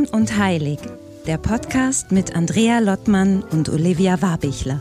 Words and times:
Rein 0.00 0.08
und 0.08 0.38
Heilig, 0.38 0.78
der 1.26 1.36
Podcast 1.36 2.10
mit 2.10 2.34
Andrea 2.34 2.78
Lottmann 2.78 3.42
und 3.42 3.68
Olivia 3.68 4.22
Warbichler. 4.22 4.80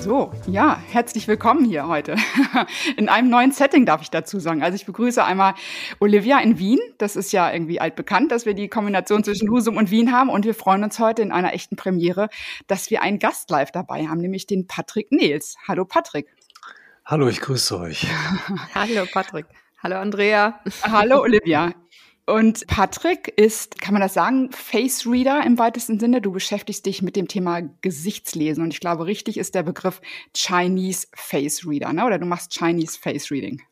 So, 0.00 0.30
ja, 0.46 0.78
herzlich 0.96 1.28
willkommen 1.28 1.66
hier 1.66 1.88
heute. 1.88 2.16
In 2.96 3.10
einem 3.10 3.28
neuen 3.28 3.52
Setting 3.52 3.84
darf 3.84 4.00
ich 4.00 4.08
dazu 4.08 4.40
sagen. 4.40 4.62
Also 4.62 4.76
ich 4.76 4.86
begrüße 4.86 5.22
einmal 5.22 5.52
Olivia 6.00 6.38
in 6.40 6.58
Wien. 6.58 6.78
Das 6.96 7.16
ist 7.16 7.32
ja 7.32 7.52
irgendwie 7.52 7.82
altbekannt, 7.82 8.32
dass 8.32 8.46
wir 8.46 8.54
die 8.54 8.68
Kombination 8.68 9.22
zwischen 9.22 9.50
Husum 9.50 9.76
und 9.76 9.90
Wien 9.90 10.10
haben. 10.10 10.30
Und 10.30 10.46
wir 10.46 10.54
freuen 10.54 10.82
uns 10.82 10.98
heute 10.98 11.20
in 11.20 11.32
einer 11.32 11.52
echten 11.52 11.76
Premiere, 11.76 12.30
dass 12.66 12.88
wir 12.88 13.02
einen 13.02 13.18
Gast 13.18 13.50
live 13.50 13.72
dabei 13.72 14.06
haben, 14.06 14.22
nämlich 14.22 14.46
den 14.46 14.66
Patrick 14.66 15.12
Nils. 15.12 15.56
Hallo 15.68 15.84
Patrick. 15.84 16.28
Hallo, 17.04 17.28
ich 17.28 17.42
grüße 17.42 17.78
euch. 17.78 18.06
Hallo 18.74 19.04
Patrick. 19.12 19.44
Hallo 19.82 19.96
Andrea. 19.96 20.60
Hallo 20.82 21.20
Olivia. 21.20 21.74
Und 22.26 22.66
Patrick 22.66 23.28
ist, 23.36 23.80
kann 23.80 23.94
man 23.94 24.02
das 24.02 24.14
sagen, 24.14 24.50
Face 24.50 25.06
Reader 25.06 25.44
im 25.46 25.58
weitesten 25.58 26.00
Sinne. 26.00 26.20
Du 26.20 26.32
beschäftigst 26.32 26.84
dich 26.84 27.00
mit 27.00 27.14
dem 27.14 27.28
Thema 27.28 27.62
Gesichtslesen. 27.82 28.64
Und 28.64 28.74
ich 28.74 28.80
glaube, 28.80 29.06
richtig 29.06 29.38
ist 29.38 29.54
der 29.54 29.62
Begriff 29.62 30.00
Chinese 30.34 31.06
Face 31.14 31.64
Reader, 31.66 31.92
ne? 31.92 32.04
Oder 32.04 32.18
du 32.18 32.26
machst 32.26 32.52
Chinese 32.52 32.98
Face 32.98 33.30
Reading. 33.30 33.62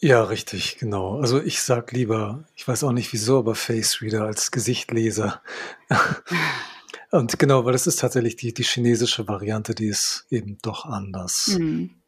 Ja, 0.00 0.22
richtig, 0.24 0.78
genau. 0.78 1.20
Also 1.20 1.42
ich 1.42 1.60
sag 1.60 1.92
lieber, 1.92 2.44
ich 2.56 2.66
weiß 2.66 2.84
auch 2.84 2.92
nicht 2.92 3.12
wieso, 3.12 3.38
aber 3.38 3.54
Face 3.54 4.00
Reader 4.00 4.24
als 4.24 4.50
Gesichtleser. 4.50 5.42
Und 7.10 7.38
genau, 7.38 7.66
weil 7.66 7.72
das 7.72 7.86
ist 7.86 8.00
tatsächlich 8.00 8.36
die, 8.36 8.54
die 8.54 8.62
chinesische 8.62 9.28
Variante, 9.28 9.74
die 9.74 9.88
ist 9.88 10.26
eben 10.30 10.56
doch 10.62 10.86
anders. 10.86 11.56
Mhm. 11.58 11.99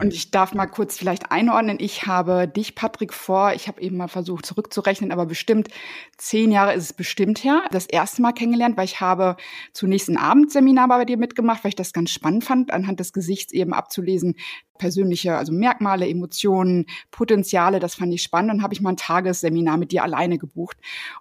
Und 0.00 0.14
ich 0.14 0.30
darf 0.30 0.54
mal 0.54 0.66
kurz 0.66 0.96
vielleicht 0.96 1.30
einordnen. 1.30 1.78
Ich 1.80 2.06
habe 2.06 2.48
dich, 2.48 2.74
Patrick, 2.74 3.12
vor, 3.12 3.52
ich 3.54 3.68
habe 3.68 3.80
eben 3.80 3.96
mal 3.96 4.08
versucht 4.08 4.46
zurückzurechnen, 4.46 5.12
aber 5.12 5.26
bestimmt 5.26 5.68
zehn 6.16 6.50
Jahre 6.50 6.74
ist 6.74 6.84
es 6.84 6.92
bestimmt 6.92 7.44
her, 7.44 7.62
das 7.70 7.86
erste 7.86 8.22
Mal 8.22 8.32
kennengelernt, 8.32 8.76
weil 8.76 8.86
ich 8.86 9.00
habe 9.00 9.36
zunächst 9.72 10.08
ein 10.08 10.16
Abendseminar 10.16 10.88
bei 10.88 11.04
dir 11.04 11.16
mitgemacht, 11.16 11.64
weil 11.64 11.70
ich 11.70 11.76
das 11.76 11.92
ganz 11.92 12.10
spannend 12.10 12.44
fand, 12.44 12.72
anhand 12.72 13.00
des 13.00 13.12
Gesichts 13.12 13.52
eben 13.52 13.72
abzulesen, 13.72 14.36
persönliche, 14.78 15.36
also 15.36 15.52
Merkmale, 15.52 16.08
Emotionen, 16.08 16.86
Potenziale, 17.10 17.78
das 17.78 17.94
fand 17.94 18.12
ich 18.12 18.22
spannend. 18.22 18.52
Und 18.52 18.62
habe 18.62 18.74
ich 18.74 18.80
mal 18.80 18.90
ein 18.90 18.96
Tagesseminar 18.96 19.76
mit 19.76 19.92
dir 19.92 20.02
alleine 20.02 20.38
gebucht. 20.38 20.76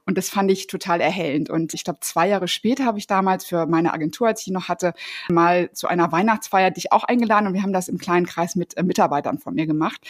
Und 0.05 0.17
das 0.17 0.29
fand 0.29 0.51
ich 0.51 0.67
total 0.67 1.01
erhellend. 1.01 1.49
Und 1.49 1.73
ich 1.73 1.83
glaube, 1.83 1.99
zwei 2.01 2.27
Jahre 2.27 2.47
später 2.47 2.85
habe 2.85 2.97
ich 2.97 3.07
damals 3.07 3.45
für 3.45 3.65
meine 3.67 3.93
Agentur, 3.93 4.27
als 4.27 4.41
ich 4.41 4.53
noch 4.53 4.67
hatte, 4.67 4.93
mal 5.29 5.71
zu 5.73 5.87
einer 5.87 6.11
Weihnachtsfeier 6.11 6.71
dich 6.71 6.91
auch 6.91 7.03
eingeladen. 7.03 7.47
Und 7.47 7.53
wir 7.53 7.63
haben 7.63 7.73
das 7.73 7.87
im 7.87 7.97
kleinen 7.97 8.25
Kreis 8.25 8.55
mit 8.55 8.77
äh, 8.77 8.83
Mitarbeitern 8.83 9.37
von 9.37 9.53
mir 9.53 9.67
gemacht. 9.67 10.01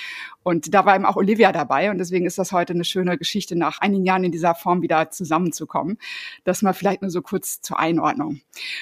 Und 0.43 0.73
da 0.73 0.85
war 0.85 0.95
eben 0.95 1.05
auch 1.05 1.15
Olivia 1.15 1.51
dabei. 1.51 1.91
Und 1.91 1.97
deswegen 1.97 2.25
ist 2.25 2.37
das 2.37 2.51
heute 2.51 2.73
eine 2.73 2.85
schöne 2.85 3.17
Geschichte, 3.17 3.55
nach 3.57 3.79
einigen 3.79 4.05
Jahren 4.05 4.23
in 4.23 4.31
dieser 4.31 4.55
Form 4.55 4.81
wieder 4.81 5.11
zusammenzukommen. 5.11 5.97
Das 6.43 6.61
mal 6.61 6.73
vielleicht 6.73 7.01
nur 7.01 7.11
so 7.11 7.21
kurz 7.21 7.61
zur 7.61 7.79
Einordnung. 7.79 8.41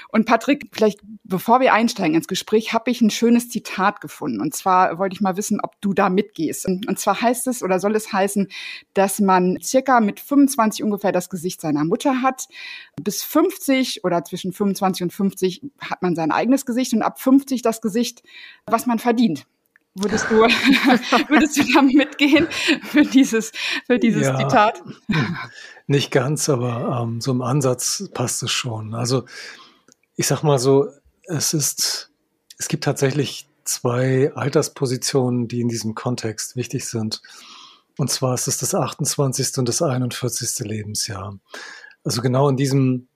Und 0.09 0.25
Patrick, 0.25 0.69
vielleicht 0.71 0.99
bevor 1.23 1.59
wir 1.59 1.73
einsteigen 1.73 2.15
ins 2.15 2.27
Gespräch, 2.27 2.73
habe 2.73 2.91
ich 2.91 3.01
ein 3.01 3.09
schönes 3.09 3.49
Zitat 3.49 4.01
gefunden. 4.01 4.41
Und 4.41 4.53
zwar 4.59 4.99
wollte 4.99 5.13
ich 5.13 5.21
mal 5.21 5.37
wissen, 5.37 5.59
ob 5.61 5.79
du 5.81 5.93
da 5.93 6.09
mitgehst. 6.09 6.67
Und 6.67 6.99
zwar 6.99 7.21
heißt 7.21 7.47
es 7.47 7.63
oder 7.63 7.79
soll 7.79 7.95
es 7.95 8.13
heißen, 8.13 8.47
dass 8.93 9.19
man 9.19 9.57
circa 9.61 9.99
mit 9.99 10.19
25 10.19 10.83
ungefähr 10.83 11.11
das 11.11 11.29
Gesicht 11.29 11.61
seiner 11.61 11.85
Mutter 11.85 12.21
hat. 12.21 12.47
Bis 13.01 13.23
50 13.23 14.03
oder 14.03 14.23
zwischen 14.23 14.53
25 14.53 15.03
und 15.03 15.13
50 15.13 15.61
hat 15.79 16.01
man 16.01 16.15
sein 16.15 16.31
eigenes 16.31 16.65
Gesicht 16.65 16.93
und 16.93 17.01
ab 17.01 17.19
50 17.19 17.61
das 17.61 17.81
Gesicht, 17.81 18.23
was 18.65 18.85
man 18.85 18.99
verdient. 18.99 19.45
Würdest 19.95 20.27
du, 20.29 20.35
würdest 21.29 21.57
du 21.57 21.63
da 21.73 21.81
mitgehen 21.81 22.47
für 22.83 23.01
dieses, 23.01 23.51
für 23.87 23.97
dieses 23.97 24.27
ja, 24.27 24.37
Zitat? 24.37 24.81
Nicht 25.87 26.11
ganz, 26.11 26.47
aber 26.47 27.01
ähm, 27.01 27.19
so 27.19 27.31
im 27.31 27.41
Ansatz 27.41 28.09
passt 28.13 28.43
es 28.43 28.51
schon. 28.51 28.93
Also 28.93 29.25
ich 30.15 30.27
sag 30.27 30.43
mal 30.43 30.59
so, 30.59 30.89
es 31.23 31.53
ist, 31.53 32.11
es 32.57 32.67
gibt 32.67 32.83
tatsächlich 32.83 33.48
zwei 33.69 34.33
Alterspositionen, 34.33 35.47
die 35.47 35.61
in 35.61 35.69
diesem 35.69 35.95
Kontext 35.95 36.55
wichtig 36.55 36.85
sind. 36.87 37.21
Und 37.97 38.09
zwar 38.09 38.33
ist 38.33 38.47
es 38.47 38.57
das 38.57 38.73
28. 38.73 39.57
und 39.57 39.69
das 39.69 39.81
41. 39.81 40.65
Lebensjahr. 40.65 41.37
Also 42.03 42.21
genau 42.21 42.49
in 42.49 42.57
diesem 42.57 43.07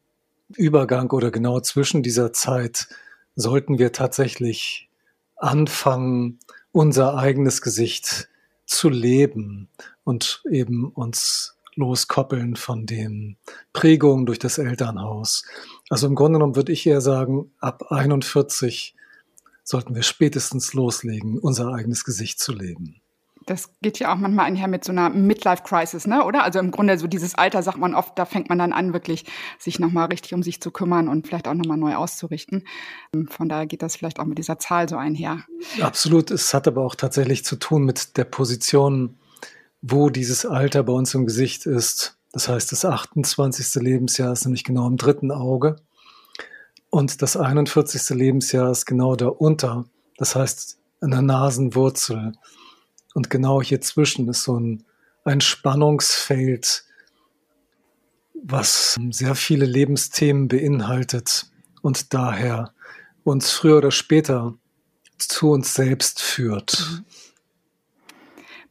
Übergang 0.55 1.09
oder 1.11 1.31
genau 1.31 1.59
zwischen 1.61 2.03
dieser 2.03 2.33
Zeit 2.33 2.87
sollten 3.35 3.79
wir 3.79 3.91
tatsächlich 3.91 4.89
anfangen, 5.37 6.39
unser 6.71 7.17
eigenes 7.17 7.61
Gesicht 7.61 8.29
zu 8.65 8.89
leben 8.89 9.69
und 10.03 10.43
eben 10.49 10.85
uns 10.85 11.57
loskoppeln 11.75 12.55
von 12.55 12.85
den 12.85 13.37
Prägungen 13.73 14.25
durch 14.25 14.39
das 14.39 14.57
Elternhaus. 14.57 15.43
Also 15.89 16.07
im 16.07 16.15
Grunde 16.15 16.37
genommen 16.37 16.55
würde 16.55 16.71
ich 16.71 16.85
eher 16.85 17.01
sagen, 17.01 17.51
ab 17.59 17.91
41 17.91 18.95
sollten 19.63 19.95
wir 19.95 20.03
spätestens 20.03 20.73
loslegen, 20.73 21.37
unser 21.39 21.73
eigenes 21.73 22.03
Gesicht 22.03 22.39
zu 22.39 22.53
leben. 22.53 23.01
Das 23.45 23.69
geht 23.81 23.99
ja 23.99 24.13
auch 24.13 24.17
manchmal 24.17 24.45
einher 24.45 24.69
mit 24.69 24.85
so 24.85 24.91
einer 24.91 25.09
Midlife-Crisis, 25.09 26.07
ne? 26.07 26.23
oder? 26.23 26.43
Also 26.43 26.59
im 26.59 26.71
Grunde 26.71 26.97
so 26.97 27.07
dieses 27.07 27.35
Alter, 27.35 27.61
sagt 27.61 27.77
man 27.77 27.93
oft, 27.93 28.17
da 28.17 28.25
fängt 28.25 28.47
man 28.47 28.57
dann 28.57 28.71
an, 28.71 28.93
wirklich 28.93 29.25
sich 29.59 29.79
nochmal 29.79 30.07
richtig 30.07 30.33
um 30.33 30.43
sich 30.43 30.61
zu 30.61 30.71
kümmern 30.71 31.09
und 31.09 31.27
vielleicht 31.27 31.47
auch 31.47 31.53
nochmal 31.53 31.77
neu 31.77 31.95
auszurichten. 31.95 32.65
Von 33.29 33.49
daher 33.49 33.65
geht 33.65 33.81
das 33.81 33.97
vielleicht 33.97 34.19
auch 34.19 34.25
mit 34.25 34.37
dieser 34.37 34.59
Zahl 34.59 34.87
so 34.87 34.95
einher. 34.95 35.43
Absolut. 35.81 36.31
Es 36.31 36.53
hat 36.53 36.67
aber 36.67 36.83
auch 36.83 36.95
tatsächlich 36.95 37.43
zu 37.43 37.57
tun 37.57 37.83
mit 37.83 38.17
der 38.17 38.25
Position, 38.25 39.17
wo 39.81 40.09
dieses 40.09 40.45
Alter 40.45 40.83
bei 40.83 40.93
uns 40.93 41.13
im 41.13 41.25
Gesicht 41.25 41.65
ist. 41.65 42.17
Das 42.31 42.47
heißt, 42.47 42.71
das 42.71 42.85
28. 42.85 43.75
Lebensjahr 43.81 44.31
ist 44.31 44.45
nämlich 44.45 44.63
genau 44.63 44.87
im 44.87 44.97
dritten 44.97 45.31
Auge. 45.31 45.75
Und 46.93 47.23
das 47.23 47.35
41. 47.35 48.15
Lebensjahr 48.15 48.69
ist 48.69 48.85
genau 48.85 49.15
darunter, 49.15 49.85
das 50.17 50.35
heißt 50.35 50.77
an 51.01 51.09
der 51.09 51.23
Nasenwurzel. 51.23 52.33
Und 53.15 53.31
genau 53.31 53.63
hier 53.63 53.81
zwischen 53.81 54.29
ist 54.29 54.43
so 54.43 54.59
ein, 54.59 54.83
ein 55.23 55.41
Spannungsfeld, 55.41 56.83
was 58.35 58.95
sehr 59.09 59.33
viele 59.33 59.65
Lebensthemen 59.65 60.47
beinhaltet 60.47 61.47
und 61.81 62.13
daher 62.13 62.75
uns 63.23 63.49
früher 63.49 63.79
oder 63.79 63.89
später 63.89 64.53
zu 65.17 65.49
uns 65.49 65.73
selbst 65.73 66.21
führt. 66.21 66.79
Mhm. 66.79 67.05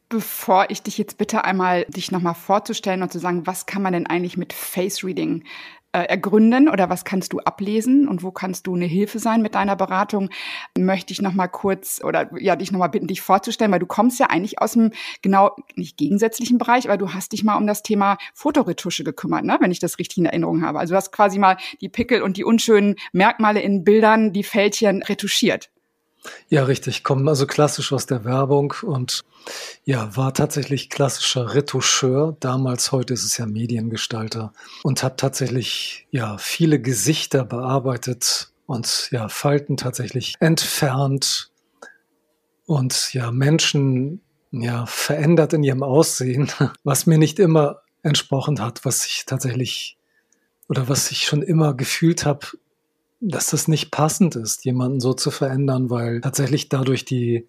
Bevor 0.08 0.70
ich 0.70 0.80
dich 0.82 0.96
jetzt 0.96 1.18
bitte 1.18 1.42
einmal 1.42 1.86
dich 1.86 2.12
nochmal 2.12 2.34
vorzustellen 2.34 3.02
und 3.02 3.10
zu 3.10 3.18
sagen, 3.18 3.48
was 3.48 3.66
kann 3.66 3.82
man 3.82 3.94
denn 3.94 4.06
eigentlich 4.06 4.36
mit 4.36 4.52
Face 4.52 5.02
Reading 5.02 5.42
äh, 5.92 6.04
ergründen 6.04 6.68
oder 6.68 6.88
was 6.90 7.04
kannst 7.04 7.32
du 7.32 7.40
ablesen 7.40 8.08
und 8.08 8.22
wo 8.22 8.30
kannst 8.30 8.66
du 8.66 8.74
eine 8.74 8.86
Hilfe 8.86 9.18
sein 9.18 9.42
mit 9.42 9.54
deiner 9.54 9.76
Beratung, 9.76 10.30
möchte 10.76 11.12
ich 11.12 11.20
noch 11.20 11.34
mal 11.34 11.48
kurz 11.48 12.00
oder 12.02 12.30
ja 12.40 12.56
dich 12.56 12.72
noch 12.72 12.78
mal 12.78 12.88
bitten, 12.88 13.06
dich 13.06 13.20
vorzustellen, 13.20 13.72
weil 13.72 13.78
du 13.78 13.86
kommst 13.86 14.18
ja 14.18 14.26
eigentlich 14.26 14.60
aus 14.60 14.72
dem 14.72 14.92
genau 15.20 15.54
nicht 15.74 15.96
gegensätzlichen 15.96 16.58
Bereich, 16.58 16.88
aber 16.88 16.96
du 16.96 17.12
hast 17.12 17.32
dich 17.32 17.44
mal 17.44 17.56
um 17.56 17.66
das 17.66 17.82
Thema 17.82 18.16
Fotoretusche 18.34 19.04
gekümmert, 19.04 19.44
ne? 19.44 19.58
wenn 19.60 19.70
ich 19.70 19.80
das 19.80 19.98
richtig 19.98 20.18
in 20.18 20.26
Erinnerung 20.26 20.62
habe. 20.62 20.78
Also 20.78 20.92
du 20.92 20.96
hast 20.96 21.12
quasi 21.12 21.38
mal 21.38 21.56
die 21.80 21.88
Pickel 21.88 22.22
und 22.22 22.36
die 22.36 22.44
unschönen 22.44 22.96
Merkmale 23.12 23.60
in 23.60 23.84
Bildern, 23.84 24.32
die 24.32 24.44
Fältchen 24.44 25.02
retuschiert. 25.02 25.70
Ja, 26.48 26.64
richtig. 26.64 27.02
Kommen 27.02 27.28
also 27.28 27.46
klassisch 27.46 27.92
aus 27.92 28.06
der 28.06 28.24
Werbung 28.24 28.74
und 28.82 29.22
ja, 29.84 30.16
war 30.16 30.34
tatsächlich 30.34 30.88
klassischer 30.88 31.54
Retoucheur. 31.54 32.36
Damals, 32.40 32.92
heute 32.92 33.14
ist 33.14 33.24
es 33.24 33.36
ja 33.38 33.46
Mediengestalter 33.46 34.52
und 34.84 35.02
habe 35.02 35.16
tatsächlich 35.16 36.06
ja 36.10 36.38
viele 36.38 36.80
Gesichter 36.80 37.44
bearbeitet 37.44 38.52
und 38.66 39.08
ja 39.10 39.28
Falten 39.28 39.76
tatsächlich 39.76 40.34
entfernt 40.38 41.50
und 42.66 43.12
ja 43.12 43.32
Menschen 43.32 44.20
ja 44.52 44.86
verändert 44.86 45.54
in 45.54 45.64
ihrem 45.64 45.82
Aussehen, 45.82 46.50
was 46.84 47.06
mir 47.06 47.18
nicht 47.18 47.38
immer 47.38 47.82
entsprochen 48.02 48.60
hat, 48.60 48.84
was 48.84 49.06
ich 49.06 49.24
tatsächlich 49.26 49.96
oder 50.68 50.88
was 50.88 51.10
ich 51.10 51.24
schon 51.24 51.42
immer 51.42 51.74
gefühlt 51.74 52.24
habe, 52.24 52.46
dass 53.22 53.50
das 53.50 53.68
nicht 53.68 53.92
passend 53.92 54.34
ist, 54.34 54.64
jemanden 54.64 55.00
so 55.00 55.14
zu 55.14 55.30
verändern, 55.30 55.90
weil 55.90 56.20
tatsächlich 56.20 56.68
dadurch 56.68 57.04
die, 57.04 57.46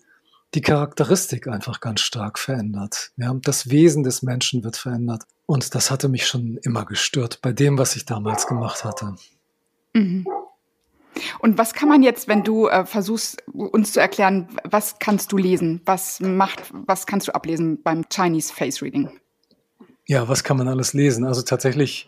die 0.53 0.61
Charakteristik 0.61 1.47
einfach 1.47 1.79
ganz 1.79 2.01
stark 2.01 2.37
verändert. 2.37 3.11
Ja, 3.17 3.33
das 3.43 3.69
Wesen 3.69 4.03
des 4.03 4.21
Menschen 4.21 4.63
wird 4.63 4.77
verändert. 4.77 5.23
Und 5.47 5.73
das 5.73 5.89
hatte 5.89 6.09
mich 6.09 6.27
schon 6.27 6.57
immer 6.61 6.85
gestört 6.85 7.39
bei 7.41 7.51
dem, 7.51 7.79
was 7.79 7.95
ich 7.95 8.05
damals 8.05 8.45
gemacht 8.45 8.85
hatte. 8.85 9.15
Mhm. 9.93 10.27
Und 11.39 11.57
was 11.57 11.73
kann 11.73 11.89
man 11.89 12.03
jetzt, 12.03 12.27
wenn 12.27 12.43
du 12.43 12.67
äh, 12.67 12.85
versuchst, 12.85 13.43
uns 13.51 13.93
zu 13.93 13.99
erklären, 13.99 14.47
was 14.63 14.99
kannst 14.99 15.31
du 15.31 15.37
lesen? 15.37 15.81
Was 15.85 16.19
macht, 16.19 16.63
was 16.71 17.07
kannst 17.07 17.27
du 17.27 17.35
ablesen 17.35 17.81
beim 17.81 18.03
Chinese 18.11 18.53
Face 18.53 18.81
Reading? 18.81 19.09
Ja, 20.05 20.27
was 20.27 20.43
kann 20.43 20.57
man 20.57 20.67
alles 20.67 20.93
lesen? 20.93 21.25
Also 21.25 21.41
tatsächlich 21.41 22.07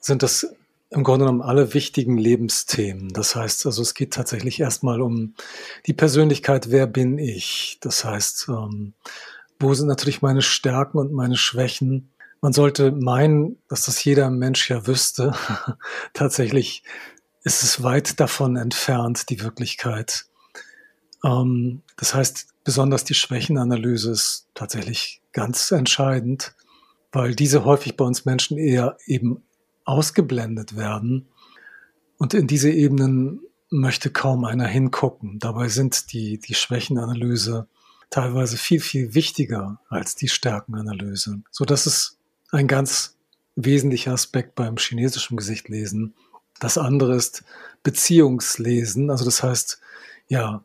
sind 0.00 0.22
das 0.22 0.54
im 0.90 1.02
Grunde 1.02 1.24
genommen 1.24 1.42
alle 1.42 1.74
wichtigen 1.74 2.16
Lebensthemen. 2.18 3.08
Das 3.08 3.34
heißt, 3.34 3.66
also 3.66 3.82
es 3.82 3.94
geht 3.94 4.12
tatsächlich 4.12 4.60
erstmal 4.60 5.00
um 5.00 5.34
die 5.86 5.92
Persönlichkeit, 5.92 6.70
wer 6.70 6.86
bin 6.86 7.18
ich? 7.18 7.78
Das 7.80 8.04
heißt, 8.04 8.46
ähm, 8.48 8.94
wo 9.58 9.74
sind 9.74 9.88
natürlich 9.88 10.22
meine 10.22 10.42
Stärken 10.42 10.98
und 10.98 11.12
meine 11.12 11.36
Schwächen? 11.36 12.12
Man 12.40 12.52
sollte 12.52 12.92
meinen, 12.92 13.58
dass 13.68 13.86
das 13.86 14.04
jeder 14.04 14.30
Mensch 14.30 14.68
ja 14.70 14.86
wüsste. 14.86 15.34
tatsächlich 16.12 16.84
ist 17.42 17.62
es 17.62 17.82
weit 17.82 18.20
davon 18.20 18.56
entfernt, 18.56 19.30
die 19.30 19.42
Wirklichkeit. 19.42 20.26
Ähm, 21.24 21.82
das 21.96 22.14
heißt, 22.14 22.48
besonders 22.64 23.04
die 23.04 23.14
Schwächenanalyse 23.14 24.10
ist 24.10 24.48
tatsächlich 24.54 25.22
ganz 25.32 25.70
entscheidend, 25.70 26.54
weil 27.12 27.34
diese 27.34 27.64
häufig 27.64 27.96
bei 27.96 28.04
uns 28.04 28.24
Menschen 28.24 28.58
eher 28.58 28.96
eben 29.06 29.42
ausgeblendet 29.84 30.76
werden. 30.76 31.26
Und 32.18 32.34
in 32.34 32.46
diese 32.46 32.70
Ebenen 32.70 33.40
möchte 33.70 34.10
kaum 34.10 34.44
einer 34.44 34.66
hingucken. 34.66 35.38
Dabei 35.38 35.68
sind 35.68 36.12
die, 36.12 36.38
die 36.38 36.54
Schwächenanalyse 36.54 37.66
teilweise 38.10 38.56
viel, 38.56 38.80
viel 38.80 39.14
wichtiger 39.14 39.80
als 39.88 40.14
die 40.14 40.28
Stärkenanalyse. 40.28 41.42
So 41.50 41.64
dass 41.64 41.86
es 41.86 42.18
ein 42.50 42.68
ganz 42.68 43.16
wesentlicher 43.56 44.12
Aspekt 44.12 44.54
beim 44.54 44.76
chinesischen 44.76 45.36
Gesichtlesen. 45.36 46.14
Das 46.60 46.78
andere 46.78 47.16
ist 47.16 47.44
Beziehungslesen. 47.82 49.10
Also 49.10 49.24
das 49.24 49.42
heißt, 49.42 49.80
ja, 50.28 50.64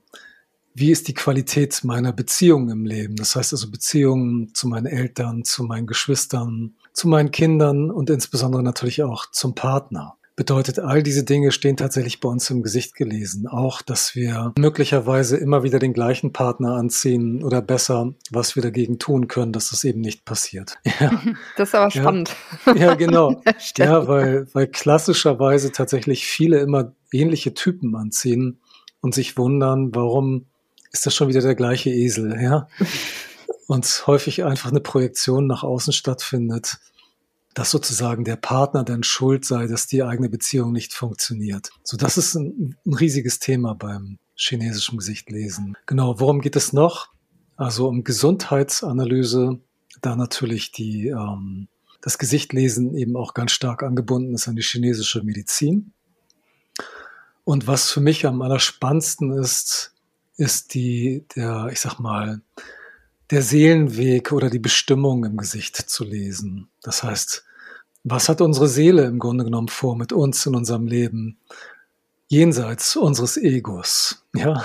wie 0.74 0.92
ist 0.92 1.08
die 1.08 1.14
Qualität 1.14 1.84
meiner 1.84 2.14
Beziehungen 2.14 2.70
im 2.70 2.86
Leben? 2.86 3.16
Das 3.16 3.36
heißt 3.36 3.54
also 3.54 3.70
Beziehungen 3.72 4.54
zu 4.54 4.68
meinen 4.68 4.86
Eltern, 4.86 5.44
zu 5.44 5.64
meinen 5.64 5.88
Geschwistern, 5.88 6.76
zu 6.94 7.08
meinen 7.08 7.32
Kindern 7.32 7.92
und 7.92 8.10
insbesondere 8.10 8.64
natürlich 8.64 9.04
auch 9.04 9.26
zum 9.32 9.56
Partner. 9.56 10.16
Bedeutet, 10.40 10.80
all 10.80 11.04
diese 11.04 11.26
Dinge 11.26 11.52
stehen 11.52 11.76
tatsächlich 11.76 12.22
bei 12.22 12.30
uns 12.30 12.50
im 12.50 12.64
Gesicht 12.64 12.96
gelesen. 12.96 13.46
Auch, 13.46 13.82
dass 13.82 14.16
wir 14.16 14.54
möglicherweise 14.58 15.36
immer 15.36 15.64
wieder 15.64 15.80
den 15.80 15.92
gleichen 15.92 16.32
Partner 16.32 16.76
anziehen 16.76 17.44
oder 17.44 17.62
besser, 17.62 18.14
was 18.32 18.56
wir 18.56 18.64
dagegen 18.64 19.00
tun 19.00 19.28
können, 19.28 19.52
dass 19.52 19.72
das 19.72 19.84
eben 19.84 20.00
nicht 20.00 20.24
passiert. 20.24 20.78
Ja. 21.02 21.22
Das 21.58 21.70
ist 21.70 21.76
aber 21.76 21.92
spannend. 21.92 22.34
Ja, 22.66 22.76
ja 22.76 22.96
genau. 22.96 23.42
ja, 23.76 24.08
weil, 24.08 24.48
weil 24.54 24.68
klassischerweise 24.68 25.74
tatsächlich 25.74 26.26
viele 26.26 26.60
immer 26.60 26.94
ähnliche 27.12 27.54
Typen 27.54 27.94
anziehen 27.98 28.62
und 29.02 29.14
sich 29.14 29.38
wundern, 29.38 29.94
warum 29.94 30.46
ist 30.94 31.06
das 31.06 31.14
schon 31.14 31.28
wieder 31.28 31.42
der 31.42 31.56
gleiche 31.56 31.90
Esel, 31.90 32.42
ja? 32.42 32.70
Und 33.70 34.08
häufig 34.08 34.44
einfach 34.44 34.72
eine 34.72 34.80
Projektion 34.80 35.46
nach 35.46 35.62
außen 35.62 35.94
stattfindet, 35.94 36.80
dass 37.54 37.70
sozusagen 37.70 38.24
der 38.24 38.36
Partner 38.36 38.84
dann 38.84 39.04
schuld 39.04 39.46
sei, 39.46 39.68
dass 39.68 39.86
die 39.86 40.02
eigene 40.02 40.28
Beziehung 40.28 40.72
nicht 40.72 40.92
funktioniert. 40.92 41.70
So, 41.84 41.96
das 41.96 42.18
ist 42.18 42.34
ein, 42.34 42.78
ein 42.84 42.94
riesiges 42.96 43.38
Thema 43.38 43.76
beim 43.76 44.18
chinesischen 44.34 44.98
Gesichtlesen. 44.98 45.78
Genau, 45.86 46.20
worum 46.20 46.42
geht 46.42 46.56
es 46.56 46.74
noch? 46.74 47.10
Also 47.58 47.88
um 47.88 48.04
Gesundheitsanalyse, 48.04 49.60
da 50.02 50.16
natürlich 50.16 50.72
die, 50.72 51.10
ähm, 51.10 51.68
das 52.02 52.18
Gesichtlesen 52.18 52.96
eben 52.96 53.16
auch 53.16 53.36
ganz 53.36 53.52
stark 53.52 53.84
angebunden 53.84 54.34
ist 54.34 54.48
an 54.48 54.56
die 54.56 54.64
chinesische 54.64 55.22
Medizin. 55.22 55.94
Und 57.44 57.68
was 57.68 57.92
für 57.92 58.02
mich 58.02 58.26
am 58.26 58.42
allerspannendsten 58.42 59.32
ist, 59.32 59.94
ist 60.38 60.74
die, 60.74 61.24
der, 61.36 61.70
ich 61.72 61.80
sag 61.80 62.00
mal, 62.00 62.42
der 63.32 63.42
Seelenweg 63.42 64.32
oder 64.32 64.50
die 64.50 64.60
Bestimmung 64.60 65.24
im 65.26 65.38
Gesicht 65.38 65.76
zu 65.76 66.04
lesen. 66.04 66.70
Das 66.82 67.04
heißt, 67.04 67.46
was 68.04 68.30
hat 68.30 68.42
unsere 68.42 68.68
Seele 68.68 69.06
im 69.06 69.20
Grunde 69.20 69.44
genommen 69.44 69.68
vor 69.68 69.96
mit 69.96 70.14
uns 70.14 70.46
in 70.46 70.56
unserem 70.56 70.88
Leben? 70.88 71.38
Jenseits 72.28 72.96
unseres 72.96 73.38
Egos. 73.38 74.24
Ja, 74.36 74.64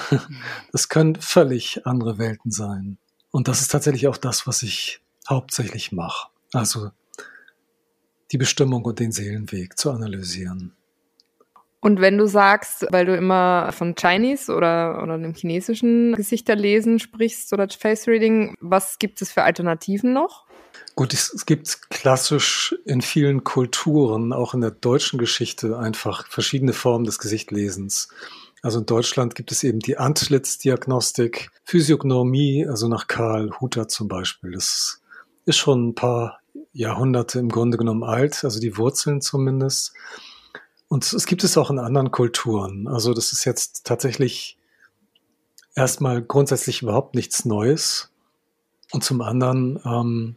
das 0.72 0.88
können 0.88 1.16
völlig 1.16 1.86
andere 1.86 2.18
Welten 2.18 2.50
sein. 2.50 2.98
Und 3.30 3.48
das 3.48 3.60
ist 3.60 3.68
tatsächlich 3.68 4.06
auch 4.06 4.18
das, 4.18 4.46
was 4.46 4.62
ich 4.62 5.00
hauptsächlich 5.28 5.90
mache. 5.90 6.28
Also 6.52 6.90
die 8.32 8.38
Bestimmung 8.38 8.84
und 8.84 9.00
den 9.00 9.12
Seelenweg 9.12 9.78
zu 9.78 9.90
analysieren. 9.90 10.72
Und 11.84 12.00
wenn 12.00 12.16
du 12.16 12.26
sagst, 12.26 12.86
weil 12.92 13.04
du 13.04 13.14
immer 13.14 13.70
von 13.72 13.94
Chinese 13.94 14.54
oder, 14.54 15.02
oder 15.02 15.18
dem 15.18 15.34
chinesischen 15.34 16.14
Gesichterlesen 16.14 16.98
sprichst 16.98 17.52
oder 17.52 17.68
Face 17.68 18.08
Reading, 18.08 18.56
was 18.58 18.98
gibt 18.98 19.20
es 19.20 19.30
für 19.30 19.42
Alternativen 19.42 20.14
noch? 20.14 20.46
Gut, 20.94 21.12
es, 21.12 21.44
gibt 21.44 21.90
klassisch 21.90 22.74
in 22.86 23.02
vielen 23.02 23.44
Kulturen, 23.44 24.32
auch 24.32 24.54
in 24.54 24.62
der 24.62 24.70
deutschen 24.70 25.18
Geschichte, 25.18 25.78
einfach 25.78 26.26
verschiedene 26.26 26.72
Formen 26.72 27.04
des 27.04 27.18
Gesichtlesens. 27.18 28.08
Also 28.62 28.78
in 28.78 28.86
Deutschland 28.86 29.34
gibt 29.34 29.52
es 29.52 29.62
eben 29.62 29.80
die 29.80 29.98
Antlitzdiagnostik, 29.98 31.50
Physiognomie, 31.64 32.66
also 32.66 32.88
nach 32.88 33.08
Karl 33.08 33.50
Hutter 33.60 33.88
zum 33.88 34.08
Beispiel. 34.08 34.52
Das 34.52 35.02
ist 35.44 35.58
schon 35.58 35.88
ein 35.88 35.94
paar 35.94 36.40
Jahrhunderte 36.72 37.40
im 37.40 37.50
Grunde 37.50 37.76
genommen 37.76 38.04
alt, 38.04 38.42
also 38.42 38.58
die 38.58 38.78
Wurzeln 38.78 39.20
zumindest. 39.20 39.92
Und 40.94 41.12
es 41.12 41.26
gibt 41.26 41.42
es 41.42 41.58
auch 41.58 41.70
in 41.70 41.80
anderen 41.80 42.12
Kulturen. 42.12 42.86
Also 42.86 43.14
das 43.14 43.32
ist 43.32 43.44
jetzt 43.44 43.84
tatsächlich 43.84 44.56
erstmal 45.74 46.22
grundsätzlich 46.22 46.82
überhaupt 46.82 47.16
nichts 47.16 47.44
Neues. 47.44 48.12
Und 48.92 49.02
zum 49.02 49.20
anderen 49.20 49.80
ähm, 49.84 50.36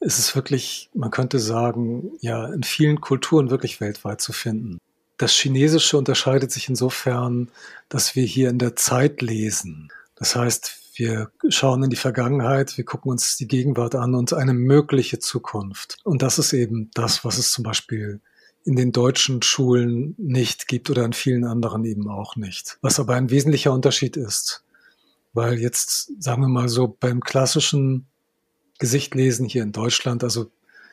ist 0.00 0.18
es 0.18 0.34
wirklich, 0.34 0.90
man 0.92 1.12
könnte 1.12 1.38
sagen, 1.38 2.10
ja, 2.20 2.52
in 2.52 2.64
vielen 2.64 3.00
Kulturen 3.00 3.48
wirklich 3.48 3.80
weltweit 3.80 4.20
zu 4.20 4.32
finden. 4.32 4.78
Das 5.18 5.30
Chinesische 5.30 5.98
unterscheidet 5.98 6.50
sich 6.50 6.68
insofern, 6.68 7.48
dass 7.88 8.16
wir 8.16 8.24
hier 8.24 8.50
in 8.50 8.58
der 8.58 8.74
Zeit 8.74 9.22
lesen. 9.22 9.92
Das 10.16 10.34
heißt, 10.34 10.96
wir 10.96 11.30
schauen 11.48 11.84
in 11.84 11.90
die 11.90 11.94
Vergangenheit, 11.96 12.76
wir 12.76 12.84
gucken 12.84 13.12
uns 13.12 13.36
die 13.36 13.46
Gegenwart 13.46 13.94
an 13.94 14.16
und 14.16 14.32
eine 14.32 14.52
mögliche 14.52 15.20
Zukunft. 15.20 15.98
Und 16.02 16.22
das 16.22 16.40
ist 16.40 16.52
eben 16.54 16.90
das, 16.94 17.24
was 17.24 17.38
es 17.38 17.52
zum 17.52 17.62
Beispiel 17.62 18.20
in 18.64 18.76
den 18.76 18.92
deutschen 18.92 19.42
Schulen 19.42 20.14
nicht 20.16 20.68
gibt 20.68 20.88
oder 20.90 21.04
in 21.04 21.12
vielen 21.12 21.44
anderen 21.44 21.84
eben 21.84 22.08
auch 22.08 22.36
nicht. 22.36 22.78
Was 22.80 22.98
aber 22.98 23.14
ein 23.14 23.30
wesentlicher 23.30 23.72
Unterschied 23.72 24.16
ist, 24.16 24.64
weil 25.34 25.58
jetzt, 25.58 26.10
sagen 26.22 26.42
wir 26.42 26.48
mal 26.48 26.68
so, 26.68 26.88
beim 26.88 27.20
klassischen 27.20 28.06
Gesichtlesen 28.78 29.46
hier 29.46 29.62
in 29.62 29.72
Deutschland, 29.72 30.24
also 30.24 30.50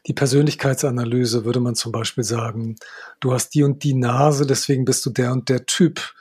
die 0.08 0.14
Persönlichkeitsanalyse 0.14 1.46
würde 1.46 1.60
man 1.60 1.76
zum 1.76 1.92
Beispiel 1.92 2.24
sagen, 2.24 2.76
du 3.20 3.34
hast 3.34 3.50
die 3.50 3.64
und 3.64 3.84
die 3.84 3.94
Nase, 3.94 4.46
deswegen 4.46 4.84
bist 4.84 5.06
du 5.06 5.12
der 5.12 5.32
und 5.32 5.48
der 5.48 5.66
Typ. 5.66 6.14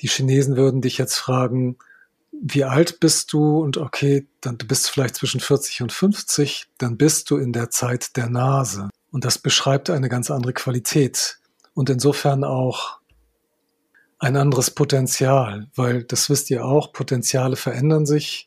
Die 0.00 0.08
Chinesen 0.08 0.56
würden 0.56 0.82
dich 0.82 0.98
jetzt 0.98 1.16
fragen, 1.16 1.78
wie 2.32 2.64
alt 2.64 3.00
bist 3.00 3.32
du? 3.32 3.60
Und 3.60 3.76
okay, 3.76 4.26
dann 4.40 4.58
du 4.58 4.66
bist 4.66 4.90
vielleicht 4.90 5.16
zwischen 5.16 5.40
40 5.40 5.82
und 5.82 5.92
50, 5.92 6.66
dann 6.78 6.96
bist 6.96 7.30
du 7.30 7.36
in 7.36 7.52
der 7.52 7.70
Zeit 7.70 8.16
der 8.16 8.28
Nase. 8.28 8.88
Und 9.18 9.24
das 9.24 9.36
beschreibt 9.36 9.90
eine 9.90 10.08
ganz 10.08 10.30
andere 10.30 10.52
Qualität 10.52 11.40
und 11.74 11.90
insofern 11.90 12.44
auch 12.44 13.00
ein 14.20 14.36
anderes 14.36 14.70
Potenzial, 14.70 15.66
weil 15.74 16.04
das 16.04 16.30
wisst 16.30 16.50
ihr 16.50 16.64
auch, 16.64 16.92
Potenziale 16.92 17.56
verändern 17.56 18.06
sich 18.06 18.46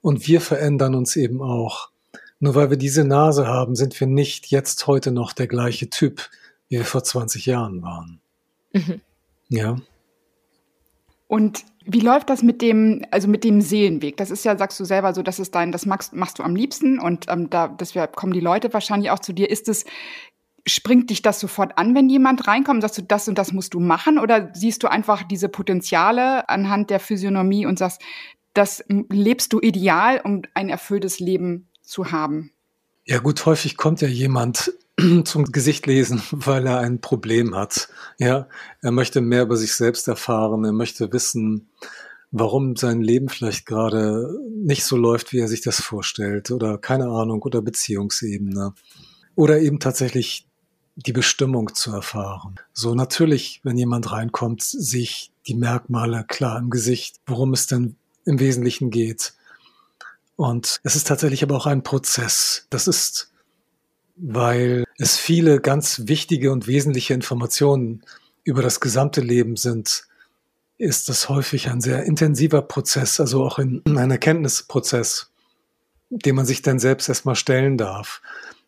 und 0.00 0.26
wir 0.26 0.40
verändern 0.40 0.94
uns 0.94 1.16
eben 1.16 1.42
auch. 1.42 1.90
Nur 2.40 2.54
weil 2.54 2.70
wir 2.70 2.78
diese 2.78 3.04
Nase 3.04 3.46
haben, 3.46 3.76
sind 3.76 4.00
wir 4.00 4.06
nicht 4.06 4.46
jetzt 4.46 4.86
heute 4.86 5.10
noch 5.10 5.34
der 5.34 5.48
gleiche 5.48 5.90
Typ, 5.90 6.30
wie 6.70 6.78
wir 6.78 6.86
vor 6.86 7.04
20 7.04 7.44
Jahren 7.44 7.82
waren. 7.82 8.22
Mhm. 8.72 9.02
Ja. 9.50 9.76
Und 11.28 11.62
wie 11.86 12.00
läuft 12.00 12.28
das 12.30 12.42
mit 12.42 12.60
dem, 12.62 13.04
also 13.10 13.28
mit 13.28 13.44
dem 13.44 13.60
Seelenweg? 13.60 14.16
Das 14.16 14.30
ist 14.30 14.44
ja, 14.44 14.58
sagst 14.58 14.78
du 14.80 14.84
selber 14.84 15.14
so, 15.14 15.22
das 15.22 15.38
ist 15.38 15.54
dein, 15.54 15.72
das 15.72 15.86
machst, 15.86 16.14
machst 16.14 16.38
du 16.38 16.42
am 16.42 16.56
liebsten 16.56 16.98
und 16.98 17.26
ähm, 17.28 17.48
da, 17.48 17.68
deshalb 17.68 18.16
kommen 18.16 18.32
die 18.32 18.40
Leute 18.40 18.72
wahrscheinlich 18.72 19.10
auch 19.10 19.20
zu 19.20 19.32
dir. 19.32 19.48
Ist 19.48 19.68
es, 19.68 19.84
springt 20.66 21.10
dich 21.10 21.22
das 21.22 21.38
sofort 21.38 21.78
an, 21.78 21.94
wenn 21.94 22.08
jemand 22.08 22.48
reinkommt? 22.48 22.82
Sagst 22.82 22.98
du, 22.98 23.02
das 23.02 23.28
und 23.28 23.38
das 23.38 23.52
musst 23.52 23.74
du 23.74 23.80
machen? 23.80 24.18
Oder 24.18 24.50
siehst 24.52 24.82
du 24.82 24.88
einfach 24.88 25.22
diese 25.22 25.48
Potenziale 25.48 26.48
anhand 26.48 26.90
der 26.90 26.98
Physiognomie 26.98 27.66
und 27.66 27.78
sagst, 27.78 28.02
das 28.52 28.84
lebst 28.88 29.52
du 29.52 29.60
ideal, 29.60 30.20
um 30.24 30.42
ein 30.54 30.68
erfülltes 30.68 31.20
Leben 31.20 31.68
zu 31.82 32.10
haben? 32.10 32.52
Ja 33.04 33.18
gut, 33.18 33.46
häufig 33.46 33.76
kommt 33.76 34.00
ja 34.00 34.08
jemand 34.08 34.72
zum 35.24 35.44
Gesicht 35.46 35.86
lesen, 35.86 36.22
weil 36.30 36.66
er 36.66 36.78
ein 36.78 37.00
Problem 37.00 37.54
hat. 37.54 37.88
Ja, 38.18 38.48
er 38.82 38.90
möchte 38.90 39.20
mehr 39.20 39.42
über 39.42 39.56
sich 39.56 39.74
selbst 39.74 40.08
erfahren. 40.08 40.64
Er 40.64 40.72
möchte 40.72 41.12
wissen, 41.12 41.68
warum 42.30 42.76
sein 42.76 43.00
Leben 43.00 43.28
vielleicht 43.28 43.66
gerade 43.66 44.38
nicht 44.54 44.84
so 44.84 44.96
läuft, 44.96 45.32
wie 45.32 45.38
er 45.38 45.48
sich 45.48 45.60
das 45.60 45.80
vorstellt 45.80 46.50
oder 46.50 46.78
keine 46.78 47.08
Ahnung 47.08 47.42
oder 47.42 47.62
Beziehungsebene 47.62 48.74
oder 49.34 49.60
eben 49.60 49.80
tatsächlich 49.80 50.46
die 50.96 51.12
Bestimmung 51.12 51.74
zu 51.74 51.92
erfahren. 51.92 52.56
So 52.72 52.94
natürlich, 52.94 53.60
wenn 53.62 53.76
jemand 53.76 54.10
reinkommt, 54.10 54.62
sehe 54.62 55.02
ich 55.02 55.30
die 55.46 55.54
Merkmale 55.54 56.24
klar 56.26 56.58
im 56.58 56.70
Gesicht, 56.70 57.20
worum 57.26 57.52
es 57.52 57.66
denn 57.66 57.96
im 58.24 58.40
Wesentlichen 58.40 58.90
geht. 58.90 59.34
Und 60.36 60.80
es 60.82 60.96
ist 60.96 61.06
tatsächlich 61.06 61.42
aber 61.42 61.56
auch 61.56 61.66
ein 61.66 61.82
Prozess. 61.82 62.66
Das 62.70 62.88
ist 62.88 63.30
weil 64.16 64.84
es 64.98 65.16
viele 65.16 65.60
ganz 65.60 66.02
wichtige 66.06 66.50
und 66.50 66.66
wesentliche 66.66 67.14
Informationen 67.14 68.02
über 68.44 68.62
das 68.62 68.80
gesamte 68.80 69.20
Leben 69.20 69.56
sind, 69.56 70.04
ist 70.78 71.08
das 71.08 71.28
häufig 71.28 71.68
ein 71.68 71.80
sehr 71.80 72.04
intensiver 72.04 72.62
Prozess, 72.62 73.20
also 73.20 73.44
auch 73.44 73.58
ein, 73.58 73.82
ein 73.86 74.10
Erkenntnisprozess, 74.10 75.30
den 76.10 76.34
man 76.34 76.46
sich 76.46 76.62
dann 76.62 76.78
selbst 76.78 77.08
erstmal 77.08 77.36
stellen 77.36 77.78
darf. 77.78 78.20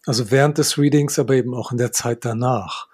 Also 0.07 0.31
während 0.31 0.59
des 0.59 0.79
Readings, 0.79 1.19
aber 1.19 1.35
eben 1.35 1.55
auch 1.55 1.71
in 1.71 1.79
der 1.79 1.93
Zeit 1.93 2.25
danach. 2.25 2.89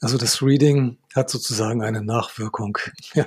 Also 0.00 0.18
das 0.18 0.42
Reading 0.42 0.98
hat 1.14 1.30
sozusagen 1.30 1.82
eine 1.82 2.02
Nachwirkung. 2.02 2.78
Ja. 3.14 3.26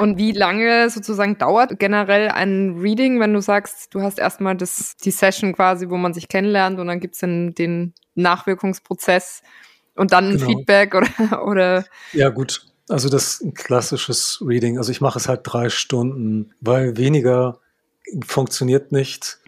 Und 0.00 0.16
wie 0.16 0.32
lange 0.32 0.88
sozusagen 0.90 1.38
dauert 1.38 1.78
generell 1.78 2.28
ein 2.28 2.78
Reading, 2.80 3.20
wenn 3.20 3.34
du 3.34 3.40
sagst, 3.40 3.94
du 3.94 4.00
hast 4.00 4.18
erstmal 4.18 4.56
das, 4.56 4.96
die 4.96 5.10
Session 5.10 5.52
quasi, 5.52 5.90
wo 5.90 5.96
man 5.96 6.14
sich 6.14 6.28
kennenlernt 6.28 6.78
und 6.78 6.86
dann 6.86 7.00
gibt's 7.00 7.18
dann 7.18 7.54
den 7.54 7.92
Nachwirkungsprozess 8.14 9.42
und 9.94 10.12
dann 10.12 10.32
genau. 10.32 10.46
Feedback 10.46 10.94
oder, 10.94 11.42
oder? 11.46 11.84
Ja, 12.12 12.30
gut. 12.30 12.64
Also 12.88 13.08
das 13.08 13.34
ist 13.34 13.42
ein 13.42 13.54
klassisches 13.54 14.42
Reading. 14.44 14.78
Also 14.78 14.90
ich 14.90 15.00
mache 15.00 15.18
es 15.18 15.28
halt 15.28 15.40
drei 15.44 15.68
Stunden, 15.68 16.54
weil 16.60 16.96
weniger 16.96 17.58
funktioniert 18.26 18.92
nicht. 18.92 19.38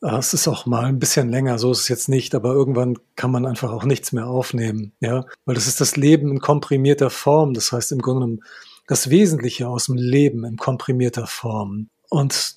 Es 0.00 0.34
ist 0.34 0.48
auch 0.48 0.66
mal 0.66 0.84
ein 0.84 0.98
bisschen 0.98 1.30
länger, 1.30 1.58
so 1.58 1.72
ist 1.72 1.80
es 1.80 1.88
jetzt 1.88 2.08
nicht, 2.08 2.34
aber 2.34 2.52
irgendwann 2.52 2.98
kann 3.16 3.30
man 3.30 3.44
einfach 3.44 3.72
auch 3.72 3.84
nichts 3.84 4.12
mehr 4.12 4.26
aufnehmen, 4.26 4.92
ja, 5.00 5.24
weil 5.46 5.54
das 5.54 5.66
ist 5.66 5.80
das 5.80 5.96
Leben 5.96 6.30
in 6.30 6.38
komprimierter 6.38 7.10
Form. 7.10 7.54
Das 7.54 7.72
heißt 7.72 7.92
im 7.92 8.02
Grunde 8.02 8.20
genommen 8.20 8.44
das 8.86 9.10
Wesentliche 9.10 9.68
aus 9.68 9.86
dem 9.86 9.96
Leben 9.96 10.44
in 10.44 10.56
komprimierter 10.56 11.26
Form. 11.26 11.88
Und 12.08 12.56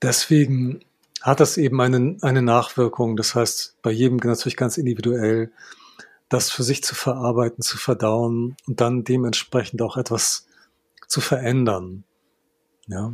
deswegen 0.00 0.80
hat 1.20 1.40
das 1.40 1.56
eben 1.56 1.80
eine, 1.80 2.16
eine 2.20 2.42
Nachwirkung. 2.42 3.16
Das 3.16 3.34
heißt, 3.34 3.76
bei 3.82 3.90
jedem 3.90 4.16
natürlich 4.16 4.56
ganz 4.56 4.76
individuell, 4.76 5.52
das 6.28 6.50
für 6.50 6.62
sich 6.62 6.82
zu 6.82 6.94
verarbeiten, 6.94 7.62
zu 7.62 7.78
verdauen 7.78 8.56
und 8.66 8.80
dann 8.80 9.04
dementsprechend 9.04 9.82
auch 9.82 9.96
etwas 9.96 10.46
zu 11.06 11.20
verändern. 11.20 12.04
Ja. 12.86 13.12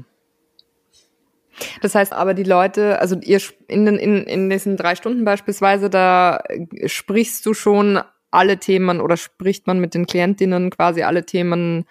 Das 1.82 1.94
heißt 1.94 2.12
aber, 2.12 2.34
die 2.34 2.44
Leute, 2.44 3.00
also 3.00 3.16
ihr 3.20 3.40
in, 3.66 3.84
den, 3.84 3.96
in, 3.96 4.22
in 4.22 4.48
diesen 4.48 4.76
drei 4.76 4.94
Stunden 4.94 5.24
beispielsweise, 5.24 5.90
da 5.90 6.42
sprichst 6.86 7.44
du 7.44 7.52
schon 7.52 8.00
alle 8.30 8.58
Themen 8.58 9.00
oder 9.00 9.16
spricht 9.16 9.66
man 9.66 9.80
mit 9.80 9.94
den 9.94 10.06
Klientinnen 10.06 10.70
quasi 10.70 11.02
alle 11.02 11.26
Themen 11.26 11.86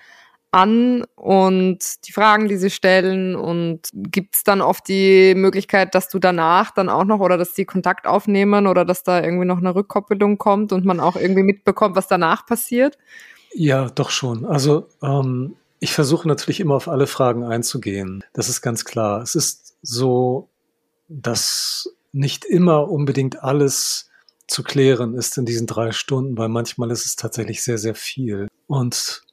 an 0.52 1.04
und 1.16 2.08
die 2.08 2.12
Fragen, 2.12 2.48
die 2.48 2.58
sie 2.58 2.70
stellen 2.70 3.36
und 3.36 3.90
gibt 3.94 4.36
es 4.36 4.44
dann 4.44 4.62
oft 4.62 4.88
die 4.88 5.36
Möglichkeit, 5.36 5.94
dass 5.94 6.10
du 6.10 6.20
danach 6.20 6.72
dann 6.72 6.90
auch 6.90 7.04
noch 7.04 7.20
oder 7.20 7.38
dass 7.38 7.54
die 7.54 7.66
Kontakt 7.66 8.08
aufnehmen 8.08 8.68
oder 8.68 8.86
dass 8.86 9.04
da 9.04 9.22
irgendwie 9.22 9.46
noch 9.46 9.58
eine 9.58 9.76
Rückkoppelung 9.76 10.38
kommt 10.38 10.72
und 10.72 10.86
man 10.86 11.00
auch 11.00 11.16
irgendwie 11.16 11.44
mitbekommt, 11.44 11.96
was 11.96 12.08
danach 12.08 12.46
passiert? 12.46 12.98
Ja, 13.54 13.90
doch 13.90 14.10
schon. 14.10 14.46
Also 14.46 14.88
ähm, 15.02 15.56
ich 15.80 15.94
versuche 15.94 16.28
natürlich 16.28 16.60
immer 16.60 16.76
auf 16.76 16.88
alle 16.88 17.08
Fragen 17.08 17.44
einzugehen. 17.44 18.24
Das 18.34 18.50
ist 18.50 18.62
ganz 18.62 18.86
klar. 18.86 19.22
Es 19.22 19.36
ist 19.36 19.76
so, 19.82 20.50
dass 21.08 21.90
nicht 22.12 22.46
immer 22.46 22.90
unbedingt 22.90 23.44
alles 23.44 24.10
zu 24.48 24.64
klären 24.64 25.14
ist 25.14 25.38
in 25.38 25.46
diesen 25.46 25.68
drei 25.68 25.92
Stunden, 25.92 26.38
weil 26.38 26.50
manchmal 26.50 26.90
ist 26.92 27.06
es 27.06 27.16
tatsächlich 27.16 27.64
sehr, 27.64 27.78
sehr 27.78 27.96
viel. 27.96 28.48
Und 28.66 29.24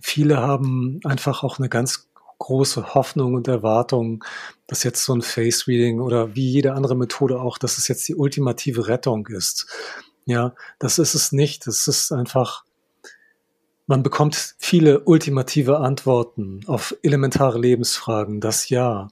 viele 0.00 0.38
haben 0.38 1.00
einfach 1.04 1.42
auch 1.42 1.58
eine 1.58 1.68
ganz 1.68 2.08
große 2.38 2.94
Hoffnung 2.94 3.34
und 3.34 3.48
Erwartung, 3.48 4.24
dass 4.66 4.82
jetzt 4.82 5.04
so 5.04 5.14
ein 5.14 5.22
Face 5.22 5.66
Reading 5.66 6.00
oder 6.00 6.34
wie 6.34 6.50
jede 6.50 6.74
andere 6.74 6.96
Methode 6.96 7.40
auch, 7.40 7.58
dass 7.58 7.78
es 7.78 7.88
jetzt 7.88 8.06
die 8.08 8.14
ultimative 8.14 8.88
Rettung 8.88 9.26
ist. 9.28 9.66
Ja, 10.26 10.54
das 10.78 10.98
ist 10.98 11.14
es 11.14 11.32
nicht. 11.32 11.66
Es 11.66 11.86
ist 11.88 12.12
einfach, 12.12 12.64
man 13.86 14.02
bekommt 14.02 14.56
viele 14.58 15.00
ultimative 15.00 15.78
Antworten 15.78 16.60
auf 16.66 16.96
elementare 17.02 17.58
Lebensfragen, 17.58 18.40
das 18.40 18.68
ja. 18.68 19.08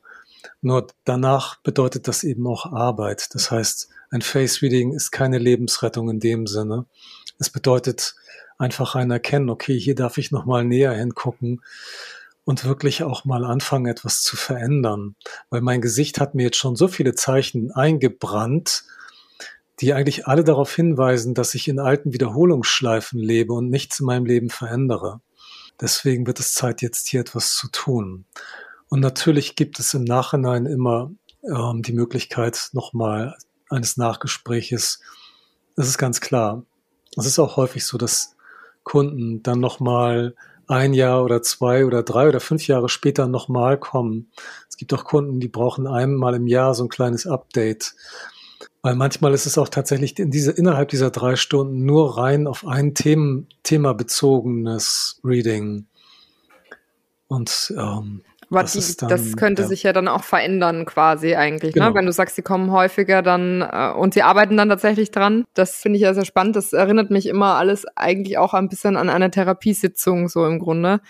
Nur 0.60 0.88
danach 1.04 1.56
bedeutet 1.60 2.08
das 2.08 2.24
eben 2.24 2.46
auch 2.46 2.66
Arbeit. 2.66 3.34
Das 3.34 3.50
heißt, 3.50 3.88
ein 4.10 4.22
Face 4.22 4.60
Reading 4.60 4.92
ist 4.92 5.10
keine 5.10 5.38
Lebensrettung 5.38 6.10
in 6.10 6.20
dem 6.20 6.46
Sinne. 6.46 6.86
Es 7.38 7.50
bedeutet 7.50 8.14
einfach 8.58 8.94
ein 8.94 9.10
Erkennen, 9.10 9.50
okay, 9.50 9.78
hier 9.78 9.94
darf 9.94 10.18
ich 10.18 10.30
nochmal 10.30 10.64
näher 10.64 10.92
hingucken 10.92 11.62
und 12.44 12.64
wirklich 12.64 13.02
auch 13.02 13.24
mal 13.24 13.44
anfangen, 13.44 13.86
etwas 13.86 14.22
zu 14.22 14.36
verändern. 14.36 15.16
Weil 15.50 15.60
mein 15.60 15.80
Gesicht 15.80 16.20
hat 16.20 16.34
mir 16.34 16.44
jetzt 16.44 16.58
schon 16.58 16.76
so 16.76 16.88
viele 16.88 17.14
Zeichen 17.14 17.72
eingebrannt, 17.72 18.84
die 19.80 19.92
eigentlich 19.92 20.26
alle 20.26 20.44
darauf 20.44 20.74
hinweisen, 20.74 21.34
dass 21.34 21.54
ich 21.54 21.68
in 21.68 21.80
alten 21.80 22.12
Wiederholungsschleifen 22.12 23.18
lebe 23.18 23.52
und 23.52 23.70
nichts 23.70 24.00
in 24.00 24.06
meinem 24.06 24.26
Leben 24.26 24.50
verändere. 24.50 25.20
Deswegen 25.80 26.26
wird 26.26 26.38
es 26.38 26.54
Zeit, 26.54 26.82
jetzt 26.82 27.08
hier 27.08 27.20
etwas 27.20 27.54
zu 27.54 27.68
tun. 27.68 28.24
Und 28.88 29.00
natürlich 29.00 29.56
gibt 29.56 29.80
es 29.80 29.92
im 29.94 30.04
Nachhinein 30.04 30.66
immer 30.66 31.10
ähm, 31.42 31.82
die 31.82 31.92
Möglichkeit 31.92 32.68
nochmal 32.72 33.36
eines 33.68 33.96
Nachgespräches. 33.96 35.00
Das 35.74 35.88
ist 35.88 35.98
ganz 35.98 36.20
klar. 36.20 36.64
Es 37.16 37.26
ist 37.26 37.38
auch 37.38 37.56
häufig 37.56 37.84
so, 37.84 37.98
dass 37.98 38.36
Kunden 38.82 39.42
dann 39.42 39.60
nochmal 39.60 40.34
ein 40.66 40.94
Jahr 40.94 41.24
oder 41.24 41.42
zwei 41.42 41.84
oder 41.84 42.02
drei 42.02 42.28
oder 42.28 42.40
fünf 42.40 42.66
Jahre 42.66 42.88
später 42.88 43.26
nochmal 43.26 43.78
kommen. 43.78 44.30
Es 44.68 44.76
gibt 44.76 44.92
auch 44.94 45.04
Kunden, 45.04 45.40
die 45.40 45.48
brauchen 45.48 45.86
einmal 45.86 46.34
im 46.34 46.46
Jahr 46.46 46.74
so 46.74 46.84
ein 46.84 46.88
kleines 46.88 47.26
Update. 47.26 47.94
Weil 48.82 48.96
manchmal 48.96 49.32
ist 49.32 49.46
es 49.46 49.56
auch 49.56 49.68
tatsächlich 49.68 50.18
in 50.18 50.30
diese, 50.30 50.52
innerhalb 50.52 50.88
dieser 50.90 51.10
drei 51.10 51.36
Stunden 51.36 51.84
nur 51.84 52.18
rein 52.18 52.46
auf 52.46 52.66
ein 52.66 52.94
Themen, 52.94 53.48
Thema 53.62 53.94
bezogenes 53.94 55.20
Reading. 55.24 55.86
Und 57.26 57.72
ähm, 57.78 58.22
das, 58.50 58.72
die, 58.72 58.96
dann, 58.98 59.08
das, 59.08 59.36
könnte 59.36 59.62
ja. 59.62 59.68
sich 59.68 59.82
ja 59.82 59.92
dann 59.92 60.08
auch 60.08 60.24
verändern 60.24 60.84
quasi 60.84 61.34
eigentlich, 61.34 61.74
ne? 61.74 61.80
genau. 61.80 61.88
ne? 61.90 61.94
wenn 61.94 62.06
du 62.06 62.12
sagst, 62.12 62.36
sie 62.36 62.42
kommen 62.42 62.70
häufiger 62.70 63.22
dann 63.22 63.62
äh, 63.62 63.92
und 63.96 64.14
sie 64.14 64.22
arbeiten 64.22 64.56
dann 64.56 64.68
tatsächlich 64.68 65.10
dran. 65.10 65.44
Das 65.54 65.76
finde 65.76 65.96
ich 65.96 66.02
ja 66.02 66.14
sehr 66.14 66.24
spannend. 66.24 66.56
Das 66.56 66.72
erinnert 66.72 67.10
mich 67.10 67.26
immer 67.26 67.54
alles 67.54 67.86
eigentlich 67.96 68.38
auch 68.38 68.54
ein 68.54 68.68
bisschen 68.68 68.96
an 68.96 69.10
eine 69.10 69.30
Therapiesitzung 69.30 70.28
so 70.28 70.46
im 70.46 70.58
Grunde. 70.58 71.00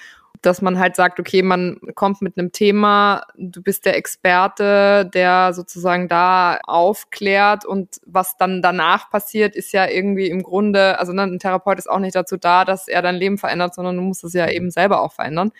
Dass 0.42 0.60
man 0.60 0.78
halt 0.78 0.94
sagt, 0.94 1.18
okay, 1.20 1.42
man 1.42 1.78
kommt 1.94 2.20
mit 2.20 2.36
einem 2.36 2.52
Thema, 2.52 3.22
du 3.38 3.62
bist 3.62 3.86
der 3.86 3.96
Experte, 3.96 5.08
der 5.14 5.54
sozusagen 5.54 6.06
da 6.06 6.58
aufklärt 6.64 7.64
und 7.64 8.00
was 8.04 8.36
dann 8.36 8.60
danach 8.60 9.08
passiert, 9.08 9.56
ist 9.56 9.72
ja 9.72 9.88
irgendwie 9.88 10.28
im 10.28 10.42
Grunde, 10.42 10.98
also 10.98 11.14
ne, 11.14 11.22
ein 11.22 11.38
Therapeut 11.38 11.78
ist 11.78 11.88
auch 11.88 11.98
nicht 11.98 12.14
dazu 12.14 12.36
da, 12.36 12.66
dass 12.66 12.88
er 12.88 13.00
dein 13.00 13.14
Leben 13.14 13.38
verändert, 13.38 13.74
sondern 13.74 13.96
du 13.96 14.02
musst 14.02 14.22
es 14.22 14.34
ja 14.34 14.50
eben 14.50 14.70
selber 14.70 15.00
auch 15.00 15.12
verändern. 15.12 15.50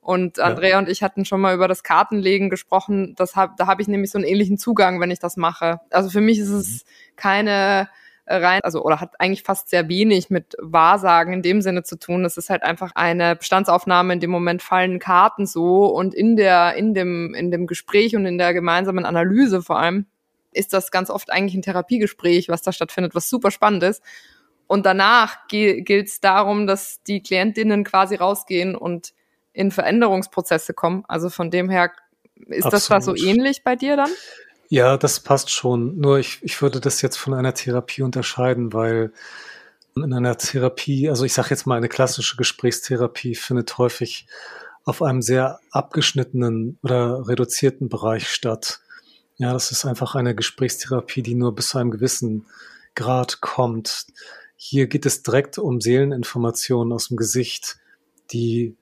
Und 0.00 0.40
Andrea 0.40 0.70
ja. 0.70 0.78
und 0.78 0.88
ich 0.88 1.02
hatten 1.02 1.24
schon 1.24 1.40
mal 1.40 1.54
über 1.54 1.68
das 1.68 1.82
Kartenlegen 1.82 2.48
gesprochen. 2.48 3.14
Das 3.16 3.36
hab, 3.36 3.56
da 3.56 3.66
habe 3.66 3.82
ich 3.82 3.88
nämlich 3.88 4.10
so 4.10 4.18
einen 4.18 4.26
ähnlichen 4.26 4.56
Zugang, 4.56 5.00
wenn 5.00 5.10
ich 5.10 5.18
das 5.18 5.36
mache. 5.36 5.80
Also 5.90 6.08
für 6.08 6.22
mich 6.22 6.38
ist 6.38 6.48
es 6.48 6.84
mhm. 6.84 7.16
keine 7.16 7.88
rein, 8.26 8.60
also 8.62 8.82
oder 8.82 9.00
hat 9.00 9.20
eigentlich 9.20 9.42
fast 9.42 9.68
sehr 9.68 9.88
wenig 9.88 10.30
mit 10.30 10.56
Wahrsagen 10.58 11.32
in 11.32 11.42
dem 11.42 11.62
Sinne 11.62 11.82
zu 11.82 11.98
tun. 11.98 12.24
Es 12.24 12.36
ist 12.36 12.48
halt 12.48 12.62
einfach 12.62 12.92
eine 12.94 13.36
Bestandsaufnahme. 13.36 14.14
In 14.14 14.20
dem 14.20 14.30
Moment 14.30 14.62
fallen 14.62 14.98
Karten 14.98 15.46
so 15.46 15.86
und 15.86 16.14
in 16.14 16.36
der, 16.36 16.74
in 16.76 16.94
dem, 16.94 17.34
in 17.34 17.50
dem 17.50 17.66
Gespräch 17.66 18.16
und 18.16 18.26
in 18.26 18.38
der 18.38 18.54
gemeinsamen 18.54 19.04
Analyse 19.04 19.62
vor 19.62 19.78
allem 19.78 20.06
ist 20.52 20.72
das 20.72 20.90
ganz 20.90 21.10
oft 21.10 21.30
eigentlich 21.30 21.54
ein 21.54 21.62
Therapiegespräch, 21.62 22.48
was 22.48 22.62
da 22.62 22.72
stattfindet, 22.72 23.14
was 23.14 23.28
super 23.28 23.50
spannend 23.50 23.82
ist. 23.82 24.02
Und 24.66 24.86
danach 24.86 25.48
gilt 25.48 25.88
es 25.88 26.20
darum, 26.20 26.66
dass 26.66 27.02
die 27.02 27.22
Klientinnen 27.22 27.84
quasi 27.84 28.14
rausgehen 28.14 28.76
und 28.76 29.12
in 29.52 29.70
Veränderungsprozesse 29.70 30.74
kommen. 30.74 31.04
Also 31.08 31.30
von 31.30 31.50
dem 31.50 31.70
her, 31.70 31.92
ist 32.34 32.66
Absolut. 32.66 32.72
das 32.72 32.86
da 32.88 33.00
so 33.00 33.14
ähnlich 33.14 33.62
bei 33.64 33.76
dir 33.76 33.96
dann? 33.96 34.10
Ja, 34.68 34.96
das 34.96 35.20
passt 35.20 35.50
schon. 35.50 35.98
Nur 35.98 36.18
ich, 36.18 36.38
ich 36.42 36.60
würde 36.62 36.80
das 36.80 37.02
jetzt 37.02 37.16
von 37.16 37.34
einer 37.34 37.54
Therapie 37.54 38.02
unterscheiden, 38.02 38.72
weil 38.72 39.12
in 39.96 40.12
einer 40.12 40.36
Therapie, 40.38 41.08
also 41.08 41.24
ich 41.24 41.32
sage 41.32 41.50
jetzt 41.50 41.66
mal, 41.66 41.76
eine 41.76 41.88
klassische 41.88 42.36
Gesprächstherapie 42.36 43.34
findet 43.34 43.76
häufig 43.78 44.26
auf 44.84 45.02
einem 45.02 45.22
sehr 45.22 45.60
abgeschnittenen 45.72 46.78
oder 46.82 47.28
reduzierten 47.28 47.88
Bereich 47.88 48.28
statt. 48.28 48.80
Ja, 49.36 49.52
das 49.52 49.72
ist 49.72 49.84
einfach 49.84 50.14
eine 50.14 50.34
Gesprächstherapie, 50.34 51.22
die 51.22 51.34
nur 51.34 51.54
bis 51.54 51.70
zu 51.70 51.78
einem 51.78 51.90
gewissen 51.90 52.46
Grad 52.94 53.40
kommt. 53.40 54.06
Hier 54.56 54.86
geht 54.86 55.06
es 55.06 55.22
direkt 55.22 55.58
um 55.58 55.80
Seeleninformationen 55.80 56.92
aus 56.92 57.08
dem 57.08 57.16
Gesicht, 57.16 57.78
die 58.32 58.76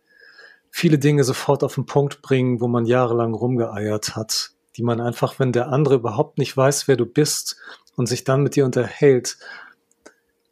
viele 0.70 0.98
Dinge 0.98 1.24
sofort 1.24 1.64
auf 1.64 1.74
den 1.74 1.86
Punkt 1.86 2.22
bringen, 2.22 2.60
wo 2.60 2.68
man 2.68 2.86
jahrelang 2.86 3.34
rumgeeiert 3.34 4.16
hat, 4.16 4.50
die 4.76 4.82
man 4.82 5.00
einfach, 5.00 5.38
wenn 5.38 5.52
der 5.52 5.68
andere 5.68 5.96
überhaupt 5.96 6.38
nicht 6.38 6.56
weiß, 6.56 6.88
wer 6.88 6.96
du 6.96 7.06
bist 7.06 7.56
und 7.96 8.06
sich 8.06 8.24
dann 8.24 8.42
mit 8.42 8.56
dir 8.56 8.64
unterhält, 8.64 9.38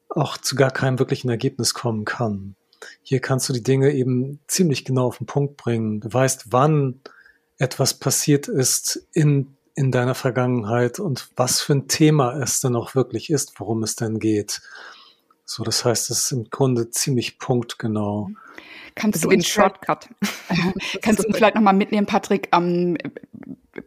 auch 0.08 0.38
zu 0.38 0.56
gar 0.56 0.70
keinem 0.70 0.98
wirklichen 0.98 1.28
Ergebnis 1.28 1.74
kommen 1.74 2.04
kann. 2.04 2.56
Hier 3.02 3.20
kannst 3.20 3.48
du 3.48 3.52
die 3.52 3.62
Dinge 3.62 3.92
eben 3.92 4.40
ziemlich 4.46 4.84
genau 4.84 5.06
auf 5.06 5.18
den 5.18 5.26
Punkt 5.26 5.56
bringen. 5.56 6.00
Du 6.00 6.12
weißt, 6.12 6.46
wann 6.50 7.00
etwas 7.58 7.94
passiert 7.94 8.48
ist 8.48 9.06
in, 9.12 9.56
in 9.74 9.90
deiner 9.90 10.14
Vergangenheit 10.14 10.98
und 10.98 11.28
was 11.36 11.60
für 11.60 11.74
ein 11.74 11.88
Thema 11.88 12.36
es 12.40 12.60
denn 12.60 12.76
auch 12.76 12.94
wirklich 12.94 13.30
ist, 13.30 13.58
worum 13.58 13.82
es 13.82 13.96
denn 13.96 14.18
geht. 14.18 14.60
So, 15.48 15.62
das 15.62 15.84
heißt, 15.84 16.10
es 16.10 16.22
ist 16.22 16.32
im 16.32 16.50
Grunde 16.50 16.90
ziemlich 16.90 17.38
punktgenau. 17.38 18.30
Kannst 18.96 19.24
du 19.24 19.28
den 19.28 19.42
Shortcut? 19.42 20.08
kannst 21.02 21.22
du 21.22 21.30
vielleicht 21.30 21.54
nochmal 21.54 21.74
mitnehmen, 21.74 22.06
Patrick? 22.06 22.48
Ähm, 22.52 22.96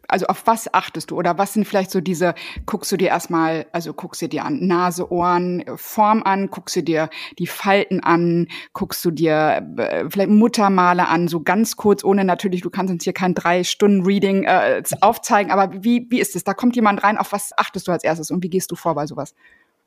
also 0.07 0.27
auf 0.27 0.45
was 0.45 0.71
achtest 0.71 1.09
du 1.09 1.17
oder 1.17 1.37
was 1.39 1.53
sind 1.53 1.67
vielleicht 1.67 1.89
so 1.89 1.99
diese, 1.99 2.35
guckst 2.67 2.91
du 2.91 2.97
dir 2.97 3.09
erstmal, 3.09 3.65
also 3.71 3.91
guckst 3.93 4.21
du 4.21 4.29
dir 4.29 4.45
an 4.45 4.67
Nase, 4.67 5.11
Ohren, 5.11 5.63
Form 5.75 6.21
an, 6.23 6.49
guckst 6.49 6.75
du 6.75 6.83
dir 6.83 7.09
die 7.39 7.47
Falten 7.47 8.01
an, 8.01 8.47
guckst 8.73 9.03
du 9.03 9.09
dir 9.09 9.67
äh, 9.77 10.05
vielleicht 10.09 10.29
Muttermale 10.29 11.07
an, 11.07 11.27
so 11.27 11.41
ganz 11.41 11.75
kurz, 11.75 12.03
ohne 12.03 12.23
natürlich, 12.23 12.61
du 12.61 12.69
kannst 12.69 12.93
uns 12.93 13.03
hier 13.03 13.13
kein 13.13 13.33
drei 13.33 13.63
Stunden 13.63 14.05
Reading 14.05 14.43
äh, 14.43 14.83
aufzeigen, 15.01 15.51
aber 15.51 15.83
wie, 15.83 16.05
wie 16.09 16.19
ist 16.19 16.35
es? 16.35 16.43
Da 16.43 16.53
kommt 16.53 16.75
jemand 16.75 17.03
rein, 17.03 17.17
auf 17.17 17.31
was 17.31 17.51
achtest 17.57 17.87
du 17.87 17.91
als 17.91 18.03
erstes 18.03 18.31
und 18.31 18.43
wie 18.43 18.49
gehst 18.49 18.71
du 18.71 18.75
vor 18.75 18.95
bei 18.95 19.07
sowas? 19.07 19.33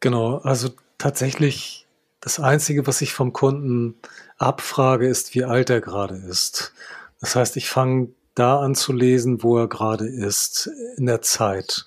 Genau, 0.02 0.38
also 0.38 0.71
tatsächlich 0.99 1.87
das 2.21 2.40
Einzige, 2.40 2.88
was 2.88 3.00
ich 3.02 3.12
vom 3.14 3.32
Kunden 3.32 3.94
abfrage, 4.37 5.06
ist, 5.06 5.37
wie 5.37 5.44
alt 5.44 5.71
er 5.71 5.80
gerade 5.80 6.16
ist. 6.16 6.75
Das 7.21 7.37
heißt, 7.37 7.56
ich 7.56 7.68
fange 7.68 8.09
da 8.35 8.59
anzulesen, 8.59 9.44
wo 9.44 9.56
er 9.59 9.68
gerade 9.68 10.09
ist 10.09 10.68
in 10.97 11.06
der 11.06 11.23
Zeit 11.23 11.87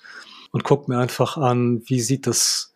und 0.50 0.64
guck 0.64 0.88
mir 0.88 0.98
einfach 0.98 1.36
an, 1.36 1.82
wie 1.84 2.00
sieht 2.00 2.26
das 2.26 2.72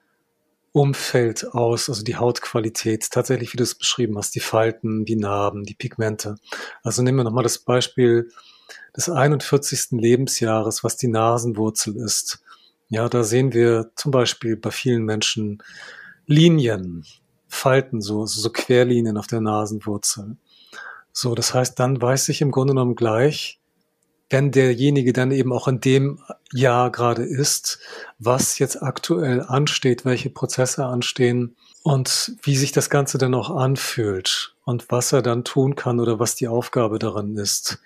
Umfeld 0.72 1.54
aus, 1.54 1.88
also 1.88 2.04
die 2.04 2.16
Hautqualität, 2.16 3.10
tatsächlich, 3.10 3.54
wie 3.54 3.56
du 3.56 3.62
es 3.62 3.74
beschrieben 3.74 4.18
hast, 4.18 4.34
die 4.34 4.40
Falten, 4.40 5.06
die 5.06 5.16
Narben, 5.16 5.64
die 5.64 5.74
Pigmente. 5.74 6.36
Also 6.82 7.02
nehmen 7.02 7.16
wir 7.16 7.24
nochmal 7.24 7.44
das 7.44 7.58
Beispiel 7.58 8.30
des 8.94 9.08
41. 9.08 9.92
Lebensjahres, 9.92 10.84
was 10.84 10.98
die 10.98 11.08
Nasenwurzel 11.08 11.96
ist. 11.96 12.42
Ja, 12.90 13.08
da 13.08 13.22
sehen 13.22 13.52
wir 13.52 13.92
zum 13.94 14.10
Beispiel 14.10 14.56
bei 14.56 14.72
vielen 14.72 15.04
Menschen 15.04 15.62
Linien, 16.26 17.06
Falten, 17.46 18.00
so, 18.00 18.26
so 18.26 18.50
Querlinien 18.50 19.16
auf 19.16 19.28
der 19.28 19.40
Nasenwurzel. 19.40 20.36
So, 21.12 21.34
das 21.34 21.54
heißt, 21.54 21.78
dann 21.78 22.02
weiß 22.02 22.28
ich 22.28 22.40
im 22.40 22.50
Grunde 22.50 22.72
genommen 22.72 22.96
gleich, 22.96 23.60
wenn 24.28 24.50
derjenige 24.50 25.12
dann 25.12 25.30
eben 25.30 25.52
auch 25.52 25.68
in 25.68 25.80
dem 25.80 26.20
Jahr 26.52 26.90
gerade 26.90 27.22
ist, 27.22 27.78
was 28.18 28.58
jetzt 28.58 28.82
aktuell 28.82 29.42
ansteht, 29.42 30.04
welche 30.04 30.30
Prozesse 30.30 30.84
anstehen 30.84 31.56
und 31.82 32.36
wie 32.42 32.56
sich 32.56 32.72
das 32.72 32.90
Ganze 32.90 33.18
dann 33.18 33.34
auch 33.34 33.50
anfühlt 33.50 34.54
und 34.64 34.90
was 34.90 35.12
er 35.12 35.22
dann 35.22 35.44
tun 35.44 35.74
kann 35.76 36.00
oder 36.00 36.18
was 36.18 36.34
die 36.34 36.48
Aufgabe 36.48 36.98
darin 36.98 37.36
ist, 37.36 37.80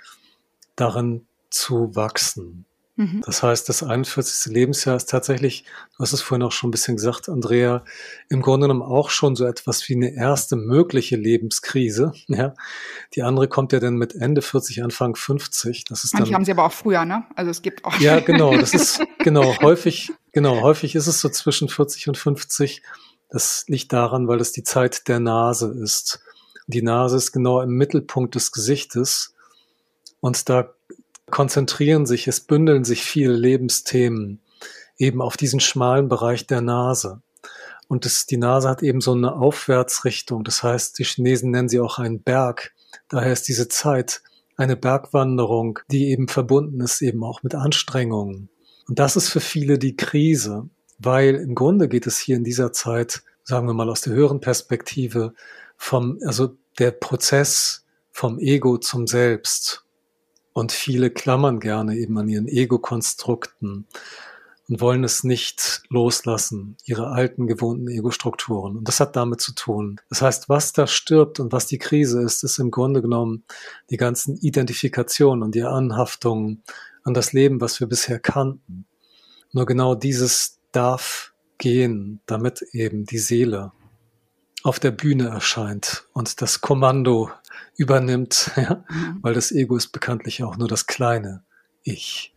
darin 0.77 1.27
zu 1.51 1.95
wachsen. 1.95 2.67
Mhm. 2.97 3.23
Das 3.27 3.43
heißt, 3.43 3.69
das 3.69 3.83
41. 3.83 4.53
Lebensjahr 4.53 4.97
ist 4.97 5.11
tatsächlich, 5.11 5.65
du 5.97 6.03
hast 6.03 6.13
es 6.13 6.23
vorhin 6.23 6.45
auch 6.45 6.53
schon 6.53 6.69
ein 6.69 6.71
bisschen 6.71 6.97
gesagt, 6.97 7.29
Andrea, 7.29 7.85
im 8.29 8.41
Grunde 8.41 8.69
genommen 8.69 8.83
auch 8.83 9.11
schon 9.11 9.35
so 9.35 9.45
etwas 9.47 9.89
wie 9.89 9.97
eine 9.97 10.15
erste 10.15 10.57
mögliche 10.57 11.17
Lebenskrise. 11.17 12.13
Ja, 12.35 12.55
die 13.15 13.23
andere 13.23 13.47
kommt 13.47 13.73
ja 13.73 13.79
dann 13.79 13.95
mit 13.95 14.15
Ende 14.15 14.43
40, 14.43 14.83
Anfang 14.83 15.15
50. 15.15 15.85
Das 15.85 16.03
ist 16.03 16.15
Manche 16.15 16.31
dann, 16.31 16.35
haben 16.35 16.45
sie 16.45 16.51
aber 16.51 16.65
auch 16.65 16.73
früher, 16.73 17.05
ne? 17.05 17.25
Also 17.37 17.51
es 17.51 17.63
gibt 17.63 17.85
auch. 17.85 17.97
Ja, 18.01 18.19
genau. 18.25 18.57
Das 18.57 18.75
ist 18.75 19.01
genau 19.19 19.61
häufig. 19.61 20.11
Genau, 20.33 20.63
häufig 20.63 20.97
ist 20.97 21.07
es 21.07 21.21
so 21.21 21.29
zwischen 21.29 21.69
40 21.69 22.09
und 22.09 22.19
50. 22.19 22.83
Das 23.29 23.65
liegt 23.69 23.93
daran, 23.93 24.27
weil 24.27 24.41
es 24.41 24.53
die 24.53 24.65
Zeit 24.65 25.07
der 25.07 25.21
Nase 25.21 25.73
ist. 25.81 26.21
Die 26.67 26.83
Nase 26.83 27.19
ist 27.19 27.31
genau 27.31 27.61
im 27.61 27.71
Mittelpunkt 27.71 28.35
des 28.35 28.51
Gesichtes. 28.51 29.35
Und 30.21 30.49
da 30.49 30.75
konzentrieren 31.31 32.07
sich, 32.07 32.29
es 32.29 32.41
bündeln 32.41 32.85
sich 32.85 33.03
viele 33.03 33.33
Lebensthemen 33.33 34.41
eben 34.99 35.21
auf 35.21 35.37
diesen 35.37 35.61
schmalen 35.61 36.09
Bereich 36.09 36.47
der 36.47 36.61
Nase. 36.61 37.23
Und 37.89 38.05
das, 38.05 38.27
die 38.27 38.37
Nase 38.37 38.69
hat 38.69 38.83
eben 38.83 39.01
so 39.01 39.13
eine 39.13 39.35
Aufwärtsrichtung. 39.35 40.45
Das 40.45 40.63
heißt, 40.63 40.99
die 40.99 41.05
Chinesen 41.05 41.51
nennen 41.51 41.69
sie 41.69 41.81
auch 41.81 41.99
einen 41.99 42.23
Berg. 42.23 42.73
Daher 43.09 43.33
ist 43.33 43.49
diese 43.49 43.69
Zeit 43.69 44.23
eine 44.57 44.77
Bergwanderung, 44.77 45.81
die 45.91 46.11
eben 46.11 46.29
verbunden 46.29 46.81
ist 46.81 47.03
eben 47.03 47.25
auch 47.25 47.43
mit 47.43 47.55
Anstrengungen. 47.55 48.49
Und 48.89 48.99
das 48.99 49.17
ist 49.17 49.29
für 49.29 49.41
viele 49.41 49.79
die 49.79 49.97
Krise, 49.97 50.69
weil 50.99 51.35
im 51.35 51.55
Grunde 51.55 51.89
geht 51.89 52.07
es 52.07 52.19
hier 52.19 52.37
in 52.37 52.45
dieser 52.45 52.73
Zeit, 52.73 53.23
sagen 53.43 53.67
wir 53.67 53.75
mal 53.75 53.91
aus 53.91 54.03
der 54.03 54.13
höheren 54.13 54.41
Perspektive, 54.41 55.35
vom, 55.77 56.19
also 56.25 56.57
der 56.79 56.93
Prozess 56.93 57.85
vom 58.11 58.39
Ego 58.39 58.79
zum 58.79 59.07
Selbst. 59.07 59.84
Und 60.55 60.73
viele 60.73 61.11
klammern 61.11 61.61
gerne 61.61 61.97
eben 61.97 62.17
an 62.17 62.29
ihren 62.29 62.49
Ego-Konstrukten 62.49 63.87
und 64.69 64.81
wollen 64.81 65.05
es 65.05 65.25
nicht 65.25 65.83
loslassen, 65.91 66.77
ihre 66.85 67.09
alten 67.09 67.47
gewohnten 67.47 67.89
Ego-Strukturen. 67.89 68.79
Und 68.79 68.89
das 68.89 69.01
hat 69.01 69.17
damit 69.17 69.41
zu 69.41 69.53
tun. 69.53 70.01
Das 70.09 70.23
heißt, 70.23 70.49
was 70.49 70.73
da 70.73 70.87
stirbt 70.87 71.41
und 71.41 71.53
was 71.53 71.67
die 71.67 71.79
Krise 71.79 72.23
ist, 72.23 72.45
ist 72.45 72.59
im 72.59 72.71
Grunde 72.71 73.03
genommen 73.03 73.45
die 73.91 73.97
ganzen 73.97 74.37
Identifikationen 74.37 75.43
und 75.43 75.55
die 75.55 75.65
Anhaftungen 75.65 76.63
an 77.03 77.15
das 77.15 77.33
Leben, 77.33 77.61
was 77.61 77.81
wir 77.81 77.89
bisher 77.89 78.19
kannten. 78.19 78.87
Nur 79.53 79.67
genau 79.67 79.95
dieses 79.95 80.61
darf 80.73 81.35
gehen, 81.59 82.21
damit 82.27 82.63
eben 82.73 83.05
die 83.05 83.19
Seele 83.19 83.73
auf 84.65 84.81
der 84.81 84.91
Bühne 84.91 85.29
erscheint 85.29 86.05
und 86.15 86.41
das 86.41 86.63
Kommando 86.63 87.31
übernimmt, 87.77 88.51
ja? 88.57 88.83
Mhm. 88.89 89.19
weil 89.21 89.35
das 89.35 89.53
Ego 89.53 89.77
ist 89.77 89.89
bekanntlich 89.93 90.43
auch 90.43 90.57
nur 90.57 90.67
das 90.69 90.87
kleine 90.87 91.45
Ich. 91.83 92.34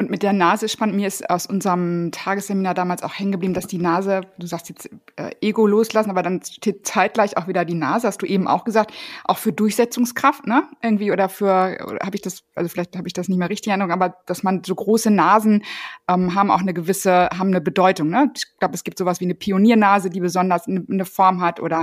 Und 0.00 0.10
mit 0.10 0.22
der 0.22 0.32
Nase 0.32 0.68
spannend, 0.68 0.94
mir 0.94 1.08
ist 1.08 1.28
aus 1.28 1.46
unserem 1.46 2.12
Tagesseminar 2.12 2.72
damals 2.72 3.02
auch 3.02 3.18
hängen 3.18 3.32
geblieben, 3.32 3.52
dass 3.52 3.66
die 3.66 3.78
Nase, 3.78 4.20
du 4.38 4.46
sagst 4.46 4.68
jetzt 4.68 4.88
äh, 5.16 5.32
Ego 5.40 5.66
loslassen, 5.66 6.10
aber 6.10 6.22
dann 6.22 6.40
steht 6.40 6.86
zeitgleich 6.86 7.36
auch 7.36 7.48
wieder 7.48 7.64
die 7.64 7.74
Nase, 7.74 8.06
hast 8.06 8.22
du 8.22 8.26
eben 8.26 8.46
auch 8.46 8.62
gesagt, 8.62 8.92
auch 9.24 9.38
für 9.38 9.52
Durchsetzungskraft, 9.52 10.46
ne? 10.46 10.68
Irgendwie 10.84 11.10
oder 11.10 11.28
für, 11.28 11.98
habe 12.00 12.14
ich 12.14 12.22
das, 12.22 12.44
also 12.54 12.68
vielleicht 12.68 12.96
habe 12.96 13.08
ich 13.08 13.12
das 13.12 13.28
nicht 13.28 13.38
mehr 13.38 13.50
richtig 13.50 13.66
in 13.66 13.70
Erinnerung, 13.72 13.90
aber 13.90 14.18
dass 14.26 14.44
man 14.44 14.62
so 14.62 14.72
große 14.72 15.10
Nasen 15.10 15.64
ähm, 16.06 16.32
haben 16.32 16.52
auch 16.52 16.60
eine 16.60 16.74
gewisse, 16.74 17.30
haben 17.36 17.48
eine 17.48 17.60
Bedeutung, 17.60 18.08
ne? 18.08 18.30
Ich 18.36 18.56
glaube, 18.60 18.76
es 18.76 18.84
gibt 18.84 18.98
sowas 18.98 19.18
wie 19.18 19.24
eine 19.24 19.34
Pioniernase, 19.34 20.10
die 20.10 20.20
besonders 20.20 20.68
eine, 20.68 20.84
eine 20.88 21.06
Form 21.06 21.40
hat 21.40 21.58
oder 21.58 21.82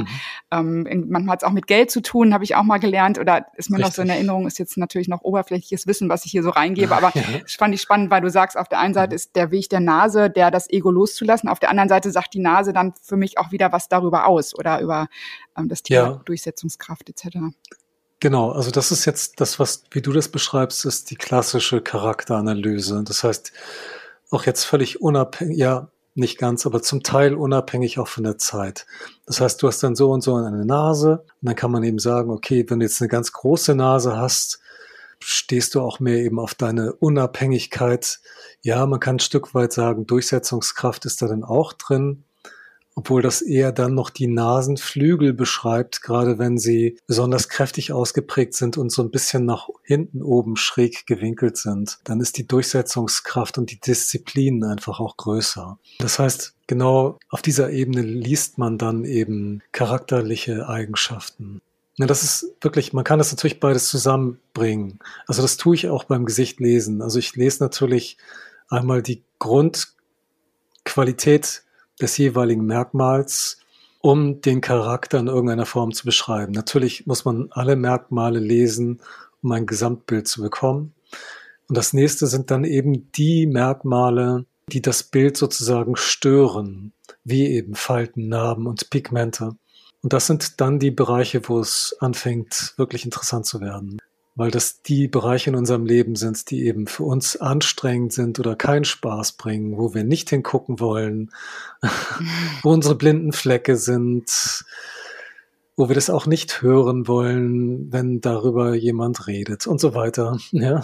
mhm. 0.53 0.87
ähm, 0.87 1.05
manchmal 1.09 1.33
hat 1.33 1.43
es 1.43 1.47
auch 1.49 1.51
mit 1.51 1.67
Geld 1.67 1.91
zu 1.91 2.01
tun, 2.01 2.33
habe 2.33 2.45
ich 2.45 2.55
auch 2.55 2.63
mal 2.63 2.77
gelernt 2.77 3.19
oder 3.19 3.45
ist 3.57 3.69
mir 3.69 3.75
richtig. 3.75 3.89
noch 3.89 3.95
so 3.95 4.01
in 4.03 4.09
Erinnerung, 4.09 4.47
ist 4.47 4.57
jetzt 4.57 4.77
natürlich 4.77 5.09
noch 5.09 5.21
oberflächliches 5.23 5.85
Wissen, 5.85 6.07
was 6.07 6.23
ich 6.23 6.31
hier 6.31 6.43
so 6.43 6.51
reingebe, 6.51 6.95
aber 6.95 7.11
ja. 7.13 7.21
fand 7.57 7.75
ich 7.75 7.81
spannend 7.81 8.04
spannend, 8.05 8.11
weil 8.11 8.21
du 8.21 8.29
sagst, 8.29 8.57
auf 8.57 8.67
der 8.67 8.79
einen 8.79 8.93
Seite 8.93 9.11
mhm. 9.11 9.15
ist 9.15 9.35
der 9.35 9.51
Weg 9.51 9.69
der 9.69 9.79
Nase, 9.79 10.29
der 10.29 10.51
das 10.51 10.69
Ego 10.69 10.91
loszulassen, 10.91 11.49
auf 11.49 11.59
der 11.59 11.69
anderen 11.69 11.89
Seite 11.89 12.11
sagt 12.11 12.33
die 12.33 12.39
Nase 12.39 12.73
dann 12.73 12.93
für 13.01 13.17
mich 13.17 13.37
auch 13.37 13.51
wieder 13.51 13.71
was 13.71 13.89
darüber 13.89 14.27
aus 14.27 14.57
oder 14.57 14.81
über 14.81 15.07
ähm, 15.57 15.69
das 15.69 15.83
Thema 15.83 16.07
ja. 16.07 16.21
Durchsetzungskraft 16.25 17.09
etc. 17.09 17.37
Genau, 18.19 18.51
also 18.51 18.71
das 18.71 18.91
ist 18.91 19.05
jetzt 19.05 19.39
das, 19.39 19.59
was, 19.59 19.83
wie 19.91 20.01
du 20.01 20.11
das 20.11 20.29
beschreibst, 20.29 20.85
ist 20.85 21.11
die 21.11 21.15
klassische 21.15 21.81
Charakteranalyse. 21.81 23.03
Das 23.03 23.23
heißt, 23.23 23.51
auch 24.31 24.45
jetzt 24.45 24.63
völlig 24.63 25.01
unabhängig, 25.01 25.57
ja, 25.57 25.89
nicht 26.17 26.37
ganz, 26.37 26.65
aber 26.65 26.81
zum 26.81 27.03
Teil 27.03 27.35
unabhängig 27.35 27.99
auch 27.99 28.07
von 28.07 28.23
der 28.23 28.37
Zeit. 28.37 28.85
Das 29.25 29.41
heißt, 29.41 29.61
du 29.61 29.67
hast 29.67 29.83
dann 29.83 29.97
so 29.97 30.11
und 30.11 30.21
so 30.21 30.35
eine 30.35 30.65
Nase 30.65 31.25
und 31.41 31.49
dann 31.49 31.55
kann 31.57 31.71
man 31.71 31.83
eben 31.83 31.99
sagen, 31.99 32.31
okay, 32.31 32.65
wenn 32.69 32.79
du 32.79 32.85
jetzt 32.85 33.01
eine 33.01 33.09
ganz 33.09 33.33
große 33.33 33.75
Nase 33.75 34.17
hast, 34.17 34.61
stehst 35.19 35.75
du 35.75 35.81
auch 35.81 35.99
mehr 35.99 36.17
eben 36.17 36.39
auf 36.39 36.55
deine 36.55 36.93
Unabhängigkeit. 36.93 38.19
Ja, 38.61 38.85
man 38.85 38.99
kann 38.99 39.17
ein 39.17 39.19
Stück 39.19 39.53
weit 39.53 39.73
sagen, 39.73 40.05
Durchsetzungskraft 40.05 41.05
ist 41.05 41.21
da 41.21 41.27
dann 41.27 41.43
auch 41.43 41.73
drin, 41.73 42.23
obwohl 42.95 43.21
das 43.21 43.41
eher 43.41 43.73
dann 43.73 43.93
noch 43.93 44.09
die 44.09 44.27
Nasenflügel 44.27 45.33
beschreibt, 45.33 46.01
gerade 46.01 46.39
wenn 46.39 46.57
sie 46.57 46.97
besonders 47.07 47.49
kräftig 47.49 47.91
ausgeprägt 47.91 48.53
sind 48.53 48.77
und 48.77 48.89
so 48.91 49.03
ein 49.03 49.11
bisschen 49.11 49.45
nach 49.45 49.67
hinten 49.83 50.23
oben 50.23 50.55
schräg 50.55 51.05
gewinkelt 51.05 51.57
sind. 51.57 51.99
Dann 52.05 52.21
ist 52.21 52.37
die 52.37 52.47
Durchsetzungskraft 52.47 53.57
und 53.57 53.69
die 53.69 53.79
Disziplin 53.79 54.63
einfach 54.63 55.01
auch 55.01 55.17
größer. 55.17 55.77
Das 55.99 56.19
heißt, 56.19 56.55
genau 56.67 57.19
auf 57.29 57.41
dieser 57.41 57.69
Ebene 57.71 58.01
liest 58.01 58.57
man 58.57 58.77
dann 58.77 59.03
eben 59.03 59.61
charakterliche 59.73 60.69
Eigenschaften. 60.69 61.61
Ja, 61.97 62.07
das 62.07 62.23
ist 62.23 62.55
wirklich, 62.61 62.91
man 62.91 63.05
kann 63.05 63.19
das 63.19 63.31
natürlich 63.31 63.61
beides 63.61 63.87
zusammenbringen. 63.87 64.99
Also 65.27 65.41
das 65.41 65.55
tue 65.57 65.75
ich 65.75 65.87
auch 65.87 66.03
beim 66.03 66.25
Gesicht 66.25 66.59
lesen. 66.59 67.01
Also 67.01 67.19
ich 67.19 67.35
lese 67.35 67.63
natürlich 67.63 68.17
einmal 68.69 69.01
die 69.01 69.23
Grundqualität 69.39 71.63
des 72.01 72.17
jeweiligen 72.17 72.65
Merkmals, 72.65 73.59
um 74.01 74.41
den 74.41 74.59
Charakter 74.61 75.19
in 75.19 75.27
irgendeiner 75.27 75.65
Form 75.65 75.93
zu 75.93 76.03
beschreiben. 76.05 76.51
Natürlich 76.51 77.07
muss 77.07 77.23
man 77.23 77.47
alle 77.51 77.77
Merkmale 77.77 78.39
lesen, 78.39 78.99
um 79.41 79.53
ein 79.53 79.65
Gesamtbild 79.65 80.27
zu 80.27 80.41
bekommen. 80.41 80.93
Und 81.67 81.77
das 81.77 81.93
nächste 81.93 82.27
sind 82.27 82.51
dann 82.51 82.65
eben 82.65 83.11
die 83.13 83.47
Merkmale, 83.47 84.45
die 84.71 84.81
das 84.81 85.03
Bild 85.03 85.37
sozusagen 85.37 85.95
stören, 85.95 86.91
wie 87.23 87.47
eben 87.47 87.75
Falten, 87.75 88.27
Narben 88.27 88.67
und 88.67 88.89
Pigmente. 88.89 89.55
Und 90.05 90.13
das 90.13 90.27
sind 90.27 90.61
dann 90.61 90.77
die 90.77 90.91
Bereiche, 90.91 91.49
wo 91.49 91.59
es 91.59 91.97
anfängt, 91.99 92.75
wirklich 92.77 93.05
interessant 93.05 93.47
zu 93.47 93.59
werden. 93.59 93.99
weil 94.35 94.51
das 94.51 94.83
die 94.83 95.07
Bereiche 95.07 95.49
in 95.49 95.55
unserem 95.55 95.83
Leben 95.83 96.15
sind, 96.15 96.51
die 96.51 96.67
eben 96.67 96.85
für 96.85 97.05
uns 97.05 97.37
anstrengend 97.37 98.13
sind 98.13 98.37
oder 98.39 98.55
keinen 98.55 98.85
Spaß 98.85 99.31
bringen, 99.31 99.79
wo 99.79 99.95
wir 99.95 100.03
nicht 100.03 100.29
hingucken 100.29 100.79
wollen, 100.79 101.31
wo 102.61 102.71
unsere 102.71 102.93
blinden 102.93 103.31
Flecke 103.31 103.77
sind, 103.77 104.63
wo 105.75 105.87
wir 105.89 105.95
das 105.95 106.11
auch 106.11 106.27
nicht 106.27 106.61
hören 106.61 107.07
wollen, 107.07 107.91
wenn 107.91 108.21
darüber 108.21 108.75
jemand 108.75 109.25
redet 109.25 109.65
und 109.65 109.81
so 109.81 109.95
weiter. 109.95 110.37
Ja. 110.51 110.83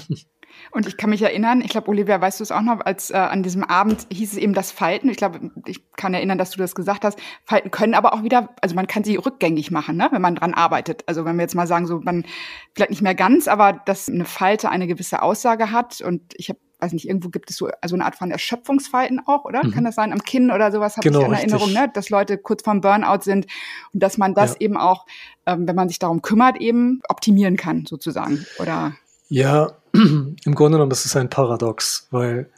Und 0.72 0.88
ich 0.88 0.98
kann 0.98 1.10
mich 1.10 1.22
erinnern, 1.22 1.62
ich 1.62 1.70
glaube, 1.70 1.90
Olivia, 1.90 2.20
weißt 2.22 2.40
du 2.40 2.44
es 2.44 2.52
auch 2.52 2.62
noch, 2.62 2.80
als 2.86 3.12
äh, 3.12 3.18
an 3.18 3.44
diesem 3.44 3.64
Abend 3.64 4.08
hieß 4.12 4.34
es 4.34 4.38
eben 4.38 4.54
das 4.54 4.72
Falten. 4.72 5.10
Ich 5.10 5.18
glaube, 5.18 5.52
ich 5.66 5.92
kann 5.94 6.14
erinnern, 6.14 6.38
dass 6.38 6.52
du 6.52 6.58
das 6.58 6.76
gesagt 6.76 7.04
hast. 7.04 7.20
Falten 7.46 7.72
können 7.72 7.94
aber 7.94 8.14
auch 8.14 8.24
wieder, 8.24 8.50
also 8.62 8.76
man 8.76 8.88
kann 8.88 9.04
sie 9.04 9.18
rückgängig 9.18 9.72
machen, 9.72 9.98
ne, 9.98 10.08
wenn 10.12 10.22
man 10.22 10.36
dran 10.36 10.54
arbeitet. 10.54 11.04
Also 11.08 11.26
wenn 11.26 11.36
wir 11.36 11.44
jetzt 11.44 11.56
mal 11.56 11.68
sagen, 11.68 11.88
so 11.88 12.00
man 12.00 12.26
vielleicht 12.74 12.92
nicht 12.92 13.02
mehr 13.02 13.16
ganz, 13.16 13.48
aber 13.48 13.74
dass 13.74 14.10
eine 14.10 14.26
Falte 14.26 14.70
eine 14.70 14.88
gewisse 14.88 15.22
Aussage 15.22 15.72
hat. 15.72 16.02
Und 16.02 16.22
ich 16.36 16.50
habe 16.50 16.60
weiß 16.82 16.94
nicht, 16.94 17.08
irgendwo 17.08 17.30
gibt 17.30 17.50
es 17.50 17.58
so 17.58 17.70
also 17.82 17.96
eine 17.96 18.06
Art 18.06 18.16
von 18.16 18.32
Erschöpfungsfalten 18.32 19.22
auch, 19.28 19.46
oder? 19.46 19.64
Mhm. 19.64 19.72
Kann 19.72 19.84
das 19.84 19.96
sein? 19.96 20.12
Am 20.12 20.24
Kinn 20.24 20.52
oder 20.52 20.72
sowas 20.72 20.98
habe 20.98 21.08
genau, 21.08 21.22
ich 21.22 21.28
in 21.28 21.34
Erinnerung, 21.34 21.74
ne? 21.74 21.92
dass 21.94 22.10
Leute 22.10 22.38
kurz 22.38 22.64
vorm 22.64 22.82
Burnout 22.82 23.22
sind 23.22 23.46
und 23.94 24.02
dass 24.02 24.18
man 24.18 24.34
das 24.34 24.54
ja. 24.54 24.62
eben 24.62 24.78
auch, 24.78 25.06
ähm, 25.46 25.68
wenn 25.68 25.76
man 25.76 25.90
sich 25.90 26.00
darum 26.00 26.22
kümmert, 26.22 26.60
eben 26.60 27.02
optimieren 27.08 27.56
kann, 27.56 27.86
sozusagen. 27.86 28.46
Oder 28.60 28.96
ja, 29.30 29.72
im 29.94 30.56
Grunde 30.56 30.78
genommen, 30.78 30.92
ist 30.92 31.16
ein 31.16 31.30
Paradox, 31.30 32.08
weil 32.12 32.50